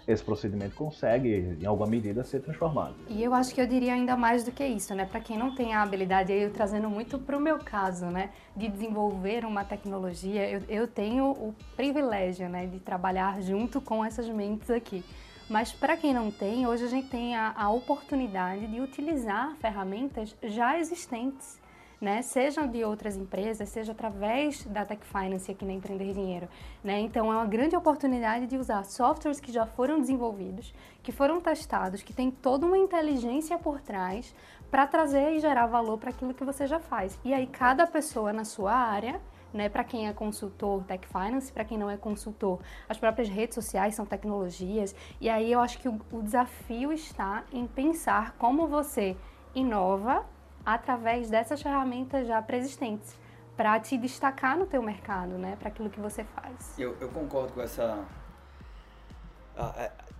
esse 0.07 0.23
procedimento 0.23 0.77
consegue, 0.77 1.57
em 1.61 1.67
alguma 1.67 1.89
medida, 1.89 2.23
ser 2.23 2.41
transformado. 2.41 2.95
E 3.09 3.23
eu 3.23 3.35
acho 3.35 3.55
que 3.55 3.61
eu 3.61 3.67
diria 3.67 3.93
ainda 3.95 4.17
mais 4.17 4.45
do 4.45 4.53
que 4.53 4.65
isso, 4.65 4.95
né? 4.95 5.05
Para 5.05 5.21
quem 5.21 5.37
não 5.37 5.55
tem 5.55 5.75
a 5.75 5.83
habilidade, 5.83 6.33
eu 6.33 6.53
trazendo 6.53 6.89
muito 6.89 7.19
para 7.19 7.37
o 7.37 7.41
meu 7.41 7.59
caso, 7.59 8.07
né? 8.07 8.31
De 8.55 8.69
desenvolver 8.69 9.45
uma 9.45 9.65
tecnologia, 9.65 10.49
eu, 10.49 10.63
eu 10.69 10.87
tenho 10.87 11.31
o 11.31 11.55
privilégio, 11.77 12.49
né? 12.49 12.67
De 12.67 12.79
trabalhar 12.79 13.41
junto 13.43 13.81
com 13.81 14.05
essas 14.05 14.29
mentes 14.29 14.71
aqui. 14.71 15.05
Mas 15.49 15.73
para 15.73 15.97
quem 15.97 16.13
não 16.13 16.31
tem, 16.31 16.67
hoje 16.67 16.85
a 16.85 16.89
gente 16.89 17.09
tem 17.09 17.37
a, 17.37 17.53
a 17.57 17.71
oportunidade 17.71 18.67
de 18.67 18.81
utilizar 18.81 19.55
ferramentas 19.61 20.37
já 20.43 20.79
existentes 20.79 21.59
né? 22.01 22.23
Sejam 22.23 22.67
de 22.67 22.85
outras 22.85 23.17
empresas, 23.17 23.69
seja 23.69 23.93
através 23.93 24.65
da 24.67 24.85
Tech 24.85 25.05
Finance 25.07 25.51
aqui 25.51 25.65
na 25.65 25.73
Empreender 25.73 26.13
Dinheiro, 26.13 26.49
né? 26.83 27.01
Então 27.01 27.33
é 27.33 27.37
uma 27.37 27.47
grande 27.47 27.77
oportunidade 27.77 28.47
de 28.47 28.57
usar 28.57 28.85
softwares 28.85 29.41
que 29.41 29.53
já 29.53 29.67
foram 29.67 30.01
desenvolvidos, 30.01 30.75
que 31.03 31.13
foram 31.13 31.41
testados, 31.41 32.03
que 32.03 32.13
tem 32.13 32.31
toda 32.31 32.67
uma 32.67 32.79
inteligência 32.79 33.59
por 33.59 33.81
trás 33.81 34.35
para 34.71 34.87
trazer 34.87 35.33
e 35.33 35.41
gerar 35.41 35.67
valor 35.67 35.99
para 35.99 36.11
aquilo 36.11 36.35
que 36.35 36.45
você 36.45 36.67
já 36.67 36.79
faz. 36.79 37.19
E 37.25 37.33
aí 37.33 37.47
cada 37.47 37.87
pessoa 37.87 38.33
na 38.33 38.45
sua 38.45 38.73
área 38.73 39.21
né, 39.53 39.69
para 39.69 39.83
quem 39.83 40.07
é 40.07 40.13
consultor 40.13 40.85
Tech 40.85 41.07
Finance, 41.07 41.53
para 41.53 41.65
quem 41.65 41.79
não 41.79 41.91
é 41.91 41.97
consultor, 41.97 42.61
as 42.89 42.99
próprias 42.99 43.29
redes 43.29 43.55
sociais 43.55 43.95
são 43.95 44.05
tecnologias. 44.05 44.95
E 45.21 45.29
aí 45.29 45.51
eu 45.51 45.61
acho 45.61 45.79
que 45.79 45.89
o, 45.89 45.99
o 46.13 46.23
desafio 46.23 46.93
está 46.93 47.45
em 47.53 47.67
pensar 47.67 48.35
como 48.39 48.67
você 48.67 49.17
inova 49.55 50.27
através 50.67 51.31
dessas 51.31 51.63
ferramentas 51.63 52.27
já 52.27 52.43
preexistentes 52.43 53.17
para 53.57 53.79
te 53.79 53.97
destacar 53.97 54.59
no 54.59 54.67
teu 54.67 54.83
mercado, 54.83 55.39
né? 55.39 55.57
Para 55.57 55.69
aquilo 55.69 55.89
que 55.89 56.01
você 56.01 56.25
faz. 56.25 56.77
Eu, 56.77 56.97
eu 57.01 57.09
concordo 57.09 57.53
com 57.53 57.63
essa. 57.63 58.05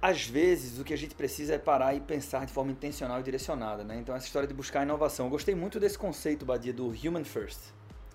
Às 0.01 0.25
vezes 0.25 0.79
o 0.79 0.85
que 0.85 0.95
a 0.95 0.97
gente 0.97 1.15
precisa 1.15 1.55
é 1.55 1.59
parar 1.59 1.95
e 1.95 2.01
pensar 2.01 2.47
de 2.47 2.53
forma 2.53 2.71
intencional 2.71 3.19
e 3.21 3.23
direcionada, 3.23 3.83
né? 3.83 3.99
Então 3.99 4.15
essa 4.15 4.25
história 4.25 4.47
de 4.47 4.55
buscar 4.55 4.85
inovação. 4.85 5.27
Eu 5.27 5.31
gostei 5.31 5.55
muito 5.55 5.81
desse 5.81 5.99
conceito, 5.99 6.47
Badia, 6.47 6.73
do 6.73 6.87
Human 6.87 7.25
First, 7.25 7.61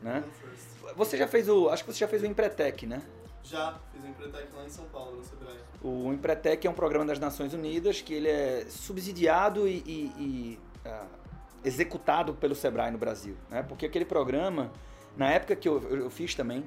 né? 0.02 0.20
Human 0.20 0.32
First. 0.32 0.96
Você 0.96 1.18
já 1.18 1.28
fez 1.28 1.50
o, 1.50 1.70
acho 1.70 1.84
que 1.84 1.94
você 1.94 2.00
já 2.00 2.08
fez 2.08 2.24
o 2.24 2.26
Empretec, 2.26 2.88
né? 2.88 3.02
Já, 3.44 3.80
fiz 3.92 4.04
o 4.04 4.08
Empretec 4.08 4.48
lá 4.56 4.66
em 4.66 4.70
São 4.70 4.86
Paulo, 4.86 5.18
no 5.18 5.24
Sebrae. 5.24 5.58
O 5.84 6.14
Empretec 6.14 6.66
é 6.66 6.70
um 6.70 6.74
programa 6.74 7.06
das 7.06 7.20
Nações 7.20 7.54
Unidas 7.54 8.02
que 8.02 8.14
ele 8.14 8.28
é 8.28 8.66
subsidiado 8.70 9.68
e, 9.68 9.84
e, 9.86 10.12
e 10.18 10.60
uh, 10.88 11.21
executado 11.64 12.34
pelo 12.34 12.56
Sebrae 12.56 12.92
no 12.92 12.98
Brasil, 12.98 13.36
né? 13.50 13.64
Porque 13.64 13.86
aquele 13.86 14.06
programa, 14.06 14.72
na 15.16 15.30
época 15.30 15.56
que 15.56 15.68
eu, 15.68 15.82
eu 15.90 16.10
fiz 16.10 16.36
também, 16.36 16.66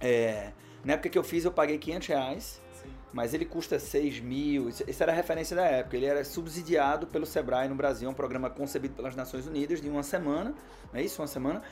é, 0.00 0.52
na 0.84 0.94
época 0.94 1.08
que 1.08 1.18
eu 1.18 1.24
fiz 1.24 1.44
eu 1.44 1.52
paguei 1.52 1.78
500 1.78 2.08
reais, 2.08 2.60
Sim. 2.82 2.90
mas 3.12 3.34
ele 3.34 3.44
custa 3.44 3.78
6 3.78 4.20
mil, 4.20 4.68
isso, 4.68 4.84
era 5.02 5.12
a 5.12 5.14
referência 5.14 5.56
da 5.56 5.64
época, 5.64 5.96
ele 5.96 6.06
era 6.06 6.24
subsidiado 6.24 7.06
pelo 7.06 7.26
Sebrae 7.26 7.68
no 7.68 7.74
Brasil, 7.74 8.08
é 8.08 8.10
um 8.10 8.14
programa 8.14 8.50
concebido 8.50 8.94
pelas 8.94 9.16
Nações 9.16 9.46
Unidas 9.46 9.80
de 9.80 9.88
uma 9.88 10.02
semana, 10.02 10.54
não 10.92 11.00
é 11.00 11.02
isso? 11.02 11.20
Uma 11.20 11.28
semana, 11.28 11.62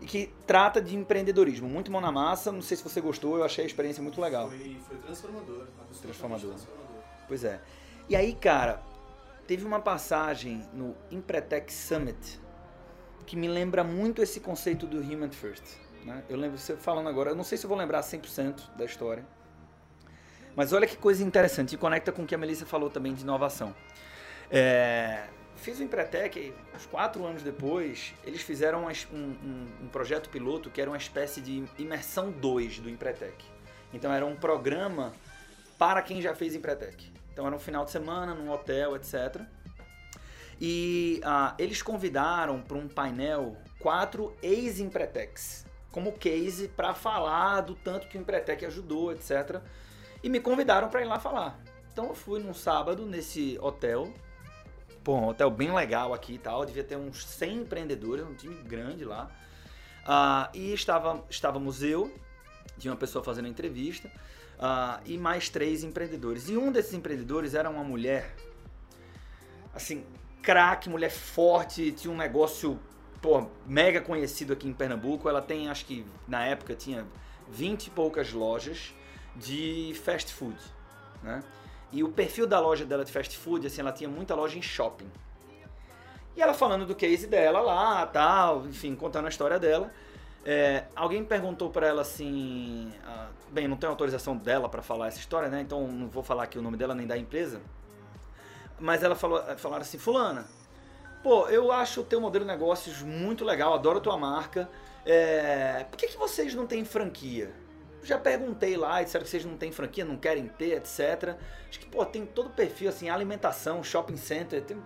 e 0.00 0.06
que 0.06 0.32
trata 0.46 0.80
de 0.80 0.96
empreendedorismo, 0.96 1.68
muito 1.68 1.90
mão 1.90 2.00
na 2.00 2.10
massa, 2.10 2.50
não 2.50 2.62
sei 2.62 2.76
se 2.76 2.82
você 2.82 3.00
gostou, 3.00 3.36
eu 3.36 3.44
achei 3.44 3.64
a 3.64 3.66
experiência 3.66 4.02
muito 4.02 4.20
legal. 4.20 4.48
Foi, 4.48 4.76
foi 4.88 4.96
transformador, 4.98 5.66
transformador. 6.00 6.50
transformador. 6.50 6.92
Pois 7.28 7.44
é. 7.44 7.60
E 8.08 8.16
aí, 8.16 8.34
cara, 8.34 8.82
teve 9.46 9.64
uma 9.64 9.80
passagem 9.80 10.64
no 10.72 10.96
Empretec 11.10 11.72
Summit 11.72 12.40
que 13.26 13.36
me 13.36 13.48
lembra 13.48 13.84
muito 13.84 14.22
esse 14.22 14.40
conceito 14.40 14.86
do 14.86 14.98
Human 14.98 15.30
First. 15.30 15.64
Né? 16.04 16.22
Eu 16.28 16.36
lembro 16.36 16.58
você 16.58 16.76
falando 16.76 17.08
agora, 17.08 17.30
eu 17.30 17.36
não 17.36 17.44
sei 17.44 17.56
se 17.56 17.64
eu 17.64 17.68
vou 17.68 17.78
lembrar 17.78 18.00
100% 18.00 18.76
da 18.76 18.84
história, 18.84 19.24
mas 20.54 20.72
olha 20.72 20.86
que 20.86 20.96
coisa 20.96 21.24
interessante, 21.24 21.74
e 21.74 21.78
conecta 21.78 22.12
com 22.12 22.22
o 22.22 22.26
que 22.26 22.34
a 22.34 22.38
Melissa 22.38 22.66
falou 22.66 22.90
também 22.90 23.14
de 23.14 23.22
inovação. 23.22 23.74
É, 24.50 25.24
fiz 25.56 25.78
o 25.78 25.82
Empretec, 25.82 26.52
uns 26.74 26.86
quatro 26.86 27.24
anos 27.24 27.42
depois, 27.42 28.14
eles 28.24 28.42
fizeram 28.42 28.84
um, 28.84 29.16
um, 29.16 29.66
um, 29.84 29.88
projeto 29.88 30.28
piloto 30.28 30.68
que 30.68 30.80
era 30.80 30.90
uma 30.90 30.96
espécie 30.96 31.40
de 31.40 31.64
imersão 31.78 32.30
2 32.30 32.80
do 32.80 32.90
Empretec. 32.90 33.44
Então 33.94 34.12
era 34.12 34.26
um 34.26 34.36
programa 34.36 35.12
para 35.78 36.02
quem 36.02 36.20
já 36.20 36.34
fez 36.34 36.54
Empretec. 36.54 37.10
Então 37.32 37.46
era 37.46 37.56
um 37.56 37.58
final 37.58 37.84
de 37.84 37.90
semana 37.90 38.34
num 38.34 38.50
hotel, 38.50 38.94
etc. 38.96 39.40
E 40.60 41.20
ah, 41.24 41.54
eles 41.58 41.82
convidaram 41.82 42.60
para 42.60 42.76
um 42.76 42.86
painel 42.86 43.56
quatro 43.80 44.36
ex-Empretex 44.42 45.66
como 45.92 46.12
case 46.12 46.68
para 46.68 46.94
falar 46.94 47.60
do 47.60 47.74
tanto 47.74 48.08
que 48.08 48.16
o 48.16 48.20
Empretec 48.20 48.64
ajudou, 48.64 49.12
etc. 49.12 49.60
E 50.22 50.28
me 50.28 50.40
convidaram 50.40 50.88
para 50.88 51.02
ir 51.02 51.04
lá 51.04 51.20
falar. 51.20 51.60
Então 51.92 52.06
eu 52.06 52.14
fui 52.14 52.40
num 52.40 52.54
sábado 52.54 53.04
nesse 53.04 53.58
hotel. 53.60 54.12
Pô, 55.04 55.14
um 55.14 55.28
hotel 55.28 55.50
bem 55.50 55.72
legal 55.72 56.14
aqui 56.14 56.34
e 56.34 56.38
tal. 56.38 56.64
Devia 56.64 56.82
ter 56.82 56.96
uns 56.96 57.26
100 57.26 57.58
empreendedores, 57.58 58.24
um 58.24 58.34
time 58.34 58.54
grande 58.62 59.04
lá. 59.04 59.30
Ah, 60.04 60.50
e 60.54 60.72
estava, 60.72 61.22
estávamos 61.28 61.82
eu, 61.82 62.12
tinha 62.78 62.90
uma 62.90 62.98
pessoa 62.98 63.22
fazendo 63.22 63.46
entrevista 63.46 64.10
uh, 64.62 65.02
e 65.04 65.18
mais 65.18 65.48
três 65.48 65.82
empreendedores. 65.82 66.48
E 66.48 66.56
um 66.56 66.70
desses 66.70 66.94
empreendedores 66.94 67.54
era 67.54 67.68
uma 67.68 67.82
mulher, 67.82 68.34
assim, 69.74 70.04
craque, 70.40 70.88
mulher 70.88 71.10
forte, 71.10 71.90
tinha 71.90 72.12
um 72.12 72.16
negócio 72.16 72.78
pô, 73.20 73.46
mega 73.66 74.00
conhecido 74.00 74.52
aqui 74.52 74.68
em 74.68 74.72
Pernambuco. 74.72 75.28
Ela 75.28 75.42
tem, 75.42 75.68
acho 75.68 75.84
que 75.84 76.06
na 76.28 76.44
época 76.46 76.74
tinha 76.74 77.04
20 77.50 77.86
e 77.86 77.90
poucas 77.90 78.32
lojas 78.32 78.94
de 79.34 79.92
fast 80.04 80.32
food, 80.32 80.58
né? 81.22 81.42
E 81.90 82.02
o 82.02 82.08
perfil 82.08 82.46
da 82.46 82.58
loja 82.58 82.86
dela 82.86 83.04
de 83.04 83.12
fast 83.12 83.36
food, 83.36 83.66
assim, 83.66 83.82
ela 83.82 83.92
tinha 83.92 84.08
muita 84.08 84.34
loja 84.34 84.56
em 84.56 84.62
shopping. 84.62 85.10
E 86.34 86.40
ela 86.40 86.54
falando 86.54 86.86
do 86.86 86.94
case 86.94 87.26
dela 87.26 87.60
lá, 87.60 88.06
tal, 88.06 88.66
enfim, 88.66 88.94
contando 88.94 89.26
a 89.26 89.28
história 89.28 89.58
dela. 89.58 89.92
É, 90.44 90.84
alguém 90.96 91.24
perguntou 91.24 91.70
para 91.70 91.86
ela 91.86 92.02
assim, 92.02 92.92
ah, 93.06 93.28
bem, 93.50 93.68
não 93.68 93.76
tenho 93.76 93.90
autorização 93.90 94.36
dela 94.36 94.68
para 94.68 94.82
falar 94.82 95.06
essa 95.06 95.18
história, 95.18 95.48
né? 95.48 95.60
Então 95.60 95.86
não 95.86 96.08
vou 96.08 96.22
falar 96.22 96.44
aqui 96.44 96.58
o 96.58 96.62
nome 96.62 96.76
dela 96.76 96.94
nem 96.94 97.06
da 97.06 97.16
empresa. 97.16 97.60
Mas 98.78 99.02
ela 99.02 99.14
falou, 99.14 99.40
falaram 99.56 99.82
assim, 99.82 99.98
fulana, 99.98 100.44
pô, 101.22 101.46
eu 101.48 101.70
acho 101.70 102.00
o 102.00 102.04
teu 102.04 102.20
modelo 102.20 102.44
de 102.44 102.50
negócios 102.50 103.02
muito 103.02 103.44
legal, 103.44 103.74
adoro 103.74 103.98
a 103.98 104.00
tua 104.00 104.16
marca. 104.16 104.68
É, 105.06 105.86
por 105.88 105.96
que, 105.96 106.08
que 106.08 106.16
vocês 106.16 106.54
não 106.54 106.66
têm 106.66 106.84
franquia? 106.84 107.52
Já 108.02 108.18
perguntei 108.18 108.76
lá, 108.76 109.00
disseram 109.00 109.24
que 109.24 109.30
vocês 109.30 109.44
não 109.44 109.56
têm 109.56 109.70
franquia, 109.70 110.04
não 110.04 110.16
querem 110.16 110.48
ter, 110.48 110.76
etc. 110.76 111.36
Acho 111.68 111.78
que, 111.78 111.86
pô, 111.86 112.04
tem 112.04 112.26
todo 112.26 112.46
o 112.46 112.50
perfil, 112.50 112.88
assim, 112.88 113.08
alimentação, 113.08 113.84
shopping 113.84 114.16
center, 114.16 114.60
tem 114.64 114.76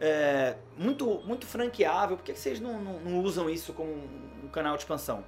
é, 0.00 0.56
muito, 0.76 1.20
muito 1.24 1.46
franqueável, 1.46 2.16
por 2.16 2.22
que 2.22 2.34
vocês 2.34 2.60
não, 2.60 2.80
não, 2.80 3.00
não, 3.00 3.20
usam 3.20 3.50
isso 3.50 3.72
como 3.72 3.92
um 3.92 4.48
canal 4.48 4.76
de 4.76 4.82
expansão? 4.82 5.24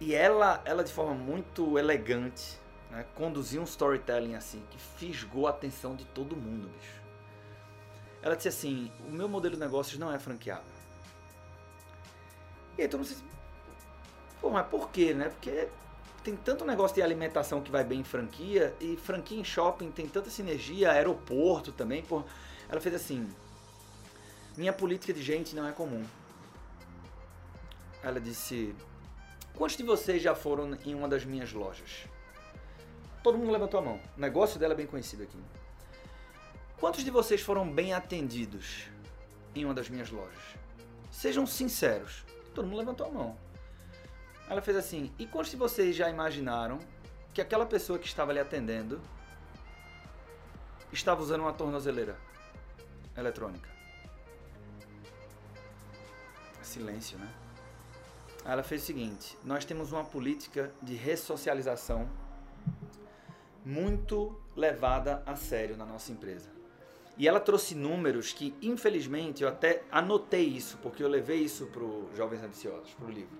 E 0.00 0.14
ela, 0.14 0.62
ela 0.64 0.84
de 0.84 0.92
forma 0.92 1.14
muito 1.14 1.78
elegante, 1.78 2.58
né, 2.90 3.04
conduziu 3.14 3.60
um 3.60 3.64
storytelling 3.64 4.34
assim, 4.34 4.62
que 4.70 4.78
fisgou 4.78 5.46
a 5.46 5.50
atenção 5.50 5.94
de 5.94 6.04
todo 6.04 6.36
mundo, 6.36 6.68
bicho. 6.68 7.02
Ela 8.22 8.36
disse 8.36 8.48
assim, 8.48 8.92
o 9.08 9.10
meu 9.10 9.28
modelo 9.28 9.54
de 9.54 9.60
negócios 9.60 9.98
não 9.98 10.12
é 10.12 10.18
franqueável. 10.18 10.64
E 12.78 12.82
aí 12.82 12.88
todo 12.88 13.00
mundo 13.00 13.08
disse, 13.08 13.24
pô, 14.40 14.50
mas 14.50 14.66
por 14.68 14.90
quê, 14.90 15.12
né? 15.12 15.28
Porque 15.28 15.68
tem 16.22 16.36
tanto 16.36 16.64
negócio 16.64 16.94
de 16.94 17.02
alimentação 17.02 17.60
que 17.60 17.70
vai 17.70 17.82
bem 17.82 18.00
em 18.00 18.04
franquia, 18.04 18.74
e 18.80 18.96
franquia 18.96 19.40
em 19.40 19.44
shopping 19.44 19.90
tem 19.90 20.06
tanta 20.06 20.30
sinergia, 20.30 20.92
aeroporto 20.92 21.72
também, 21.72 22.02
por 22.02 22.24
ela 22.72 22.80
fez 22.80 22.94
assim: 22.94 23.28
Minha 24.56 24.72
política 24.72 25.12
de 25.12 25.22
gente 25.22 25.54
não 25.54 25.68
é 25.68 25.72
comum. 25.72 26.06
Ela 28.02 28.18
disse: 28.18 28.74
Quantos 29.54 29.76
de 29.76 29.82
vocês 29.82 30.22
já 30.22 30.34
foram 30.34 30.74
em 30.82 30.94
uma 30.94 31.06
das 31.06 31.22
minhas 31.22 31.52
lojas? 31.52 32.06
Todo 33.22 33.36
mundo 33.36 33.52
levantou 33.52 33.78
a 33.78 33.82
mão. 33.82 34.00
O 34.16 34.20
negócio 34.20 34.58
dela 34.58 34.72
é 34.72 34.76
bem 34.76 34.86
conhecido 34.86 35.22
aqui. 35.22 35.38
Quantos 36.80 37.04
de 37.04 37.10
vocês 37.10 37.42
foram 37.42 37.70
bem 37.70 37.92
atendidos 37.92 38.88
em 39.54 39.66
uma 39.66 39.74
das 39.74 39.90
minhas 39.90 40.10
lojas? 40.10 40.42
Sejam 41.10 41.46
sinceros. 41.46 42.24
Todo 42.54 42.66
mundo 42.66 42.78
levantou 42.78 43.06
a 43.06 43.10
mão. 43.10 43.36
Ela 44.48 44.62
fez 44.62 44.78
assim: 44.78 45.12
E 45.18 45.26
quantos 45.26 45.50
de 45.50 45.58
vocês 45.58 45.94
já 45.94 46.08
imaginaram 46.08 46.78
que 47.34 47.42
aquela 47.42 47.66
pessoa 47.66 47.98
que 47.98 48.06
estava 48.06 48.32
lhe 48.32 48.40
atendendo 48.40 48.98
estava 50.90 51.20
usando 51.20 51.42
uma 51.42 51.52
tornozeleira? 51.52 52.31
Eletrônica. 53.16 53.70
Silêncio, 56.62 57.18
né? 57.18 57.28
ela 58.44 58.62
fez 58.62 58.82
o 58.82 58.86
seguinte: 58.86 59.36
nós 59.44 59.64
temos 59.64 59.92
uma 59.92 60.04
política 60.04 60.72
de 60.82 60.94
ressocialização 60.94 62.08
muito 63.64 64.38
levada 64.56 65.22
a 65.24 65.36
sério 65.36 65.76
na 65.76 65.86
nossa 65.86 66.10
empresa. 66.12 66.50
E 67.16 67.28
ela 67.28 67.38
trouxe 67.38 67.74
números 67.74 68.32
que, 68.32 68.54
infelizmente, 68.62 69.42
eu 69.42 69.48
até 69.48 69.82
anotei 69.92 70.44
isso, 70.44 70.78
porque 70.82 71.04
eu 71.04 71.08
levei 71.08 71.40
isso 71.40 71.66
para 71.66 71.82
o 71.82 72.08
Jovens 72.16 72.42
Ambiciosos, 72.42 72.94
para 72.94 73.06
o 73.06 73.10
livro. 73.10 73.36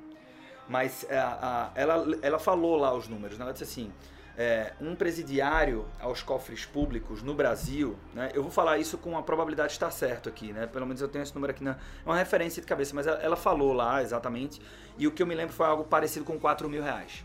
Mas 0.68 1.06
a, 1.10 1.70
a, 1.74 1.80
ela, 1.80 2.04
ela 2.20 2.38
falou 2.38 2.76
lá 2.76 2.94
os 2.94 3.08
números, 3.08 3.38
né? 3.38 3.44
ela 3.44 3.52
disse 3.52 3.64
assim: 3.64 3.92
é, 4.36 4.72
um 4.80 4.94
presidiário 4.94 5.86
aos 6.00 6.22
cofres 6.22 6.64
públicos 6.64 7.22
no 7.22 7.34
Brasil, 7.34 7.96
né, 8.14 8.30
eu 8.32 8.42
vou 8.42 8.50
falar 8.50 8.78
isso 8.78 8.96
com 8.96 9.16
a 9.16 9.22
probabilidade 9.22 9.68
de 9.68 9.74
estar 9.74 9.90
certo 9.90 10.28
aqui, 10.28 10.52
né, 10.52 10.66
pelo 10.66 10.86
menos 10.86 11.02
eu 11.02 11.08
tenho 11.08 11.22
esse 11.22 11.34
número 11.34 11.50
aqui, 11.50 11.62
na, 11.62 11.72
é 11.72 11.76
uma 12.06 12.16
referência 12.16 12.62
de 12.62 12.66
cabeça, 12.66 12.94
mas 12.94 13.06
ela, 13.06 13.18
ela 13.18 13.36
falou 13.36 13.72
lá 13.72 14.02
exatamente, 14.02 14.60
e 14.96 15.06
o 15.06 15.12
que 15.12 15.22
eu 15.22 15.26
me 15.26 15.34
lembro 15.34 15.54
foi 15.54 15.66
algo 15.66 15.84
parecido 15.84 16.24
com 16.24 16.38
4 16.38 16.68
mil 16.68 16.82
reais. 16.82 17.24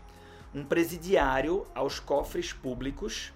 Um 0.54 0.64
presidiário 0.64 1.66
aos 1.74 2.00
cofres 2.00 2.52
públicos 2.52 3.32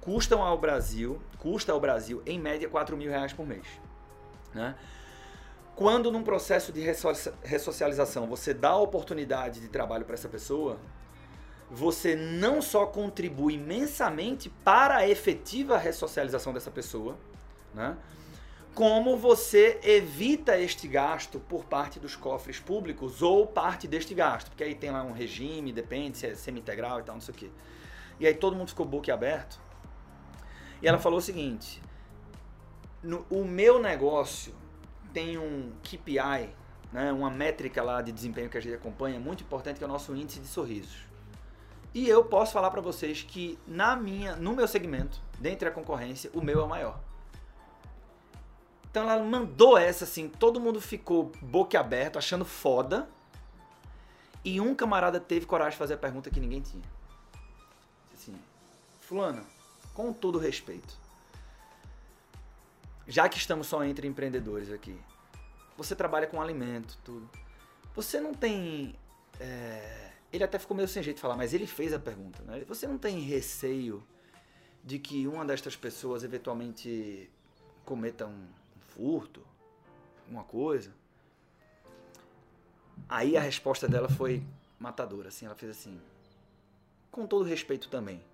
custam 0.00 0.42
ao 0.42 0.58
Brasil, 0.58 1.20
custa 1.38 1.72
ao 1.72 1.80
Brasil, 1.80 2.22
em 2.26 2.38
média, 2.38 2.68
4 2.68 2.96
mil 2.96 3.10
reais 3.10 3.32
por 3.32 3.46
mês. 3.46 3.66
Né? 4.52 4.74
Quando 5.74 6.10
num 6.10 6.22
processo 6.22 6.72
de 6.72 6.80
ressocialização 7.42 8.26
você 8.26 8.52
dá 8.52 8.70
a 8.70 8.76
oportunidade 8.76 9.60
de 9.60 9.68
trabalho 9.68 10.04
para 10.04 10.14
essa 10.14 10.28
pessoa, 10.28 10.78
você 11.74 12.14
não 12.14 12.60
só 12.60 12.84
contribui 12.84 13.54
imensamente 13.54 14.50
para 14.62 14.96
a 14.98 15.08
efetiva 15.08 15.78
ressocialização 15.78 16.52
dessa 16.52 16.70
pessoa, 16.70 17.16
né? 17.72 17.96
como 18.74 19.16
você 19.16 19.80
evita 19.82 20.58
este 20.58 20.86
gasto 20.86 21.40
por 21.40 21.64
parte 21.64 21.98
dos 21.98 22.14
cofres 22.14 22.60
públicos 22.60 23.22
ou 23.22 23.46
parte 23.46 23.88
deste 23.88 24.12
gasto, 24.12 24.48
porque 24.48 24.62
aí 24.62 24.74
tem 24.74 24.90
lá 24.90 25.02
um 25.02 25.12
regime, 25.12 25.72
depende 25.72 26.18
se 26.18 26.26
é 26.26 26.34
semi-integral 26.34 27.00
e 27.00 27.02
tal, 27.04 27.14
não 27.14 27.22
sei 27.22 27.34
o 27.34 27.38
quê. 27.38 27.50
E 28.20 28.26
aí 28.26 28.34
todo 28.34 28.54
mundo 28.54 28.68
ficou 28.68 28.84
boquiaberto. 28.84 29.58
E 30.82 30.86
ela 30.86 30.98
falou 30.98 31.20
o 31.20 31.22
seguinte: 31.22 31.82
no, 33.02 33.24
o 33.30 33.46
meu 33.46 33.80
negócio 33.80 34.54
tem 35.10 35.38
um 35.38 35.72
KPI, 35.82 36.54
né, 36.92 37.10
uma 37.12 37.30
métrica 37.30 37.82
lá 37.82 38.02
de 38.02 38.12
desempenho 38.12 38.50
que 38.50 38.58
a 38.58 38.60
gente 38.60 38.74
acompanha, 38.74 39.18
muito 39.18 39.42
importante, 39.42 39.78
que 39.78 39.84
é 39.84 39.86
o 39.86 39.90
nosso 39.90 40.14
índice 40.14 40.38
de 40.38 40.46
sorrisos. 40.46 41.11
E 41.94 42.08
eu 42.08 42.24
posso 42.24 42.52
falar 42.52 42.70
para 42.70 42.80
vocês 42.80 43.22
que 43.22 43.58
na 43.66 43.94
minha, 43.94 44.34
no 44.36 44.54
meu 44.54 44.66
segmento, 44.66 45.20
dentre 45.38 45.68
a 45.68 45.72
concorrência, 45.72 46.30
o 46.32 46.40
meu 46.40 46.60
é 46.60 46.64
o 46.64 46.68
maior. 46.68 47.00
Então 48.90 49.08
ela 49.08 49.22
mandou 49.22 49.76
essa 49.76 50.04
assim, 50.04 50.28
todo 50.28 50.60
mundo 50.60 50.80
ficou 50.80 51.32
boquiaberto, 51.40 52.18
achando 52.18 52.44
foda. 52.44 53.08
E 54.44 54.60
um 54.60 54.74
camarada 54.74 55.20
teve 55.20 55.46
coragem 55.46 55.72
de 55.72 55.78
fazer 55.78 55.94
a 55.94 55.98
pergunta 55.98 56.30
que 56.30 56.40
ninguém 56.40 56.60
tinha. 56.60 56.84
Assim, 58.12 58.34
fulano, 59.00 59.46
com 59.94 60.12
todo 60.12 60.38
respeito, 60.38 60.96
já 63.06 63.28
que 63.28 63.38
estamos 63.38 63.66
só 63.66 63.84
entre 63.84 64.06
empreendedores 64.06 64.70
aqui, 64.72 64.98
você 65.76 65.94
trabalha 65.94 66.26
com 66.26 66.40
alimento, 66.40 66.98
tudo. 67.04 67.28
Você 67.94 68.20
não 68.20 68.34
tem 68.34 68.94
é, 69.38 70.01
ele 70.32 70.44
até 70.44 70.58
ficou 70.58 70.76
meio 70.76 70.88
sem 70.88 71.02
jeito 71.02 71.16
de 71.16 71.22
falar, 71.22 71.36
mas 71.36 71.52
ele 71.52 71.66
fez 71.66 71.92
a 71.92 71.98
pergunta. 71.98 72.42
Né? 72.42 72.64
Você 72.66 72.86
não 72.86 72.96
tem 72.96 73.20
receio 73.20 74.02
de 74.82 74.98
que 74.98 75.26
uma 75.28 75.44
destas 75.44 75.76
pessoas 75.76 76.24
eventualmente 76.24 77.30
cometa 77.84 78.26
um 78.26 78.48
furto, 78.80 79.44
alguma 80.24 80.44
coisa? 80.44 80.92
Aí 83.08 83.36
a 83.36 83.40
resposta 83.40 83.86
dela 83.86 84.08
foi 84.08 84.42
matadora, 84.78 85.28
assim, 85.28 85.44
ela 85.44 85.54
fez 85.54 85.70
assim, 85.70 86.00
com 87.10 87.26
todo 87.26 87.44
respeito 87.44 87.88
também. 87.88 88.24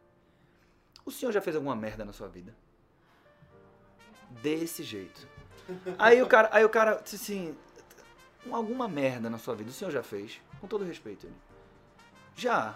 O 1.05 1.11
senhor 1.11 1.32
já 1.32 1.40
fez 1.40 1.57
alguma 1.57 1.74
merda 1.74 2.05
na 2.05 2.12
sua 2.12 2.28
vida? 2.28 2.55
Desse 4.42 4.82
jeito. 4.82 5.26
Aí 5.99 6.22
o 6.22 6.26
cara, 6.26 6.49
aí 6.53 6.64
o 6.64 6.68
cara 6.68 7.03
assim, 7.03 7.57
alguma 8.51 8.88
merda 8.88 9.28
na 9.28 9.38
sua 9.38 9.55
vida, 9.55 9.70
o 9.70 9.72
senhor 9.72 9.90
já 9.90 10.03
fez? 10.03 10.40
Com 10.61 10.66
todo 10.66 10.84
respeito. 10.84 11.26
Ele, 11.26 11.34
já. 12.39 12.74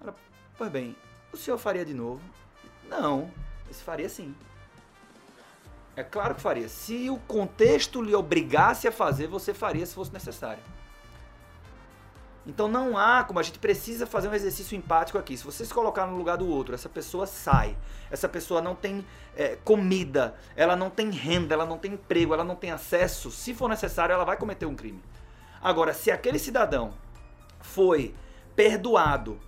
Ela, 0.00 0.14
pois 0.56 0.70
bem, 0.70 0.96
o 1.32 1.36
senhor 1.36 1.58
faria 1.58 1.84
de 1.84 1.92
novo? 1.92 2.22
Não, 2.88 3.30
isso 3.70 3.82
faria 3.82 4.08
sim. 4.08 4.34
É 5.96 6.02
claro 6.02 6.34
que 6.34 6.40
faria. 6.40 6.68
Se 6.68 7.08
o 7.10 7.18
contexto 7.18 8.02
lhe 8.02 8.14
obrigasse 8.14 8.88
a 8.88 8.92
fazer, 8.92 9.26
você 9.26 9.54
faria 9.54 9.84
se 9.86 9.94
fosse 9.94 10.12
necessário. 10.12 10.62
Então 12.46 12.68
não 12.68 12.98
há 12.98 13.24
como 13.24 13.38
a 13.38 13.42
gente 13.42 13.58
precisa 13.58 14.06
fazer 14.06 14.28
um 14.28 14.34
exercício 14.34 14.76
empático 14.76 15.16
aqui. 15.16 15.36
Se 15.36 15.44
você 15.44 15.64
se 15.64 15.72
colocar 15.72 16.06
no 16.06 16.16
lugar 16.16 16.36
do 16.36 16.46
outro, 16.46 16.74
essa 16.74 16.88
pessoa 16.88 17.26
sai. 17.26 17.76
Essa 18.10 18.28
pessoa 18.28 18.60
não 18.60 18.74
tem 18.74 19.04
é, 19.34 19.56
comida, 19.64 20.34
ela 20.54 20.76
não 20.76 20.90
tem 20.90 21.10
renda, 21.10 21.54
ela 21.54 21.64
não 21.64 21.78
tem 21.78 21.94
emprego, 21.94 22.34
ela 22.34 22.44
não 22.44 22.54
tem 22.54 22.70
acesso. 22.70 23.30
Se 23.30 23.54
for 23.54 23.68
necessário, 23.68 24.12
ela 24.12 24.24
vai 24.24 24.36
cometer 24.36 24.66
um 24.66 24.74
crime. 24.74 25.02
Agora, 25.62 25.94
se 25.94 26.10
aquele 26.10 26.38
cidadão 26.38 26.92
foi 27.60 28.14
perdoado. 28.54 29.38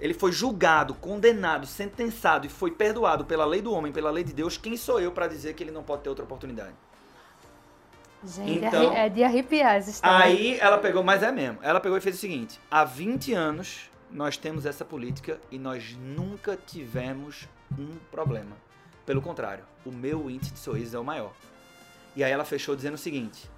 Ele 0.00 0.14
foi 0.14 0.32
julgado, 0.32 0.94
condenado, 0.94 1.66
sentenciado 1.66 2.46
e 2.46 2.50
foi 2.50 2.72
perdoado 2.72 3.24
pela 3.24 3.44
lei 3.44 3.62
do 3.62 3.72
homem, 3.72 3.92
pela 3.92 4.10
lei 4.10 4.24
de 4.24 4.32
Deus. 4.32 4.56
Quem 4.56 4.76
sou 4.76 4.98
eu 4.98 5.12
para 5.12 5.28
dizer 5.28 5.54
que 5.54 5.62
ele 5.62 5.70
não 5.70 5.84
pode 5.84 6.02
ter 6.02 6.08
outra 6.08 6.24
oportunidade? 6.24 6.74
Gente, 8.24 8.64
então, 8.64 8.92
é 8.92 9.08
de 9.08 9.22
arrepiar 9.22 9.76
essa 9.76 9.90
história. 9.90 10.24
Aí 10.24 10.58
ela 10.60 10.78
pegou, 10.78 11.02
mas 11.02 11.22
é 11.22 11.30
mesmo. 11.30 11.58
Ela 11.62 11.80
pegou 11.80 11.96
e 11.96 12.00
fez 12.00 12.16
o 12.16 12.18
seguinte: 12.18 12.60
há 12.70 12.84
20 12.84 13.32
anos 13.32 13.90
nós 14.10 14.36
temos 14.36 14.66
essa 14.66 14.84
política 14.84 15.40
e 15.50 15.58
nós 15.58 15.96
nunca 15.96 16.56
tivemos 16.56 17.48
um 17.78 17.96
problema. 18.10 18.56
Pelo 19.06 19.22
contrário, 19.22 19.64
o 19.84 19.90
meu 19.90 20.30
índice 20.30 20.52
de 20.52 20.58
sorrisos 20.58 20.94
é 20.94 20.98
o 20.98 21.04
maior. 21.04 21.32
E 22.14 22.22
aí 22.22 22.30
ela 22.30 22.44
fechou 22.44 22.76
dizendo 22.76 22.94
o 22.94 22.98
seguinte: 22.98 23.48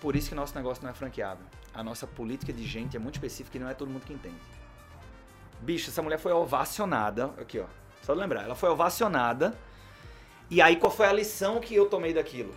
por 0.00 0.14
isso 0.14 0.28
que 0.28 0.34
nosso 0.34 0.54
negócio 0.54 0.82
não 0.82 0.90
é 0.90 0.94
franqueável 0.94 1.46
a 1.74 1.82
nossa 1.82 2.06
política 2.06 2.52
de 2.52 2.66
gente 2.66 2.96
é 2.96 3.00
muito 3.00 3.16
específica 3.16 3.56
e 3.56 3.60
não 3.60 3.68
é 3.68 3.74
todo 3.74 3.90
mundo 3.90 4.04
que 4.04 4.12
entende. 4.12 4.36
Bicho, 5.60 5.90
essa 5.90 6.02
mulher 6.02 6.18
foi 6.18 6.32
ovacionada. 6.32 7.26
Aqui, 7.40 7.60
ó. 7.60 7.66
Só 8.02 8.12
lembrar, 8.12 8.42
ela 8.42 8.54
foi 8.54 8.68
ovacionada. 8.68 9.56
E 10.50 10.60
aí, 10.60 10.76
qual 10.76 10.92
foi 10.92 11.06
a 11.06 11.12
lição 11.12 11.60
que 11.60 11.74
eu 11.74 11.88
tomei 11.88 12.12
daquilo? 12.12 12.54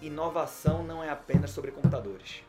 Inovação 0.00 0.84
não 0.84 1.02
é 1.02 1.10
apenas 1.10 1.50
sobre 1.50 1.72
computadores. 1.72 2.42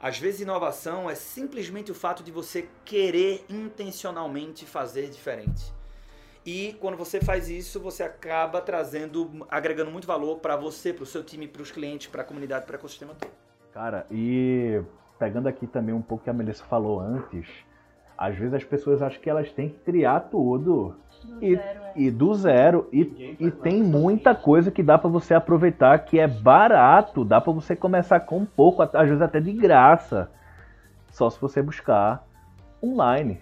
Às 0.00 0.16
vezes, 0.18 0.40
inovação 0.40 1.10
é 1.10 1.14
simplesmente 1.14 1.90
o 1.90 1.94
fato 1.94 2.22
de 2.22 2.30
você 2.30 2.68
querer 2.84 3.44
intencionalmente 3.48 4.64
fazer 4.64 5.10
diferente. 5.10 5.72
E 6.50 6.72
quando 6.80 6.96
você 6.96 7.20
faz 7.20 7.50
isso, 7.50 7.78
você 7.78 8.02
acaba 8.02 8.62
trazendo, 8.62 9.46
agregando 9.50 9.90
muito 9.90 10.06
valor 10.06 10.38
para 10.38 10.56
você, 10.56 10.94
para 10.94 11.02
o 11.02 11.06
seu 11.06 11.22
time, 11.22 11.46
para 11.46 11.60
os 11.60 11.70
clientes, 11.70 12.06
para 12.06 12.22
a 12.22 12.24
comunidade, 12.24 12.64
para 12.64 12.72
o 12.72 12.76
ecossistema 12.76 13.12
todo. 13.20 13.30
Cara, 13.70 14.06
e 14.10 14.80
pegando 15.18 15.46
aqui 15.46 15.66
também 15.66 15.94
um 15.94 16.00
pouco 16.00 16.24
que 16.24 16.30
a 16.30 16.32
Melissa 16.32 16.64
falou 16.64 17.00
antes, 17.00 17.46
às 18.16 18.34
vezes 18.34 18.54
as 18.54 18.64
pessoas 18.64 19.02
acham 19.02 19.20
que 19.20 19.28
elas 19.28 19.52
têm 19.52 19.68
que 19.68 19.78
criar 19.80 20.20
tudo. 20.20 20.96
Do 21.22 21.44
e, 21.44 21.54
zero, 21.54 21.80
é. 21.82 21.92
e 21.94 22.10
do 22.10 22.34
zero. 22.34 22.88
E, 22.90 23.36
e 23.38 23.50
tem 23.50 23.82
muita 23.82 24.34
coisa 24.34 24.70
que 24.70 24.82
dá 24.82 24.96
para 24.96 25.10
você 25.10 25.34
aproveitar 25.34 25.98
que 25.98 26.18
é 26.18 26.26
barato, 26.26 27.26
dá 27.26 27.42
para 27.42 27.52
você 27.52 27.76
começar 27.76 28.20
com 28.20 28.38
um 28.38 28.46
pouco, 28.46 28.80
às 28.80 29.06
vezes 29.06 29.20
até 29.20 29.38
de 29.38 29.52
graça. 29.52 30.30
Só 31.10 31.28
se 31.28 31.38
você 31.38 31.60
buscar 31.60 32.26
online 32.82 33.38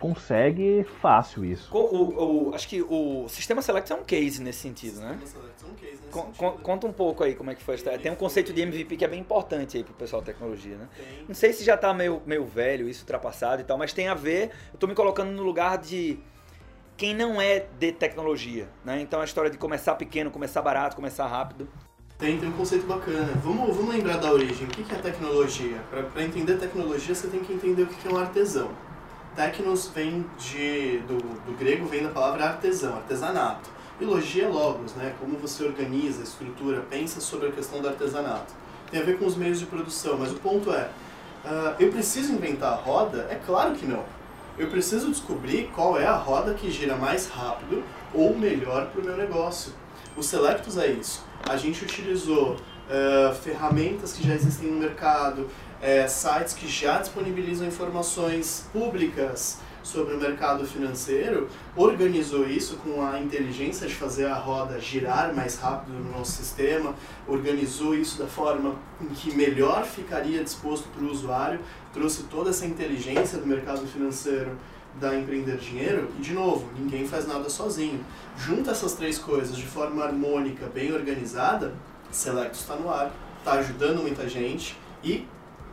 consegue 0.00 0.84
fácil 1.00 1.44
isso. 1.44 1.68
O, 1.72 1.78
o, 1.78 2.48
o, 2.48 2.54
acho 2.54 2.66
que 2.66 2.80
o 2.80 3.28
Sistema 3.28 3.60
Select 3.60 3.92
é 3.92 3.94
um 3.94 4.02
case 4.02 4.42
nesse 4.42 4.60
sentido, 4.60 4.98
né? 4.98 5.18
Sistema 5.20 5.42
Select 5.42 5.64
é 5.64 5.68
um 5.68 5.74
case 5.74 5.92
nesse 5.92 6.08
con, 6.10 6.22
sentido. 6.22 6.38
Con, 6.38 6.52
conta 6.62 6.86
um 6.86 6.92
pouco 6.92 7.22
aí 7.22 7.34
como 7.34 7.50
é 7.50 7.54
que 7.54 7.62
foi. 7.62 7.76
Tem, 7.76 7.98
tem 7.98 8.10
um 8.10 8.16
conceito 8.16 8.52
de 8.52 8.62
MVP 8.62 8.96
que 8.96 9.04
é 9.04 9.08
bem 9.08 9.20
importante 9.20 9.76
aí 9.76 9.84
pro 9.84 9.92
pessoal 9.92 10.22
da 10.22 10.26
tecnologia, 10.26 10.76
né? 10.76 10.88
Tem. 10.96 11.24
Não 11.28 11.34
sei 11.34 11.52
se 11.52 11.62
já 11.62 11.76
tá 11.76 11.92
meio, 11.92 12.22
meio 12.24 12.46
velho, 12.46 12.88
isso 12.88 13.02
ultrapassado 13.02 13.60
e 13.60 13.64
tal, 13.64 13.76
mas 13.76 13.92
tem 13.92 14.08
a 14.08 14.14
ver, 14.14 14.50
eu 14.72 14.78
tô 14.78 14.86
me 14.86 14.94
colocando 14.94 15.30
no 15.30 15.42
lugar 15.42 15.76
de 15.76 16.18
quem 16.96 17.14
não 17.14 17.38
é 17.38 17.66
de 17.78 17.92
tecnologia, 17.92 18.68
né? 18.82 19.02
Então 19.02 19.20
a 19.20 19.24
história 19.24 19.50
de 19.50 19.58
começar 19.58 19.94
pequeno, 19.96 20.30
começar 20.30 20.62
barato, 20.62 20.96
começar 20.96 21.26
rápido. 21.26 21.68
Tem, 22.18 22.38
tem 22.38 22.48
um 22.48 22.52
conceito 22.52 22.86
bacana. 22.86 23.32
Vamos, 23.42 23.74
vamos 23.76 23.94
lembrar 23.94 24.16
da 24.16 24.32
origem. 24.32 24.66
O 24.66 24.70
que 24.70 24.94
é 24.94 24.98
tecnologia? 24.98 25.78
Para 25.90 26.22
entender 26.22 26.56
tecnologia, 26.58 27.14
você 27.14 27.28
tem 27.28 27.40
que 27.40 27.52
entender 27.52 27.82
o 27.82 27.86
que 27.86 28.08
é 28.08 28.10
um 28.10 28.18
artesão. 28.18 28.70
Tecnos 29.40 29.90
vem 29.94 30.26
de, 30.38 30.98
do, 31.08 31.16
do 31.16 31.56
grego, 31.58 31.86
vem 31.86 32.02
da 32.02 32.10
palavra 32.10 32.44
artesão, 32.44 32.96
artesanato. 32.96 33.70
E 33.98 34.04
logia 34.04 34.44
é 34.44 34.48
logos, 34.48 34.94
né? 34.94 35.14
Como 35.18 35.38
você 35.38 35.64
organiza, 35.64 36.22
estrutura, 36.22 36.82
pensa 36.90 37.22
sobre 37.22 37.48
a 37.48 37.50
questão 37.50 37.80
do 37.80 37.88
artesanato. 37.88 38.52
Tem 38.90 39.00
a 39.00 39.02
ver 39.02 39.18
com 39.18 39.24
os 39.24 39.36
meios 39.36 39.58
de 39.58 39.64
produção, 39.64 40.18
mas 40.18 40.30
o 40.30 40.34
ponto 40.34 40.70
é, 40.70 40.90
uh, 41.46 41.74
eu 41.78 41.90
preciso 41.90 42.34
inventar 42.34 42.74
a 42.74 42.76
roda? 42.76 43.28
É 43.30 43.34
claro 43.34 43.74
que 43.74 43.86
não. 43.86 44.04
Eu 44.58 44.68
preciso 44.68 45.08
descobrir 45.08 45.70
qual 45.74 45.98
é 45.98 46.06
a 46.06 46.16
roda 46.16 46.52
que 46.52 46.70
gira 46.70 46.94
mais 46.96 47.26
rápido 47.26 47.82
ou 48.12 48.36
melhor 48.36 48.88
para 48.88 49.00
o 49.00 49.04
meu 49.06 49.16
negócio. 49.16 49.72
O 50.18 50.22
Selectus 50.22 50.76
é 50.76 50.88
isso. 50.88 51.24
A 51.48 51.56
gente 51.56 51.82
utilizou 51.82 52.56
uh, 52.56 53.34
ferramentas 53.36 54.12
que 54.12 54.28
já 54.28 54.34
existem 54.34 54.70
no 54.70 54.78
mercado, 54.78 55.48
é, 55.80 56.06
sites 56.06 56.54
que 56.54 56.68
já 56.68 56.98
disponibilizam 56.98 57.66
informações 57.66 58.66
públicas, 58.72 59.58
sobre 59.82 60.14
o 60.14 60.18
mercado 60.18 60.66
financeiro, 60.66 61.48
organizou 61.76 62.46
isso 62.46 62.76
com 62.76 63.04
a 63.04 63.18
inteligência 63.18 63.86
de 63.86 63.94
fazer 63.94 64.26
a 64.26 64.34
roda 64.34 64.78
girar 64.80 65.34
mais 65.34 65.58
rápido 65.58 65.92
no 65.94 66.12
nosso 66.12 66.32
sistema, 66.32 66.94
organizou 67.26 67.94
isso 67.94 68.18
da 68.18 68.26
forma 68.26 68.76
em 69.00 69.06
que 69.08 69.34
melhor 69.34 69.84
ficaria 69.84 70.42
disposto 70.44 70.88
para 70.88 71.02
o 71.02 71.10
usuário, 71.10 71.60
trouxe 71.92 72.24
toda 72.24 72.50
essa 72.50 72.66
inteligência 72.66 73.38
do 73.38 73.46
mercado 73.46 73.86
financeiro 73.86 74.56
da 75.00 75.16
Empreender 75.16 75.56
Dinheiro 75.56 76.10
e, 76.18 76.22
de 76.22 76.32
novo, 76.32 76.68
ninguém 76.76 77.06
faz 77.06 77.26
nada 77.26 77.48
sozinho. 77.48 78.04
Junta 78.36 78.72
essas 78.72 78.94
três 78.94 79.18
coisas 79.18 79.56
de 79.56 79.66
forma 79.66 80.04
harmônica, 80.04 80.66
bem 80.66 80.92
organizada, 80.92 81.74
Selectus 82.10 82.60
está 82.60 82.74
no 82.74 82.90
ar, 82.90 83.12
está 83.38 83.52
ajudando 83.52 84.02
muita 84.02 84.28
gente 84.28 84.76
e 85.02 85.26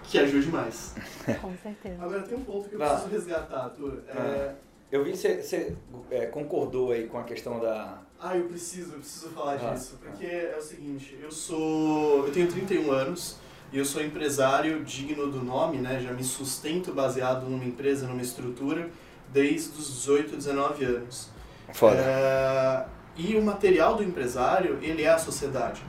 que 0.07 0.19
ajude 0.19 0.47
mais. 0.47 0.95
Com 1.41 1.53
certeza. 1.57 2.01
Agora 2.01 2.21
tem 2.23 2.37
um 2.37 2.43
ponto 2.43 2.69
que 2.69 2.75
eu 2.75 2.79
preciso 2.79 3.07
resgatar, 3.09 3.65
Arthur. 3.65 4.03
É... 4.07 4.53
Eu 4.89 5.03
vi 5.03 5.11
que 5.11 5.17
você, 5.17 5.41
você 5.41 5.75
é, 6.09 6.27
concordou 6.27 6.93
aí 6.93 7.07
com 7.07 7.17
a 7.17 7.23
questão 7.23 7.59
da. 7.59 7.99
Ah, 8.19 8.37
eu 8.37 8.45
preciso, 8.45 8.93
eu 8.93 8.99
preciso 8.99 9.29
falar 9.31 9.55
Ah, 9.61 9.73
disso. 9.73 9.99
Porque 10.01 10.25
é 10.25 10.55
o 10.57 10.61
seguinte, 10.61 11.19
eu 11.21 11.29
sou. 11.29 12.25
Eu 12.25 12.31
tenho 12.31 12.47
31 12.47 12.89
anos 12.91 13.35
e 13.71 13.77
eu 13.77 13.83
sou 13.83 14.01
empresário 14.01 14.83
digno 14.85 15.29
do 15.29 15.43
nome, 15.43 15.77
né? 15.79 15.99
Já 15.99 16.13
me 16.13 16.23
sustento 16.23 16.93
baseado 16.93 17.49
numa 17.49 17.65
empresa, 17.65 18.07
numa 18.07 18.21
estrutura, 18.21 18.89
desde 19.27 19.77
os 19.77 19.87
18, 19.87 20.37
19 20.37 20.85
anos. 20.85 21.29
Foda. 21.73 21.97
É, 21.97 22.85
e 23.17 23.35
o 23.35 23.43
material 23.43 23.95
do 23.95 24.03
empresário, 24.03 24.79
ele 24.81 25.03
é 25.03 25.09
a 25.09 25.17
sociedade. 25.17 25.81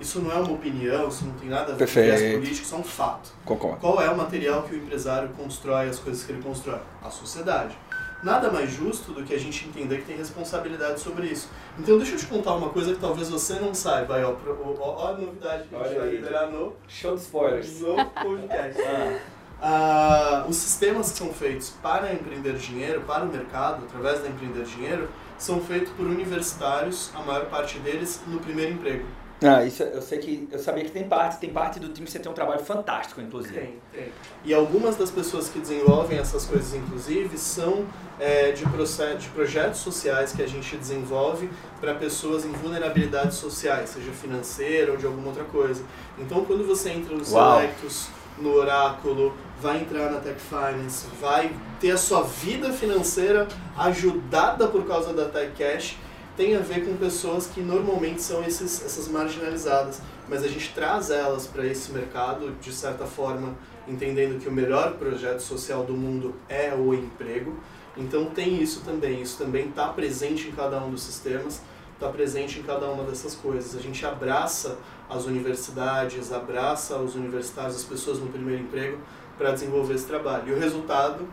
Isso 0.00 0.20
não 0.20 0.32
é 0.32 0.34
uma 0.34 0.52
opinião, 0.52 1.08
isso 1.08 1.24
não 1.24 1.32
tem 1.34 1.48
nada 1.48 1.72
a 1.72 1.76
ver 1.76 1.86
com 1.86 1.92
viés 1.92 2.34
político, 2.34 2.62
isso 2.66 2.74
é 2.74 2.78
um 2.78 2.82
fato. 2.82 3.30
Concordo. 3.44 3.78
Qual 3.78 4.02
é 4.02 4.10
o 4.10 4.16
material 4.16 4.62
que 4.64 4.74
o 4.74 4.78
empresário 4.78 5.28
constrói, 5.36 5.88
as 5.88 5.98
coisas 5.98 6.24
que 6.24 6.32
ele 6.32 6.42
constrói? 6.42 6.80
A 7.02 7.10
sociedade. 7.10 7.76
Nada 8.22 8.50
mais 8.52 8.70
justo 8.70 9.12
do 9.12 9.24
que 9.24 9.34
a 9.34 9.38
gente 9.38 9.66
entender 9.68 9.98
que 9.98 10.04
tem 10.04 10.16
responsabilidade 10.16 11.00
sobre 11.00 11.26
isso. 11.26 11.48
Então 11.78 11.98
deixa 11.98 12.14
eu 12.14 12.18
te 12.18 12.26
contar 12.26 12.54
uma 12.54 12.68
coisa 12.68 12.94
que 12.94 13.00
talvez 13.00 13.28
você 13.28 13.54
não 13.54 13.74
saiba. 13.74 14.14
Aí, 14.16 14.24
ó, 14.24 14.30
ó, 14.30 14.74
ó 14.80 15.08
a 15.08 15.12
novidade 15.18 15.64
que 15.68 15.74
a 15.74 15.78
gente 15.78 15.88
Olha 15.88 15.98
vai 16.00 16.08
aí. 16.08 16.16
liberar 16.16 16.46
no, 16.46 16.72
Show 16.86 17.16
de 17.16 17.20
spoilers. 17.22 17.80
no 17.80 17.96
podcast. 18.06 18.80
Ah, 19.64 20.42
Ah, 20.42 20.46
os 20.48 20.56
sistemas 20.56 21.12
que 21.12 21.18
são 21.18 21.32
feitos 21.32 21.70
para 21.80 22.12
empreender 22.12 22.54
dinheiro, 22.54 23.00
para 23.02 23.22
o 23.24 23.28
mercado, 23.28 23.84
através 23.84 24.20
da 24.20 24.28
empreender 24.28 24.64
dinheiro, 24.64 25.08
são 25.38 25.60
feitos 25.60 25.92
por 25.92 26.04
universitários, 26.04 27.12
a 27.14 27.20
maior 27.22 27.46
parte 27.46 27.78
deles 27.78 28.20
no 28.26 28.40
primeiro 28.40 28.72
emprego. 28.72 29.06
Ah, 29.44 29.64
isso 29.64 29.82
eu 29.82 30.02
sei 30.02 30.18
que. 30.18 30.48
Eu 30.50 30.58
sabia 30.58 30.84
que 30.84 30.90
tem 30.90 31.04
parte, 31.08 31.38
tem 31.38 31.50
parte 31.50 31.80
do 31.80 31.88
time 31.88 32.06
que 32.06 32.12
você 32.12 32.18
tem 32.18 32.30
um 32.30 32.34
trabalho 32.34 32.62
fantástico, 32.64 33.20
inclusive. 33.20 33.54
Tem, 33.54 33.74
tem. 33.92 34.12
E 34.44 34.54
algumas 34.54 34.96
das 34.96 35.10
pessoas 35.10 35.48
que 35.48 35.58
desenvolvem 35.58 36.18
essas 36.18 36.44
coisas, 36.46 36.74
inclusive, 36.74 37.36
são 37.36 37.86
é, 38.20 38.52
de, 38.52 38.64
de 38.64 39.28
projetos 39.30 39.80
sociais 39.80 40.32
que 40.32 40.42
a 40.42 40.46
gente 40.46 40.76
desenvolve 40.76 41.50
para 41.80 41.94
pessoas 41.94 42.44
em 42.44 42.52
vulnerabilidades 42.52 43.36
sociais, 43.36 43.90
seja 43.90 44.12
financeira 44.12 44.92
ou 44.92 44.98
de 44.98 45.06
alguma 45.06 45.28
outra 45.28 45.44
coisa. 45.44 45.82
Então, 46.18 46.44
quando 46.44 46.66
você 46.66 46.90
entra 46.90 47.14
no. 47.14 47.24
Selectus, 47.24 48.08
no 48.38 48.54
Oráculo, 48.54 49.34
vai 49.60 49.80
entrar 49.80 50.10
na 50.10 50.18
Tech 50.20 50.40
Finance, 50.40 51.06
vai 51.20 51.54
ter 51.80 51.92
a 51.92 51.96
sua 51.96 52.22
vida 52.22 52.72
financeira 52.72 53.46
ajudada 53.76 54.66
por 54.68 54.86
causa 54.86 55.12
da 55.12 55.26
Tech 55.26 55.52
Cash, 55.56 55.96
tem 56.36 56.56
a 56.56 56.60
ver 56.60 56.86
com 56.86 56.96
pessoas 56.96 57.46
que 57.46 57.60
normalmente 57.60 58.22
são 58.22 58.42
esses, 58.42 58.84
essas 58.84 59.08
marginalizadas, 59.08 60.00
mas 60.28 60.42
a 60.42 60.48
gente 60.48 60.72
traz 60.72 61.10
elas 61.10 61.46
para 61.46 61.66
esse 61.66 61.92
mercado 61.92 62.50
de 62.60 62.72
certa 62.72 63.04
forma, 63.06 63.54
entendendo 63.86 64.40
que 64.40 64.48
o 64.48 64.52
melhor 64.52 64.94
projeto 64.94 65.40
social 65.40 65.84
do 65.84 65.94
mundo 65.94 66.34
é 66.48 66.74
o 66.74 66.94
emprego. 66.94 67.58
Então 67.96 68.26
tem 68.26 68.62
isso 68.62 68.80
também, 68.80 69.20
isso 69.20 69.36
também 69.36 69.68
está 69.68 69.88
presente 69.88 70.48
em 70.48 70.52
cada 70.52 70.82
um 70.82 70.90
dos 70.90 71.02
sistemas, 71.02 71.60
está 71.94 72.08
presente 72.08 72.58
em 72.58 72.62
cada 72.62 72.86
uma 72.86 73.04
dessas 73.04 73.34
coisas. 73.34 73.76
A 73.76 73.80
gente 73.80 74.04
abraça 74.06 74.78
as 75.10 75.26
universidades, 75.26 76.32
abraça 76.32 76.96
os 76.96 77.14
universitários, 77.14 77.76
as 77.76 77.84
pessoas 77.84 78.18
no 78.18 78.28
primeiro 78.28 78.62
emprego 78.62 78.98
para 79.36 79.52
desenvolver 79.52 79.94
esse 79.94 80.06
trabalho. 80.06 80.48
E 80.48 80.52
o 80.52 80.58
resultado 80.58 81.28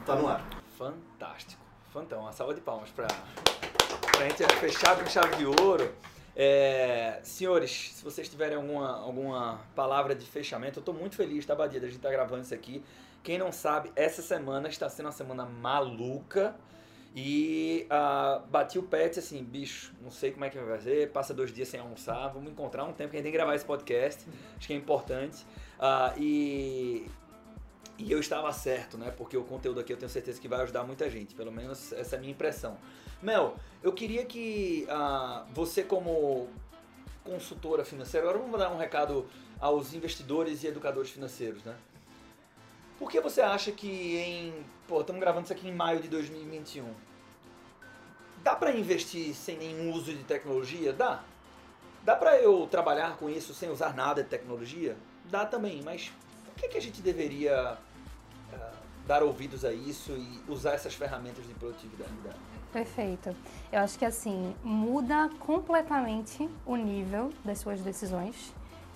está 0.00 0.14
no 0.14 0.28
ar. 0.28 0.44
Fantástico. 0.78 1.60
Fantão. 1.92 2.20
Uma 2.20 2.32
salva 2.32 2.54
de 2.54 2.60
palmas 2.60 2.90
pra, 4.12 4.20
pra 4.20 4.28
gente 4.28 4.56
fechar 4.56 4.98
com 4.98 5.06
chave 5.06 5.36
de 5.36 5.46
ouro. 5.46 5.92
É, 6.34 7.18
senhores, 7.22 7.92
se 7.94 8.04
vocês 8.04 8.28
tiverem 8.28 8.56
alguma, 8.56 8.96
alguma 9.00 9.60
palavra 9.74 10.14
de 10.14 10.24
fechamento, 10.24 10.78
eu 10.78 10.82
tô 10.84 10.92
muito 10.92 11.16
feliz, 11.16 11.44
tá, 11.44 11.54
Badia, 11.54 11.80
da 11.80 11.88
gente 11.88 11.98
tá 11.98 12.10
gravando 12.10 12.42
isso 12.42 12.54
aqui. 12.54 12.82
Quem 13.22 13.38
não 13.38 13.50
sabe, 13.50 13.90
essa 13.96 14.22
semana 14.22 14.68
está 14.68 14.88
sendo 14.88 15.06
uma 15.06 15.12
semana 15.12 15.44
maluca. 15.44 16.54
E 17.16 17.86
ah, 17.90 18.42
bati 18.48 18.78
o 18.78 18.82
pet 18.82 19.18
assim, 19.18 19.42
bicho, 19.42 19.92
não 20.00 20.10
sei 20.10 20.30
como 20.30 20.44
é 20.44 20.50
que 20.50 20.58
vai 20.58 20.76
fazer, 20.76 21.10
passa 21.10 21.34
dois 21.34 21.52
dias 21.52 21.66
sem 21.66 21.80
almoçar, 21.80 22.28
vamos 22.28 22.52
encontrar 22.52 22.84
um 22.84 22.92
tempo 22.92 23.10
que 23.10 23.16
a 23.16 23.18
gente 23.18 23.24
tem 23.24 23.32
que 23.32 23.38
gravar 23.38 23.56
esse 23.56 23.64
podcast, 23.64 24.24
acho 24.56 24.66
que 24.66 24.72
é 24.72 24.76
importante. 24.76 25.44
Ah, 25.80 26.14
e, 26.16 27.06
e 27.98 28.12
eu 28.12 28.20
estava 28.20 28.52
certo, 28.52 28.96
né? 28.96 29.10
Porque 29.10 29.36
o 29.36 29.42
conteúdo 29.42 29.80
aqui 29.80 29.92
eu 29.92 29.96
tenho 29.96 30.10
certeza 30.10 30.40
que 30.40 30.46
vai 30.46 30.60
ajudar 30.60 30.84
muita 30.84 31.10
gente, 31.10 31.34
pelo 31.34 31.50
menos 31.50 31.92
essa 31.92 32.14
é 32.14 32.18
a 32.18 32.20
minha 32.20 32.32
impressão. 32.32 32.76
Mel, 33.20 33.56
eu 33.82 33.92
queria 33.92 34.24
que 34.24 34.86
ah, 34.88 35.44
você 35.52 35.82
como 35.82 36.48
consultora 37.24 37.84
financeira, 37.84 38.26
agora 38.26 38.42
vamos 38.42 38.58
dar 38.58 38.70
um 38.70 38.78
recado 38.78 39.26
aos 39.60 39.92
investidores 39.92 40.62
e 40.62 40.68
educadores 40.68 41.10
financeiros, 41.10 41.62
né? 41.64 41.76
Por 42.98 43.10
que 43.10 43.20
você 43.20 43.40
acha 43.40 43.70
que 43.70 44.16
em. 44.16 44.64
Pô, 44.86 45.00
estamos 45.00 45.20
gravando 45.20 45.44
isso 45.44 45.52
aqui 45.52 45.68
em 45.68 45.74
maio 45.74 46.00
de 46.00 46.08
2021. 46.08 46.92
Dá 48.42 48.56
para 48.56 48.72
investir 48.72 49.34
sem 49.34 49.56
nenhum 49.56 49.92
uso 49.92 50.12
de 50.12 50.24
tecnologia? 50.24 50.92
Dá. 50.92 51.22
Dá 52.04 52.16
para 52.16 52.38
eu 52.38 52.66
trabalhar 52.68 53.16
com 53.16 53.28
isso 53.28 53.52
sem 53.52 53.70
usar 53.70 53.94
nada 53.94 54.22
de 54.22 54.28
tecnologia? 54.28 54.96
Dá 55.26 55.44
também, 55.44 55.82
mas 55.82 56.10
por 56.44 56.54
que, 56.54 56.68
que 56.68 56.78
a 56.78 56.80
gente 56.80 57.02
deveria 57.02 57.78
ah, 58.52 58.72
dar 59.06 59.22
ouvidos 59.22 59.64
a 59.64 59.72
isso 59.72 60.12
e 60.12 60.42
usar 60.48 60.72
essas 60.72 60.94
ferramentas 60.94 61.46
de 61.46 61.54
produtividade? 61.54 62.10
Perfeito. 62.82 63.34
Eu 63.72 63.80
acho 63.80 63.98
que 63.98 64.04
assim, 64.04 64.54
muda 64.62 65.28
completamente 65.40 66.48
o 66.64 66.76
nível 66.76 67.30
das 67.44 67.58
suas 67.58 67.80
decisões, 67.80 68.54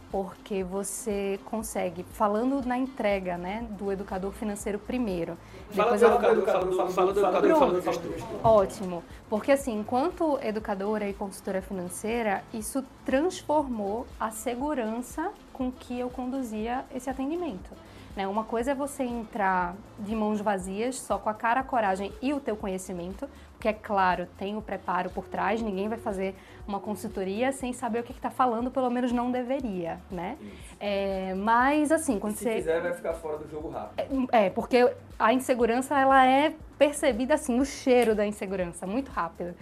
porque 0.09 0.63
você 0.63 1.41
consegue, 1.47 2.05
falando 2.13 2.65
na 2.65 2.79
entrega, 2.79 3.37
né, 3.37 3.67
do 3.71 3.91
educador 3.91 4.31
financeiro 4.31 4.79
primeiro. 4.79 5.37
Fala 5.73 5.99
do 5.99 6.05
educador, 6.05 6.45
fala 6.45 6.65
do- 6.65 6.93
fala 6.93 7.13
do 7.13 7.21
educador 7.21 7.51
e 7.51 7.55
fala 7.55 7.73
do 7.73 7.83
gestor. 7.83 8.13
Ótimo, 8.45 9.03
porque 9.29 9.51
assim, 9.51 9.81
enquanto 9.81 10.39
educadora 10.41 11.09
e 11.09 11.13
consultora 11.13 11.61
financeira, 11.61 12.45
isso 12.55 12.85
transformou 13.05 14.07
a 14.21 14.31
segurança 14.31 15.33
com 15.53 15.73
que 15.73 15.99
eu 15.99 16.09
conduzia 16.09 16.85
esse 16.95 17.11
atendimento. 17.11 17.71
Né? 18.15 18.29
Uma 18.29 18.45
coisa 18.45 18.73
é 18.73 18.75
você 18.75 19.03
entrar 19.03 19.75
de 19.99 20.15
mãos 20.15 20.41
vazias, 20.41 20.99
só 20.99 21.19
com 21.19 21.31
a 21.31 21.35
cara, 21.35 21.61
a 21.61 21.65
coragem 21.65 22.13
e 22.21 22.33
o 22.33 22.41
teu 22.41 22.57
conhecimento, 22.57 23.29
porque 23.55 23.69
é 23.69 23.73
claro, 23.73 24.27
tem 24.37 24.57
o 24.57 24.61
preparo 24.61 25.09
por 25.11 25.27
trás, 25.29 25.63
ninguém 25.63 25.89
vai 25.89 25.97
fazer 25.97 26.35
uma 26.67 26.79
consultoria 26.79 27.53
sem 27.53 27.73
saber 27.73 28.01
o 28.01 28.03
que 28.03 28.13
está 28.13 28.29
falando, 28.29 28.71
pelo 28.71 28.91
menos 28.91 29.13
não 29.13 29.31
deveria, 29.31 29.99
né? 30.11 30.37
É, 30.79 31.33
mas 31.35 31.91
assim, 31.91 32.19
quando 32.19 32.35
Se 32.35 32.45
você... 32.45 32.55
quiser, 32.57 32.83
vai 32.83 32.93
ficar 32.93 33.15
fora 33.15 33.39
do 33.39 33.49
jogo 33.49 33.71
rápido. 33.71 34.29
É, 34.33 34.51
porque 34.51 34.93
a 35.19 35.33
insegurança 35.33 35.99
ela 35.99 36.27
é 36.27 36.55
percebida 36.77 37.35
assim, 37.35 37.61
o 37.61 37.65
cheiro 37.65 38.15
da 38.15 38.27
insegurança, 38.27 38.87
muito 38.87 39.11
rápido. 39.11 39.55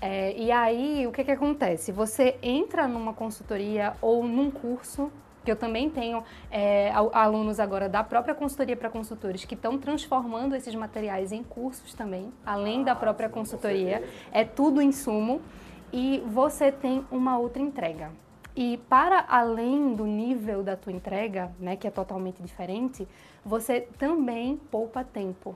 É, 0.00 0.36
e 0.36 0.52
aí, 0.52 1.06
o 1.06 1.12
que, 1.12 1.24
que 1.24 1.30
acontece? 1.30 1.90
Você 1.92 2.36
entra 2.42 2.86
numa 2.86 3.14
consultoria 3.14 3.94
ou 4.02 4.24
num 4.24 4.50
curso, 4.50 5.10
que 5.46 5.50
eu 5.52 5.56
também 5.56 5.88
tenho 5.88 6.24
é, 6.50 6.90
al- 6.90 7.10
alunos 7.14 7.60
agora 7.60 7.88
da 7.88 8.02
própria 8.02 8.34
consultoria 8.34 8.76
para 8.76 8.90
consultores 8.90 9.44
que 9.44 9.54
estão 9.54 9.78
transformando 9.78 10.56
esses 10.56 10.74
materiais 10.74 11.30
em 11.30 11.44
cursos 11.44 11.94
também, 11.94 12.32
além 12.44 12.82
da 12.82 12.96
própria 12.96 13.28
consultoria. 13.28 14.02
É 14.32 14.44
tudo 14.44 14.82
insumo 14.82 15.40
e 15.92 16.20
você 16.26 16.72
tem 16.72 17.06
uma 17.12 17.38
outra 17.38 17.62
entrega. 17.62 18.10
E 18.56 18.78
para 18.88 19.24
além 19.28 19.94
do 19.94 20.04
nível 20.04 20.64
da 20.64 20.76
tua 20.76 20.92
entrega, 20.92 21.52
né, 21.60 21.76
que 21.76 21.86
é 21.86 21.90
totalmente 21.90 22.42
diferente, 22.42 23.06
você 23.44 23.82
também 23.98 24.56
poupa 24.70 25.04
tempo. 25.04 25.54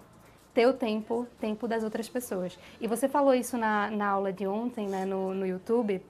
Teu 0.55 0.73
tempo, 0.73 1.27
tempo 1.41 1.67
das 1.67 1.83
outras 1.83 2.09
pessoas. 2.09 2.59
E 2.81 2.87
você 2.87 3.09
falou 3.09 3.35
isso 3.35 3.57
na, 3.57 3.91
na 3.91 4.09
aula 4.09 4.33
de 4.33 4.47
ontem, 4.47 4.87
né, 4.87 5.05
no, 5.05 5.33
no 5.35 5.47
YouTube, 5.47 6.01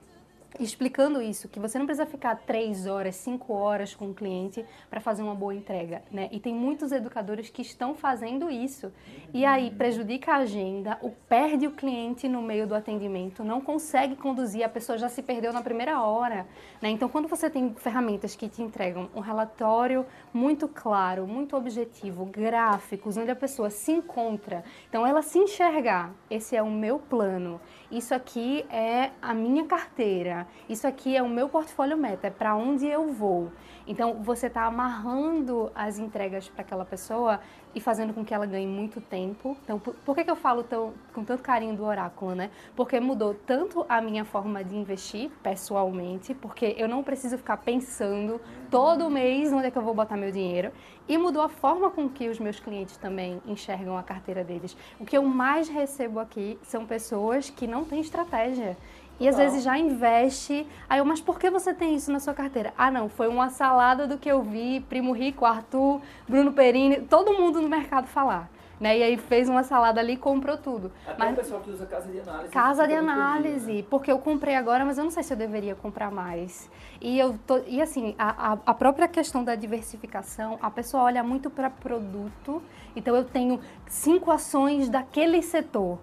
explicando 0.59 1.23
isso, 1.23 1.49
que 1.49 1.61
você 1.61 1.79
não 1.79 1.87
precisa 1.87 2.07
ficar 2.07 2.35
três 2.37 2.87
horas, 2.87 3.15
cinco 3.15 3.53
horas 3.53 3.95
com 3.95 4.11
o 4.11 4.15
cliente 4.15 4.65
para 4.89 5.01
fazer 5.01 5.23
uma 5.23 5.35
boa 5.35 5.55
entrega, 5.55 6.03
né? 6.11 6.29
E 6.33 6.41
tem 6.41 6.55
muitos 6.55 6.91
educadores 6.93 7.49
que 7.49 7.63
estão 7.63 7.95
fazendo 7.95 8.51
isso. 8.51 8.93
E 9.33 9.45
aí 9.45 9.71
prejudica 9.71 10.33
a 10.33 10.37
agenda, 10.39 10.99
o 11.03 11.11
perde 11.11 11.67
o 11.67 11.71
cliente 11.71 12.29
no 12.29 12.43
meio 12.43 12.67
do 12.67 12.75
atendimento, 12.75 13.45
não 13.45 13.61
consegue 13.61 14.17
conduzir, 14.17 14.65
a 14.65 14.69
pessoa 14.69 14.99
já 14.99 15.09
se 15.09 15.23
perdeu 15.23 15.53
na 15.53 15.63
primeira 15.63 16.03
hora, 16.03 16.47
né? 16.83 16.91
Então, 16.91 17.09
quando 17.09 17.29
você 17.29 17.49
tem 17.49 17.73
ferramentas 17.75 18.35
que 18.35 18.49
te 18.49 18.63
entregam 18.63 19.09
um 19.15 19.21
relatório 19.21 20.05
muito 20.33 20.67
claro, 20.67 21.27
muito 21.27 21.57
objetivo, 21.57 22.25
gráficos, 22.25 23.17
onde 23.17 23.31
a 23.31 23.37
pessoa 23.37 23.71
se 23.71 23.93
encontra, 23.93 24.65
então 24.89 25.07
ela 25.07 25.23
se 25.23 25.39
enxergar, 25.39 26.13
esse 26.29 26.57
é 26.57 26.63
o 26.63 26.71
meu 26.71 26.99
plano, 26.99 27.61
isso 27.91 28.15
aqui 28.15 28.65
é 28.71 29.11
a 29.21 29.35
minha 29.35 29.65
carteira, 29.67 30.40
isso 30.69 30.87
aqui 30.87 31.17
é 31.17 31.23
o 31.23 31.29
meu 31.29 31.49
portfólio 31.49 31.97
meta, 31.97 32.27
é 32.27 32.31
para 32.31 32.55
onde 32.55 32.87
eu 32.87 33.13
vou. 33.13 33.51
Então 33.87 34.23
você 34.23 34.47
está 34.47 34.65
amarrando 34.65 35.71
as 35.75 35.99
entregas 35.99 36.49
para 36.49 36.63
aquela 36.63 36.85
pessoa 36.85 37.41
e 37.75 37.81
fazendo 37.81 38.13
com 38.13 38.25
que 38.25 38.35
ela 38.35 38.47
ganhe 38.47 38.67
muito 38.67 39.01
tempo. 39.01 39.57
Então, 39.63 39.79
por, 39.79 39.95
por 39.95 40.15
que, 40.15 40.25
que 40.25 40.31
eu 40.31 40.37
falo 40.37 40.63
tão, 40.63 40.93
com 41.15 41.25
tanto 41.25 41.43
carinho 41.43 41.77
do 41.77 41.85
oráculo, 41.85 42.35
né? 42.35 42.51
Porque 42.75 42.99
mudou 42.99 43.35
tanto 43.35 43.87
a 43.89 44.01
minha 44.01 44.25
forma 44.25 44.65
de 44.65 44.77
investir 44.77 45.31
pessoalmente, 45.43 46.35
porque 46.35 46.75
eu 46.77 46.89
não 46.89 47.03
preciso 47.03 47.39
ficar 47.39 47.59
pensando 47.59 48.41
todo 48.71 49.11
mês 49.11 49.53
onde 49.53 49.67
é 49.67 49.71
que 49.71 49.79
eu 49.79 49.83
vou 49.83 49.95
botar 49.95 50.17
meu 50.17 50.33
dinheiro, 50.33 50.73
e 51.09 51.19
mudou 51.19 51.43
a 51.43 51.49
forma 51.49 51.91
com 51.91 52.09
que 52.09 52.29
os 52.29 52.39
meus 52.39 52.61
clientes 52.61 52.97
também 52.97 53.41
enxergam 53.47 53.97
a 53.97 54.03
carteira 54.03 54.45
deles. 54.45 54.77
O 54.99 55.05
que 55.05 55.17
eu 55.17 55.25
mais 55.25 55.69
recebo 55.69 56.21
aqui 56.21 56.59
são 56.63 56.87
pessoas 56.87 57.51
que 57.51 57.67
não 57.67 57.85
têm 57.85 58.01
estratégia. 58.01 58.77
E 59.21 59.29
às 59.29 59.37
vezes 59.37 59.63
já 59.63 59.77
investe. 59.77 60.67
Aí 60.89 60.99
eu, 60.99 61.05
mas 61.05 61.21
por 61.21 61.39
que 61.39 61.51
você 61.51 61.75
tem 61.75 61.95
isso 61.95 62.11
na 62.11 62.19
sua 62.19 62.33
carteira? 62.33 62.73
Ah, 62.77 62.91
não, 62.91 63.07
foi 63.11 63.29
uma 63.29 63.51
salada 63.51 64.07
do 64.07 64.17
que 64.17 64.31
eu 64.31 64.43
vi, 64.43 64.81
Primo 64.89 65.13
Rico, 65.13 65.45
Arthur, 65.45 66.01
Bruno 66.27 66.53
Perini, 66.55 67.03
todo 67.03 67.35
mundo 67.35 67.61
no 67.61 67.69
mercado 67.69 68.07
falar. 68.07 68.49
Né? 68.81 68.97
E 68.97 69.03
aí 69.03 69.17
fez 69.19 69.47
uma 69.47 69.63
salada 69.63 70.01
ali 70.01 70.15
e 70.15 70.17
comprou 70.17 70.57
tudo. 70.57 70.91
Até 71.07 71.19
mas, 71.19 71.33
o 71.35 71.37
pessoal 71.37 71.61
que 71.61 71.69
usa 71.69 71.85
casa 71.85 72.11
de 72.11 72.19
análise. 72.19 72.51
Casa 72.51 72.87
de 72.89 72.95
análise, 72.95 73.73
né? 73.75 73.85
porque 73.91 74.11
eu 74.11 74.19
comprei 74.19 74.55
agora, 74.55 74.87
mas 74.87 74.97
eu 74.97 75.05
não 75.05 75.11
sei 75.11 75.23
se 75.23 75.35
eu 75.35 75.37
deveria 75.37 75.75
comprar 75.75 76.11
mais. 76.11 76.71
E 76.99 77.19
eu 77.19 77.39
tô, 77.47 77.59
e 77.67 77.83
assim, 77.83 78.15
a, 78.19 78.53
a, 78.53 78.59
a 78.65 78.73
própria 78.73 79.07
questão 79.07 79.45
da 79.45 79.55
diversificação, 79.55 80.59
a 80.63 80.71
pessoa 80.71 81.03
olha 81.03 81.23
muito 81.23 81.51
para 81.51 81.69
produto. 81.69 82.63
Então 82.97 83.15
eu 83.15 83.25
tenho 83.25 83.61
cinco 83.87 84.31
ações 84.31 84.89
daquele 84.89 85.43
setor. 85.43 85.99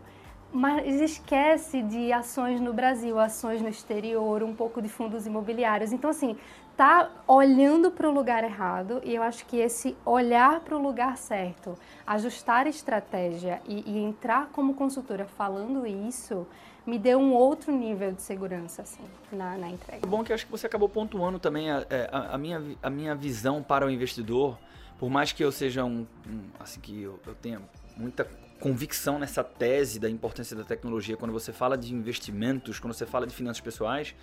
Mas 0.57 0.99
esquece 0.99 1.83
de 1.83 2.11
ações 2.11 2.59
no 2.59 2.73
Brasil, 2.73 3.19
ações 3.19 3.61
no 3.61 3.69
exterior, 3.69 4.41
um 4.41 4.55
pouco 4.55 4.81
de 4.81 4.89
fundos 4.89 5.27
imobiliários. 5.27 5.93
Então, 5.93 6.09
assim, 6.09 6.35
tá 6.75 7.11
olhando 7.27 7.91
para 7.91 8.09
o 8.09 8.11
lugar 8.11 8.43
errado 8.43 8.99
e 9.03 9.13
eu 9.13 9.21
acho 9.21 9.45
que 9.45 9.57
esse 9.57 9.95
olhar 10.03 10.59
para 10.61 10.75
o 10.75 10.81
lugar 10.81 11.15
certo, 11.15 11.77
ajustar 12.07 12.65
a 12.65 12.69
estratégia 12.69 13.61
e, 13.67 13.83
e 13.85 13.99
entrar 13.99 14.47
como 14.51 14.73
consultora 14.73 15.25
falando 15.25 15.85
isso, 15.85 16.47
me 16.87 16.97
deu 16.97 17.19
um 17.19 17.33
outro 17.35 17.71
nível 17.71 18.11
de 18.11 18.23
segurança, 18.23 18.81
assim, 18.81 19.03
na, 19.31 19.59
na 19.59 19.69
entrega. 19.69 20.07
É 20.07 20.09
bom 20.09 20.23
que 20.23 20.31
eu 20.31 20.33
acho 20.33 20.45
que 20.47 20.51
você 20.51 20.65
acabou 20.65 20.89
pontuando 20.89 21.37
também 21.37 21.69
a, 21.69 21.85
é, 21.87 22.09
a- 22.11 22.33
a 22.33 22.37
minha, 22.39 22.63
a 22.81 22.89
minha 22.89 23.13
visão 23.13 23.61
para 23.61 23.85
o 23.85 23.91
investidor, 23.91 24.57
por 24.97 25.07
mais 25.11 25.31
que 25.31 25.43
eu 25.43 25.51
seja 25.51 25.85
um, 25.85 26.07
um- 26.27 26.49
assim 26.59 26.79
que 26.79 26.99
eu, 27.03 27.19
eu 27.27 27.35
tenha 27.35 27.61
muita 27.95 28.27
convicção 28.59 29.19
nessa 29.19 29.43
tese 29.43 29.99
da 29.99 30.09
importância 30.09 30.55
da 30.55 30.63
tecnologia 30.63 31.15
quando 31.15 31.31
você 31.31 31.51
fala 31.53 31.77
de 31.77 31.93
investimentos, 31.93 32.79
quando 32.79 32.93
você 32.93 33.05
fala 33.05 33.25
de 33.25 33.33
finanças 33.33 33.61
pessoais, 33.61 34.15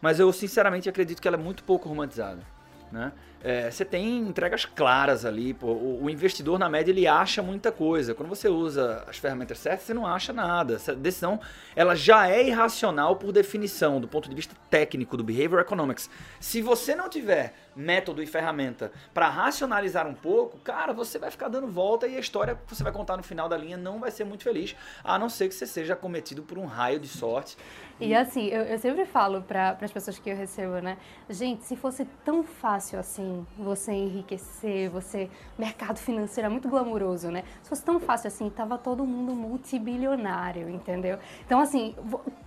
mas 0.00 0.20
eu 0.20 0.32
sinceramente 0.32 0.88
acredito 0.88 1.20
que 1.20 1.28
ela 1.28 1.36
é 1.36 1.40
muito 1.40 1.64
pouco 1.64 1.88
romantizada. 1.88 2.42
Né? 2.92 3.12
É, 3.42 3.70
você 3.70 3.84
tem 3.84 4.18
entregas 4.18 4.64
claras 4.64 5.24
ali, 5.24 5.52
pô, 5.52 5.66
o, 5.66 6.04
o 6.04 6.10
investidor 6.10 6.58
na 6.58 6.68
média 6.68 6.92
ele 6.92 7.06
acha 7.06 7.42
muita 7.42 7.72
coisa. 7.72 8.14
Quando 8.14 8.28
você 8.28 8.48
usa 8.48 9.04
as 9.08 9.18
ferramentas 9.18 9.58
certas, 9.58 9.84
você 9.84 9.92
não 9.92 10.06
acha 10.06 10.32
nada. 10.32 10.76
Essa 10.76 10.94
decisão 10.94 11.40
ela 11.74 11.96
já 11.96 12.28
é 12.28 12.46
irracional 12.46 13.16
por 13.16 13.32
definição, 13.32 14.00
do 14.00 14.06
ponto 14.06 14.28
de 14.28 14.34
vista 14.34 14.54
técnico 14.70 15.16
do 15.16 15.24
behavior 15.24 15.60
economics. 15.60 16.08
Se 16.38 16.62
você 16.62 16.94
não 16.94 17.08
tiver 17.08 17.54
método 17.74 18.22
e 18.22 18.26
ferramenta 18.26 18.92
para 19.12 19.28
racionalizar 19.28 20.06
um 20.06 20.14
pouco, 20.14 20.58
cara, 20.58 20.92
você 20.92 21.18
vai 21.18 21.30
ficar 21.30 21.48
dando 21.48 21.66
volta 21.66 22.06
e 22.06 22.16
a 22.16 22.20
história 22.20 22.54
que 22.54 22.74
você 22.74 22.82
vai 22.82 22.92
contar 22.92 23.16
no 23.16 23.22
final 23.22 23.48
da 23.48 23.56
linha 23.56 23.76
não 23.76 23.98
vai 23.98 24.10
ser 24.10 24.24
muito 24.24 24.44
feliz, 24.44 24.76
a 25.02 25.18
não 25.18 25.28
ser 25.28 25.48
que 25.48 25.54
você 25.54 25.66
seja 25.66 25.94
acometido 25.94 26.42
por 26.42 26.58
um 26.58 26.66
raio 26.66 26.98
de 26.98 27.08
sorte. 27.08 27.56
E 28.00 28.12
assim, 28.12 28.46
eu, 28.48 28.62
eu 28.62 28.78
sempre 28.78 29.04
falo 29.04 29.40
para 29.42 29.78
as 29.80 29.92
pessoas 29.92 30.18
que 30.18 30.28
eu 30.28 30.36
recebo, 30.36 30.80
né? 30.80 30.98
Gente, 31.30 31.64
se 31.64 31.76
fosse 31.76 32.04
tão 32.24 32.42
fácil 32.42 32.98
assim, 32.98 33.46
você 33.56 33.92
enriquecer, 33.92 34.90
você. 34.90 35.30
Mercado 35.56 35.98
financeiro 35.98 36.46
é 36.46 36.50
muito 36.50 36.68
glamuroso, 36.68 37.30
né? 37.30 37.44
Se 37.62 37.68
fosse 37.68 37.84
tão 37.84 38.00
fácil 38.00 38.28
assim, 38.28 38.50
tava 38.50 38.76
todo 38.76 39.04
mundo 39.04 39.32
multibilionário, 39.34 40.68
entendeu? 40.68 41.18
Então, 41.46 41.60
assim, 41.60 41.94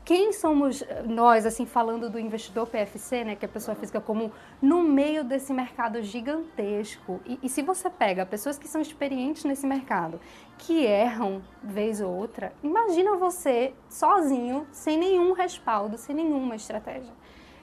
quem 0.04 0.34
somos 0.34 0.84
nós, 1.06 1.46
assim, 1.46 1.66
falando 1.66 2.10
do 2.10 2.20
investidor 2.20 2.68
PFC, 2.68 3.24
né? 3.24 3.36
Que 3.36 3.46
é 3.46 3.48
a 3.48 3.52
pessoa 3.52 3.76
física 3.76 4.02
comum, 4.02 4.30
no 4.62 4.84
meio 4.84 5.17
desse 5.24 5.54
mercado 5.54 6.02
gigantesco. 6.02 7.20
E, 7.26 7.40
e 7.44 7.50
se 7.50 7.62
você 7.62 7.90
pega 7.90 8.26
pessoas 8.26 8.58
que 8.58 8.68
são 8.68 8.82
experientes 8.82 9.44
nesse 9.44 9.66
mercado, 9.66 10.20
que 10.58 10.86
erram 10.86 11.42
vez 11.64 12.02
ou 12.02 12.14
outra, 12.14 12.54
imagina 12.64 13.16
você 13.16 13.74
sozinho, 13.90 14.68
sem 14.72 14.98
nenhum 14.98 15.34
respaldo, 15.34 15.98
sem 15.98 16.16
nenhuma 16.16 16.56
estratégia. 16.56 17.14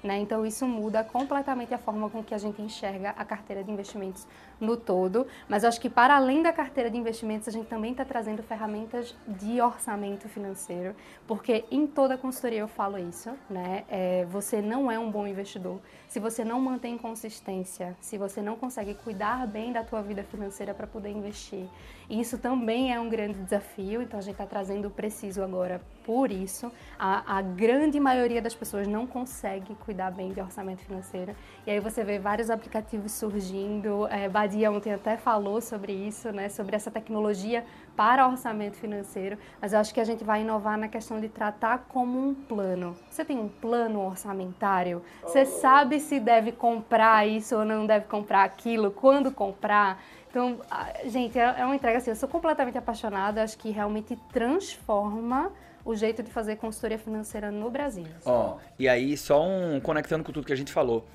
Né? 0.02 0.18
Então 0.18 0.44
isso 0.44 0.66
muda 0.66 1.02
completamente 1.02 1.72
a 1.72 1.78
forma 1.78 2.10
com 2.10 2.22
que 2.22 2.34
a 2.34 2.38
gente 2.38 2.60
enxerga 2.60 3.10
a 3.16 3.24
carteira 3.24 3.64
de 3.64 3.70
investimentos 3.70 4.26
no 4.60 4.76
todo. 4.76 5.26
Mas 5.48 5.64
acho 5.64 5.80
que 5.80 5.90
para 5.90 6.16
além 6.16 6.42
da 6.42 6.52
carteira 6.52 6.90
de 6.90 6.96
investimentos, 6.96 7.48
a 7.48 7.50
gente 7.50 7.66
também 7.66 7.92
está 7.92 8.04
trazendo 8.04 8.42
ferramentas 8.42 9.14
de 9.26 9.60
orçamento 9.60 10.28
financeiro, 10.28 10.94
porque 11.26 11.64
em 11.70 11.86
toda 11.86 12.16
consultoria 12.16 12.60
eu 12.60 12.68
falo 12.68 12.98
isso, 12.98 13.30
né? 13.48 13.84
É, 13.88 14.24
você 14.26 14.60
não 14.60 14.90
é 14.90 14.98
um 14.98 15.10
bom 15.10 15.26
investidor 15.26 15.80
se 16.14 16.20
você 16.20 16.44
não 16.44 16.60
mantém 16.60 16.96
consistência, 16.96 17.96
se 18.00 18.16
você 18.16 18.40
não 18.40 18.54
consegue 18.54 18.94
cuidar 18.94 19.48
bem 19.48 19.72
da 19.72 19.82
tua 19.82 20.00
vida 20.00 20.22
financeira 20.22 20.72
para 20.72 20.86
poder 20.86 21.10
investir. 21.10 21.66
E 22.08 22.20
isso 22.20 22.38
também 22.38 22.92
é 22.92 23.00
um 23.00 23.08
grande 23.08 23.40
desafio, 23.40 24.00
então 24.00 24.20
a 24.20 24.22
gente 24.22 24.34
está 24.34 24.46
trazendo 24.46 24.86
o 24.86 24.90
preciso 24.92 25.42
agora 25.42 25.80
por 26.04 26.30
isso. 26.30 26.70
A, 26.96 27.38
a 27.38 27.42
grande 27.42 27.98
maioria 27.98 28.40
das 28.40 28.54
pessoas 28.54 28.86
não 28.86 29.08
consegue 29.08 29.74
cuidar 29.74 30.12
bem 30.12 30.32
de 30.32 30.40
orçamento 30.40 30.82
financeiro. 30.82 31.34
E 31.66 31.70
aí 31.72 31.80
você 31.80 32.04
vê 32.04 32.16
vários 32.16 32.48
aplicativos 32.48 33.10
surgindo. 33.10 34.06
É, 34.06 34.28
Badia 34.44 34.70
ontem 34.70 34.92
até 34.92 35.16
falou 35.16 35.58
sobre 35.62 35.94
isso, 35.94 36.30
né? 36.30 36.50
Sobre 36.50 36.76
essa 36.76 36.90
tecnologia 36.90 37.64
para 37.96 38.28
orçamento 38.28 38.76
financeiro. 38.76 39.38
Mas 39.58 39.72
eu 39.72 39.78
acho 39.78 39.94
que 39.94 40.00
a 40.00 40.04
gente 40.04 40.22
vai 40.22 40.42
inovar 40.42 40.76
na 40.76 40.86
questão 40.86 41.18
de 41.18 41.30
tratar 41.30 41.86
como 41.88 42.18
um 42.18 42.34
plano. 42.34 42.94
Você 43.08 43.24
tem 43.24 43.38
um 43.38 43.48
plano 43.48 44.00
orçamentário? 44.04 45.02
Você 45.22 45.46
sabe 45.46 45.98
se 45.98 46.20
deve 46.20 46.52
comprar 46.52 47.26
isso 47.26 47.56
ou 47.56 47.64
não 47.64 47.86
deve 47.86 48.04
comprar 48.04 48.44
aquilo? 48.44 48.90
Quando 48.90 49.32
comprar? 49.32 50.02
Então, 50.28 50.60
a- 50.70 50.92
gente, 51.06 51.38
é 51.38 51.54
é 51.56 51.64
uma 51.64 51.74
entrega 51.74 51.96
assim, 51.96 52.10
eu 52.10 52.16
sou 52.16 52.28
completamente 52.28 52.76
apaixonada, 52.76 53.42
acho 53.42 53.56
que 53.56 53.70
realmente 53.70 54.14
transforma 54.30 55.50
o 55.86 55.94
jeito 55.94 56.22
de 56.22 56.30
fazer 56.30 56.56
consultoria 56.56 56.98
financeira 56.98 57.50
no 57.50 57.70
Brasil. 57.70 58.06
Ó, 58.26 58.56
e 58.78 58.88
aí 58.88 59.16
só 59.16 59.42
um 59.42 59.80
conectando 59.80 60.22
com 60.22 60.32
tudo 60.32 60.46
que 60.46 60.52
a 60.52 60.56
gente 60.56 60.72
falou. 60.72 61.06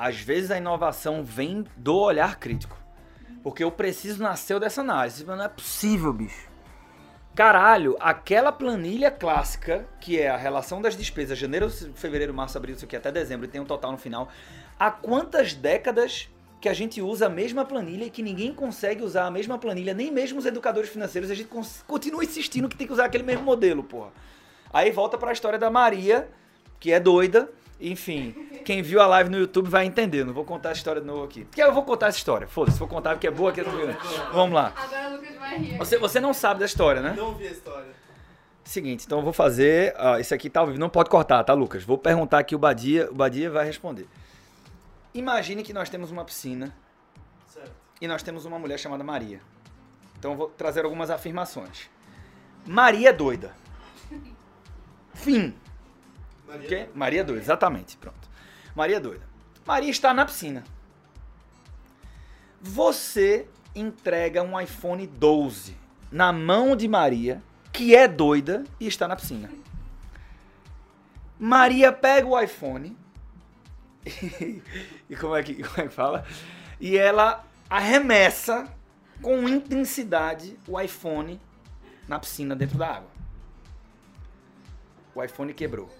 Às 0.00 0.18
vezes 0.18 0.50
a 0.50 0.56
inovação 0.56 1.22
vem 1.22 1.62
do 1.76 1.94
olhar 1.94 2.38
crítico. 2.38 2.74
Porque 3.42 3.62
eu 3.62 3.70
preciso 3.70 4.22
nasceu 4.22 4.58
dessa 4.58 4.80
análise. 4.80 5.22
Mas 5.26 5.36
Não 5.36 5.44
é 5.44 5.48
possível, 5.48 6.10
bicho. 6.10 6.48
Caralho, 7.34 7.98
aquela 8.00 8.50
planilha 8.50 9.10
clássica, 9.10 9.86
que 10.00 10.18
é 10.18 10.30
a 10.30 10.38
relação 10.38 10.80
das 10.80 10.96
despesas, 10.96 11.36
janeiro, 11.36 11.68
fevereiro, 11.68 12.32
março, 12.32 12.56
abril, 12.56 12.76
isso 12.76 12.86
aqui, 12.86 12.96
até 12.96 13.12
dezembro, 13.12 13.44
e 13.44 13.48
tem 13.48 13.60
um 13.60 13.66
total 13.66 13.92
no 13.92 13.98
final. 13.98 14.30
Há 14.78 14.90
quantas 14.90 15.52
décadas 15.52 16.30
que 16.62 16.70
a 16.70 16.72
gente 16.72 17.02
usa 17.02 17.26
a 17.26 17.28
mesma 17.28 17.66
planilha 17.66 18.04
e 18.06 18.10
que 18.10 18.22
ninguém 18.22 18.54
consegue 18.54 19.02
usar 19.02 19.26
a 19.26 19.30
mesma 19.30 19.58
planilha, 19.58 19.92
nem 19.92 20.10
mesmo 20.10 20.38
os 20.38 20.46
educadores 20.46 20.88
financeiros, 20.88 21.30
a 21.30 21.34
gente 21.34 21.50
continua 21.86 22.24
insistindo 22.24 22.70
que 22.70 22.76
tem 22.76 22.86
que 22.86 22.92
usar 22.94 23.04
aquele 23.04 23.24
mesmo 23.24 23.44
modelo, 23.44 23.84
porra. 23.84 24.12
Aí 24.72 24.90
volta 24.90 25.18
pra 25.18 25.30
história 25.30 25.58
da 25.58 25.70
Maria, 25.70 26.26
que 26.78 26.90
é 26.90 26.98
doida. 26.98 27.50
Enfim, 27.80 28.32
quem 28.64 28.82
viu 28.82 29.00
a 29.00 29.06
live 29.06 29.30
no 29.30 29.38
YouTube 29.38 29.68
vai 29.70 29.86
entender. 29.86 30.24
Não 30.24 30.34
vou 30.34 30.44
contar 30.44 30.68
a 30.68 30.72
história 30.72 31.00
de 31.00 31.06
novo 31.06 31.24
aqui. 31.24 31.44
Porque 31.44 31.62
eu 31.62 31.72
vou 31.72 31.82
contar 31.82 32.08
essa 32.08 32.18
história. 32.18 32.46
Foda-se, 32.46 32.78
vou 32.78 32.86
contar 32.86 33.10
porque 33.12 33.26
é 33.26 33.30
boa 33.30 33.50
aqui. 33.50 33.62
Vamos 34.32 34.54
lá. 34.54 34.72
Agora 34.76 35.08
o 35.08 35.12
Lucas 35.16 35.34
vai 35.36 35.58
rir. 35.58 35.78
Você, 35.78 35.98
você 35.98 36.20
não 36.20 36.34
sabe 36.34 36.60
da 36.60 36.66
história, 36.66 37.00
né? 37.00 37.14
Não 37.16 37.28
ouvi 37.28 37.46
a 37.48 37.50
história. 37.50 37.88
Seguinte, 38.62 39.04
então 39.06 39.18
eu 39.18 39.24
vou 39.24 39.32
fazer. 39.32 39.94
ó, 39.98 40.18
esse 40.18 40.34
aqui 40.34 40.50
tá 40.50 40.60
ao 40.60 40.66
vivo. 40.66 40.78
Não 40.78 40.90
pode 40.90 41.08
cortar, 41.08 41.42
tá, 41.42 41.54
Lucas? 41.54 41.82
Vou 41.82 41.96
perguntar 41.96 42.38
aqui 42.40 42.54
o 42.54 42.58
Badia. 42.58 43.10
O 43.10 43.14
Badia 43.14 43.50
vai 43.50 43.64
responder. 43.64 44.06
Imagine 45.14 45.62
que 45.62 45.72
nós 45.72 45.88
temos 45.88 46.10
uma 46.10 46.24
piscina 46.24 46.72
Certo. 47.46 47.72
e 48.00 48.06
nós 48.06 48.22
temos 48.22 48.44
uma 48.44 48.58
mulher 48.58 48.78
chamada 48.78 49.02
Maria. 49.02 49.40
Então 50.18 50.32
eu 50.32 50.36
vou 50.36 50.48
trazer 50.48 50.84
algumas 50.84 51.10
afirmações. 51.10 51.88
Maria 52.66 53.08
é 53.08 53.12
doida. 53.12 53.52
Fim. 55.14 55.54
Maria. 56.50 56.68
Quê? 56.68 56.88
Maria 56.94 57.24
doida, 57.24 57.40
exatamente. 57.40 57.96
Pronto. 57.96 58.28
Maria 58.74 59.00
doida. 59.00 59.24
Maria 59.64 59.90
está 59.90 60.12
na 60.12 60.24
piscina. 60.24 60.64
Você 62.60 63.48
entrega 63.74 64.42
um 64.42 64.60
iPhone 64.60 65.06
12 65.06 65.76
na 66.10 66.32
mão 66.32 66.74
de 66.74 66.88
Maria, 66.88 67.42
que 67.72 67.94
é 67.94 68.08
doida 68.08 68.64
e 68.78 68.86
está 68.86 69.06
na 69.06 69.16
piscina. 69.16 69.48
Maria 71.38 71.92
pega 71.92 72.26
o 72.26 72.38
iPhone 72.38 72.96
e 75.08 75.16
como 75.16 75.36
é 75.36 75.42
que 75.42 75.62
como 75.62 75.80
é 75.80 75.88
que 75.88 75.94
fala? 75.94 76.26
E 76.80 76.98
ela 76.98 77.44
arremessa 77.68 78.68
com 79.22 79.48
intensidade 79.48 80.58
o 80.66 80.78
iPhone 80.80 81.40
na 82.08 82.18
piscina 82.18 82.56
dentro 82.56 82.76
da 82.76 82.96
água. 82.96 83.10
O 85.14 85.22
iPhone 85.22 85.54
quebrou. 85.54 85.99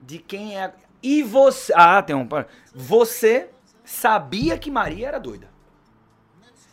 De 0.00 0.18
quem 0.18 0.56
é 0.56 0.64
a... 0.64 0.72
E 1.02 1.22
você. 1.22 1.72
Ah, 1.74 2.02
tem 2.02 2.14
um. 2.14 2.28
Você 2.74 3.48
sabia 3.84 4.58
que 4.58 4.70
Maria 4.70 5.08
era 5.08 5.18
doida. 5.18 5.48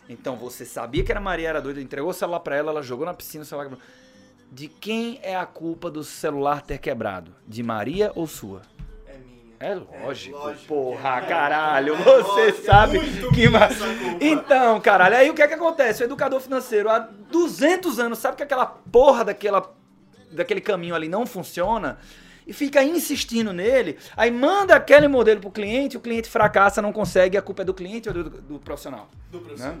Então 0.08 0.36
você 0.36 0.64
sabia 0.64 1.04
que 1.04 1.12
era 1.12 1.20
Maria 1.20 1.50
era 1.50 1.60
doida, 1.60 1.80
entregou 1.80 2.10
o 2.10 2.14
celular 2.14 2.40
pra 2.40 2.56
ela, 2.56 2.70
ela 2.70 2.82
jogou 2.82 3.04
na 3.04 3.12
piscina, 3.12 3.42
o 3.42 3.46
celular 3.46 3.68
quebrou. 3.68 3.84
De 4.50 4.66
quem 4.66 5.20
é 5.22 5.36
a 5.36 5.44
culpa 5.44 5.90
do 5.90 6.02
celular 6.02 6.62
ter 6.62 6.78
quebrado? 6.78 7.34
De 7.46 7.62
Maria 7.62 8.10
ou 8.14 8.26
sua? 8.26 8.62
É 9.06 9.18
minha. 9.18 9.54
É 9.60 9.74
lógico, 9.74 10.38
lógico 10.38 10.66
porra, 10.66 11.20
que 11.20 11.26
é. 11.26 11.28
caralho, 11.28 11.94
É 11.94 11.96
você 11.98 12.12
lógico, 12.22 12.40
é 12.40 12.52
sabe 12.64 13.00
que... 13.34 13.48
ma-. 13.50 13.68
Então, 14.18 14.80
caralho, 14.80 15.16
aí 15.16 15.28
o 15.28 15.34
que 15.34 15.42
é 15.42 15.48
que 15.48 15.54
acontece? 15.54 16.02
O 16.02 16.06
educador 16.06 16.40
financeiro 16.40 16.88
há 16.88 16.98
200 16.98 17.98
anos 17.98 18.18
sabe 18.18 18.38
que 18.38 18.42
aquela 18.42 18.64
porra 18.64 19.26
daquela, 19.26 19.74
daquele 20.30 20.62
caminho 20.62 20.94
ali 20.94 21.08
não 21.10 21.26
funciona 21.26 21.98
e 22.48 22.52
fica 22.54 22.82
insistindo 22.82 23.52
nele, 23.52 23.98
aí 24.16 24.30
manda 24.30 24.74
aquele 24.74 25.06
modelo 25.06 25.38
pro 25.38 25.50
cliente, 25.50 25.98
o 25.98 26.00
cliente 26.00 26.30
fracassa, 26.30 26.80
não 26.80 26.92
consegue, 26.94 27.36
a 27.36 27.42
culpa 27.42 27.60
é 27.60 27.64
do 27.66 27.74
cliente 27.74 28.08
ou 28.08 28.14
do, 28.14 28.30
do 28.30 28.58
profissional? 28.58 29.10
Do 29.30 29.38
profissional. 29.40 29.76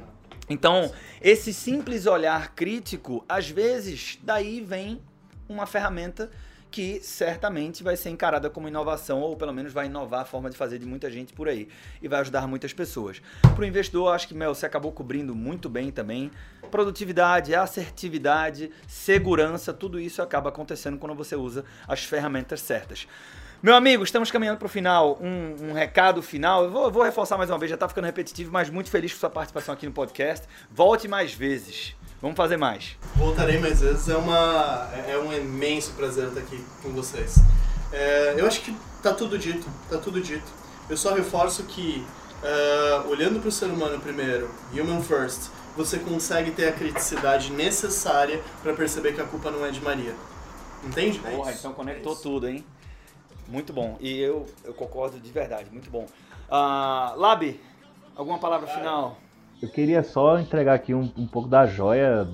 Então, 0.50 0.92
esse 1.20 1.52
simples 1.54 2.04
olhar 2.06 2.54
crítico, 2.54 3.24
às 3.26 3.48
vezes, 3.48 4.18
daí 4.22 4.60
vem 4.60 5.00
uma 5.48 5.66
ferramenta 5.66 6.30
que 6.70 7.00
certamente 7.00 7.82
vai 7.82 7.96
ser 7.96 8.10
encarada 8.10 8.50
como 8.50 8.68
inovação, 8.68 9.20
ou 9.20 9.36
pelo 9.36 9.52
menos 9.52 9.72
vai 9.72 9.86
inovar 9.86 10.20
a 10.20 10.24
forma 10.24 10.50
de 10.50 10.56
fazer 10.56 10.78
de 10.78 10.84
muita 10.84 11.10
gente 11.10 11.32
por 11.32 11.48
aí 11.48 11.68
e 12.02 12.08
vai 12.08 12.20
ajudar 12.20 12.46
muitas 12.46 12.74
pessoas. 12.74 13.22
Para 13.40 13.62
o 13.62 13.64
investidor, 13.64 14.14
acho 14.14 14.28
que, 14.28 14.34
Mel, 14.34 14.54
você 14.54 14.66
acabou 14.66 14.92
cobrindo 14.92 15.34
muito 15.34 15.68
bem 15.68 15.90
também. 15.90 16.30
Produtividade, 16.68 17.54
assertividade, 17.54 18.70
segurança, 18.86 19.72
tudo 19.72 19.98
isso 19.98 20.22
acaba 20.22 20.48
acontecendo 20.50 20.98
quando 20.98 21.14
você 21.14 21.34
usa 21.34 21.64
as 21.86 22.04
ferramentas 22.04 22.60
certas. 22.60 23.06
Meu 23.60 23.74
amigo, 23.74 24.04
estamos 24.04 24.30
caminhando 24.30 24.58
para 24.58 24.66
o 24.66 24.68
final. 24.68 25.18
Um, 25.20 25.70
um 25.70 25.72
recado 25.72 26.22
final. 26.22 26.62
Eu 26.64 26.70
vou, 26.70 26.90
vou 26.92 27.02
reforçar 27.02 27.36
mais 27.36 27.50
uma 27.50 27.58
vez, 27.58 27.68
já 27.70 27.74
está 27.74 27.88
ficando 27.88 28.04
repetitivo, 28.04 28.52
mas 28.52 28.70
muito 28.70 28.88
feliz 28.88 29.12
com 29.12 29.18
sua 29.18 29.30
participação 29.30 29.74
aqui 29.74 29.84
no 29.84 29.90
podcast. 29.92 30.46
Volte 30.70 31.08
mais 31.08 31.34
vezes. 31.34 31.96
Vamos 32.22 32.36
fazer 32.36 32.56
mais. 32.56 32.96
Voltarei 33.16 33.58
mais 33.58 33.80
vezes, 33.80 34.08
é, 34.08 34.16
uma, 34.16 34.88
é 35.08 35.18
um 35.18 35.32
imenso 35.32 35.92
prazer 35.92 36.28
estar 36.28 36.40
aqui 36.40 36.64
com 36.82 36.90
vocês. 36.90 37.36
É, 37.92 38.34
eu 38.36 38.46
acho 38.46 38.60
que 38.60 38.76
tá 39.02 39.12
tudo 39.12 39.36
dito, 39.36 39.66
tá 39.88 39.98
tudo 39.98 40.20
dito. 40.20 40.46
Eu 40.88 40.96
só 40.96 41.14
reforço 41.14 41.64
que, 41.64 42.04
é, 42.42 43.02
olhando 43.08 43.40
para 43.40 43.48
o 43.48 43.52
ser 43.52 43.66
humano 43.66 43.98
primeiro, 44.00 44.48
human 44.72 45.02
first, 45.02 45.50
você 45.78 45.98
consegue 46.00 46.50
ter 46.50 46.66
a 46.68 46.72
criticidade 46.72 47.52
necessária 47.52 48.40
para 48.62 48.74
perceber 48.74 49.14
que 49.14 49.20
a 49.20 49.24
culpa 49.24 49.48
não 49.50 49.64
é 49.64 49.70
de 49.70 49.80
Maria. 49.80 50.12
Entende? 50.84 51.20
É 51.24 51.30
Porra, 51.30 51.50
isso, 51.52 51.60
então 51.60 51.70
é 51.70 51.74
conectou 51.74 52.12
isso. 52.12 52.22
tudo, 52.22 52.48
hein? 52.48 52.64
Muito 53.46 53.72
bom. 53.72 53.96
E 54.00 54.18
eu, 54.18 54.44
eu 54.64 54.74
concordo 54.74 55.18
de 55.20 55.30
verdade, 55.30 55.66
muito 55.72 55.88
bom. 55.88 56.04
Ah, 56.50 57.14
Labi, 57.16 57.60
alguma 58.16 58.38
palavra 58.38 58.66
final? 58.66 59.16
Eu 59.62 59.68
queria 59.68 60.02
só 60.02 60.38
entregar 60.38 60.74
aqui 60.74 60.92
um, 60.94 61.10
um 61.16 61.26
pouco 61.26 61.48
da 61.48 61.64
joia 61.64 62.28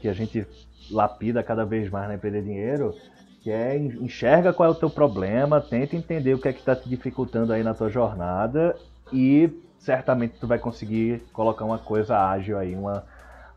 que 0.00 0.08
a 0.08 0.12
gente 0.12 0.44
lapida 0.90 1.42
cada 1.44 1.64
vez 1.64 1.88
mais 1.88 2.08
na 2.08 2.14
Empreender 2.16 2.42
Dinheiro, 2.42 2.94
que 3.42 3.50
é 3.50 3.76
en- 3.76 4.04
enxerga 4.04 4.52
qual 4.52 4.68
é 4.68 4.72
o 4.72 4.74
teu 4.74 4.90
problema, 4.90 5.60
tenta 5.60 5.94
entender 5.94 6.34
o 6.34 6.38
que 6.38 6.48
é 6.48 6.52
que 6.52 6.58
está 6.58 6.74
te 6.74 6.88
dificultando 6.88 7.52
aí 7.52 7.62
na 7.62 7.72
tua 7.72 7.88
jornada 7.88 8.76
e 9.12 9.48
certamente 9.80 10.38
tu 10.38 10.46
vai 10.46 10.58
conseguir 10.58 11.22
colocar 11.32 11.64
uma 11.64 11.78
coisa 11.78 12.16
ágil 12.16 12.58
aí, 12.58 12.76
uma, 12.76 13.04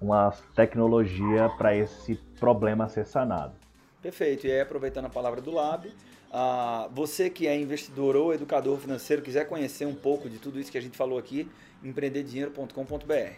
uma 0.02 0.34
tecnologia 0.56 1.50
para 1.58 1.76
esse 1.76 2.16
problema 2.40 2.88
ser 2.88 3.06
sanado. 3.06 3.54
Perfeito. 4.02 4.48
E 4.48 4.52
aí, 4.52 4.62
aproveitando 4.62 5.06
a 5.06 5.10
palavra 5.10 5.42
do 5.42 5.52
Lab, 5.52 5.92
ah, 6.32 6.88
você 6.92 7.30
que 7.30 7.46
é 7.46 7.56
investidor 7.60 8.16
ou 8.16 8.34
educador 8.34 8.78
financeiro, 8.78 9.22
quiser 9.22 9.46
conhecer 9.48 9.86
um 9.86 9.94
pouco 9.94 10.30
de 10.30 10.40
tudo 10.40 10.60
isso 10.60 10.72
que 10.72 10.78
a 10.78 10.82
gente 10.82 10.98
falou 10.98 11.20
aqui, 11.20 11.50
empreenderdinheiro.com.br. 11.84 13.34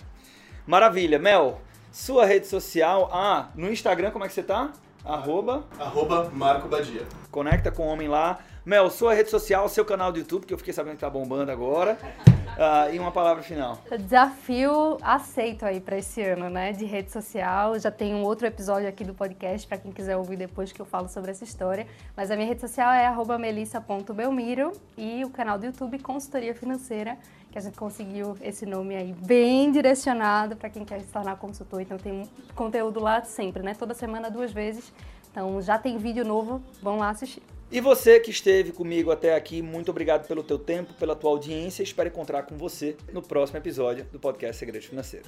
Maravilha. 0.66 1.20
Mel, 1.20 1.62
sua 1.92 2.26
rede 2.26 2.48
social. 2.48 3.10
Ah, 3.12 3.50
no 3.56 3.72
Instagram, 3.72 4.12
como 4.12 4.26
é 4.26 4.28
que 4.28 4.34
você 4.34 4.44
tá? 4.44 4.72
Arroba, 5.04 5.66
Arroba 5.80 6.32
Marco 6.32 6.68
Badia. 6.68 7.04
conecta 7.30 7.70
com 7.72 7.84
o 7.84 7.88
homem 7.88 8.08
lá. 8.08 8.40
Mel, 8.66 8.89
sua 8.89 9.13
rede 9.13 9.30
social, 9.30 9.70
seu 9.70 9.86
canal 9.86 10.11
do 10.11 10.18
YouTube, 10.18 10.47
que 10.47 10.51
eu 10.51 10.57
fiquei 10.57 10.74
sabendo 10.74 10.95
que 10.95 11.01
tá 11.01 11.09
bombando 11.09 11.51
agora. 11.51 11.97
Ah, 12.57 12.89
e 12.89 12.97
uma 12.97 13.11
palavra 13.11 13.43
final. 13.43 13.80
Desafio 13.99 14.97
aceito 15.01 15.66
aí 15.66 15.82
para 15.82 15.97
esse 15.97 16.22
ano, 16.22 16.49
né? 16.49 16.72
De 16.72 16.86
rede 16.86 17.11
social. 17.11 17.78
Já 17.78 17.91
tem 17.91 18.16
um 18.16 18.24
outro 18.24 18.47
episódio 18.47 18.88
aqui 18.88 19.03
do 19.03 19.13
podcast 19.13 19.68
para 19.68 19.78
quem 19.78 19.91
quiser 19.91 20.16
ouvir 20.16 20.38
depois 20.38 20.72
que 20.72 20.82
eu 20.82 20.86
falo 20.86 21.09
sobre 21.09 21.32
essa 21.32 21.43
história. 21.43 21.86
Mas 22.16 22.32
a 22.32 22.36
minha 22.38 22.47
rede 22.47 22.61
social 22.61 22.89
é 22.93 23.38
melissa.belmiro 23.38 24.72
e 24.97 25.26
o 25.26 25.30
canal 25.30 25.59
do 25.59 25.66
YouTube 25.66 25.99
Consultoria 25.99 26.55
Financeira, 26.55 27.18
que 27.51 27.57
a 27.57 27.61
gente 27.61 27.78
conseguiu 27.78 28.38
esse 28.41 28.66
nome 28.66 28.95
aí 28.95 29.11
bem 29.11 29.70
direcionado 29.70 30.55
para 30.55 30.70
quem 30.70 30.86
quer 30.86 31.01
se 31.01 31.07
tornar 31.07 31.36
consultor. 31.36 31.82
Então 31.82 31.97
tem 31.97 32.24
conteúdo 32.55 33.01
lá 33.01 33.22
sempre, 33.22 33.63
né? 33.63 33.74
Toda 33.74 33.93
semana, 33.93 34.32
duas 34.32 34.53
vezes. 34.53 34.93
Então 35.30 35.61
já 35.61 35.78
tem 35.78 35.97
vídeo 35.97 36.24
novo, 36.24 36.63
vão 36.82 36.99
lá 36.99 37.09
assistir. 37.09 37.43
E 37.76 37.82
você 37.82 38.21
que 38.21 38.32
esteve 38.32 38.71
comigo 38.71 39.11
até 39.11 39.36
aqui, 39.36 39.61
muito 39.61 39.91
obrigado 39.91 40.26
pelo 40.30 40.41
teu 40.41 40.57
tempo, 40.57 40.93
pela 40.93 41.13
tua 41.13 41.30
audiência. 41.32 41.84
Espero 41.84 42.07
encontrar 42.07 42.43
com 42.43 42.55
você 42.55 42.95
no 43.11 43.21
próximo 43.21 43.57
episódio 43.57 44.05
do 44.13 44.17
podcast 44.17 44.55
Segredos 44.55 44.88
Financeiros. 44.88 45.28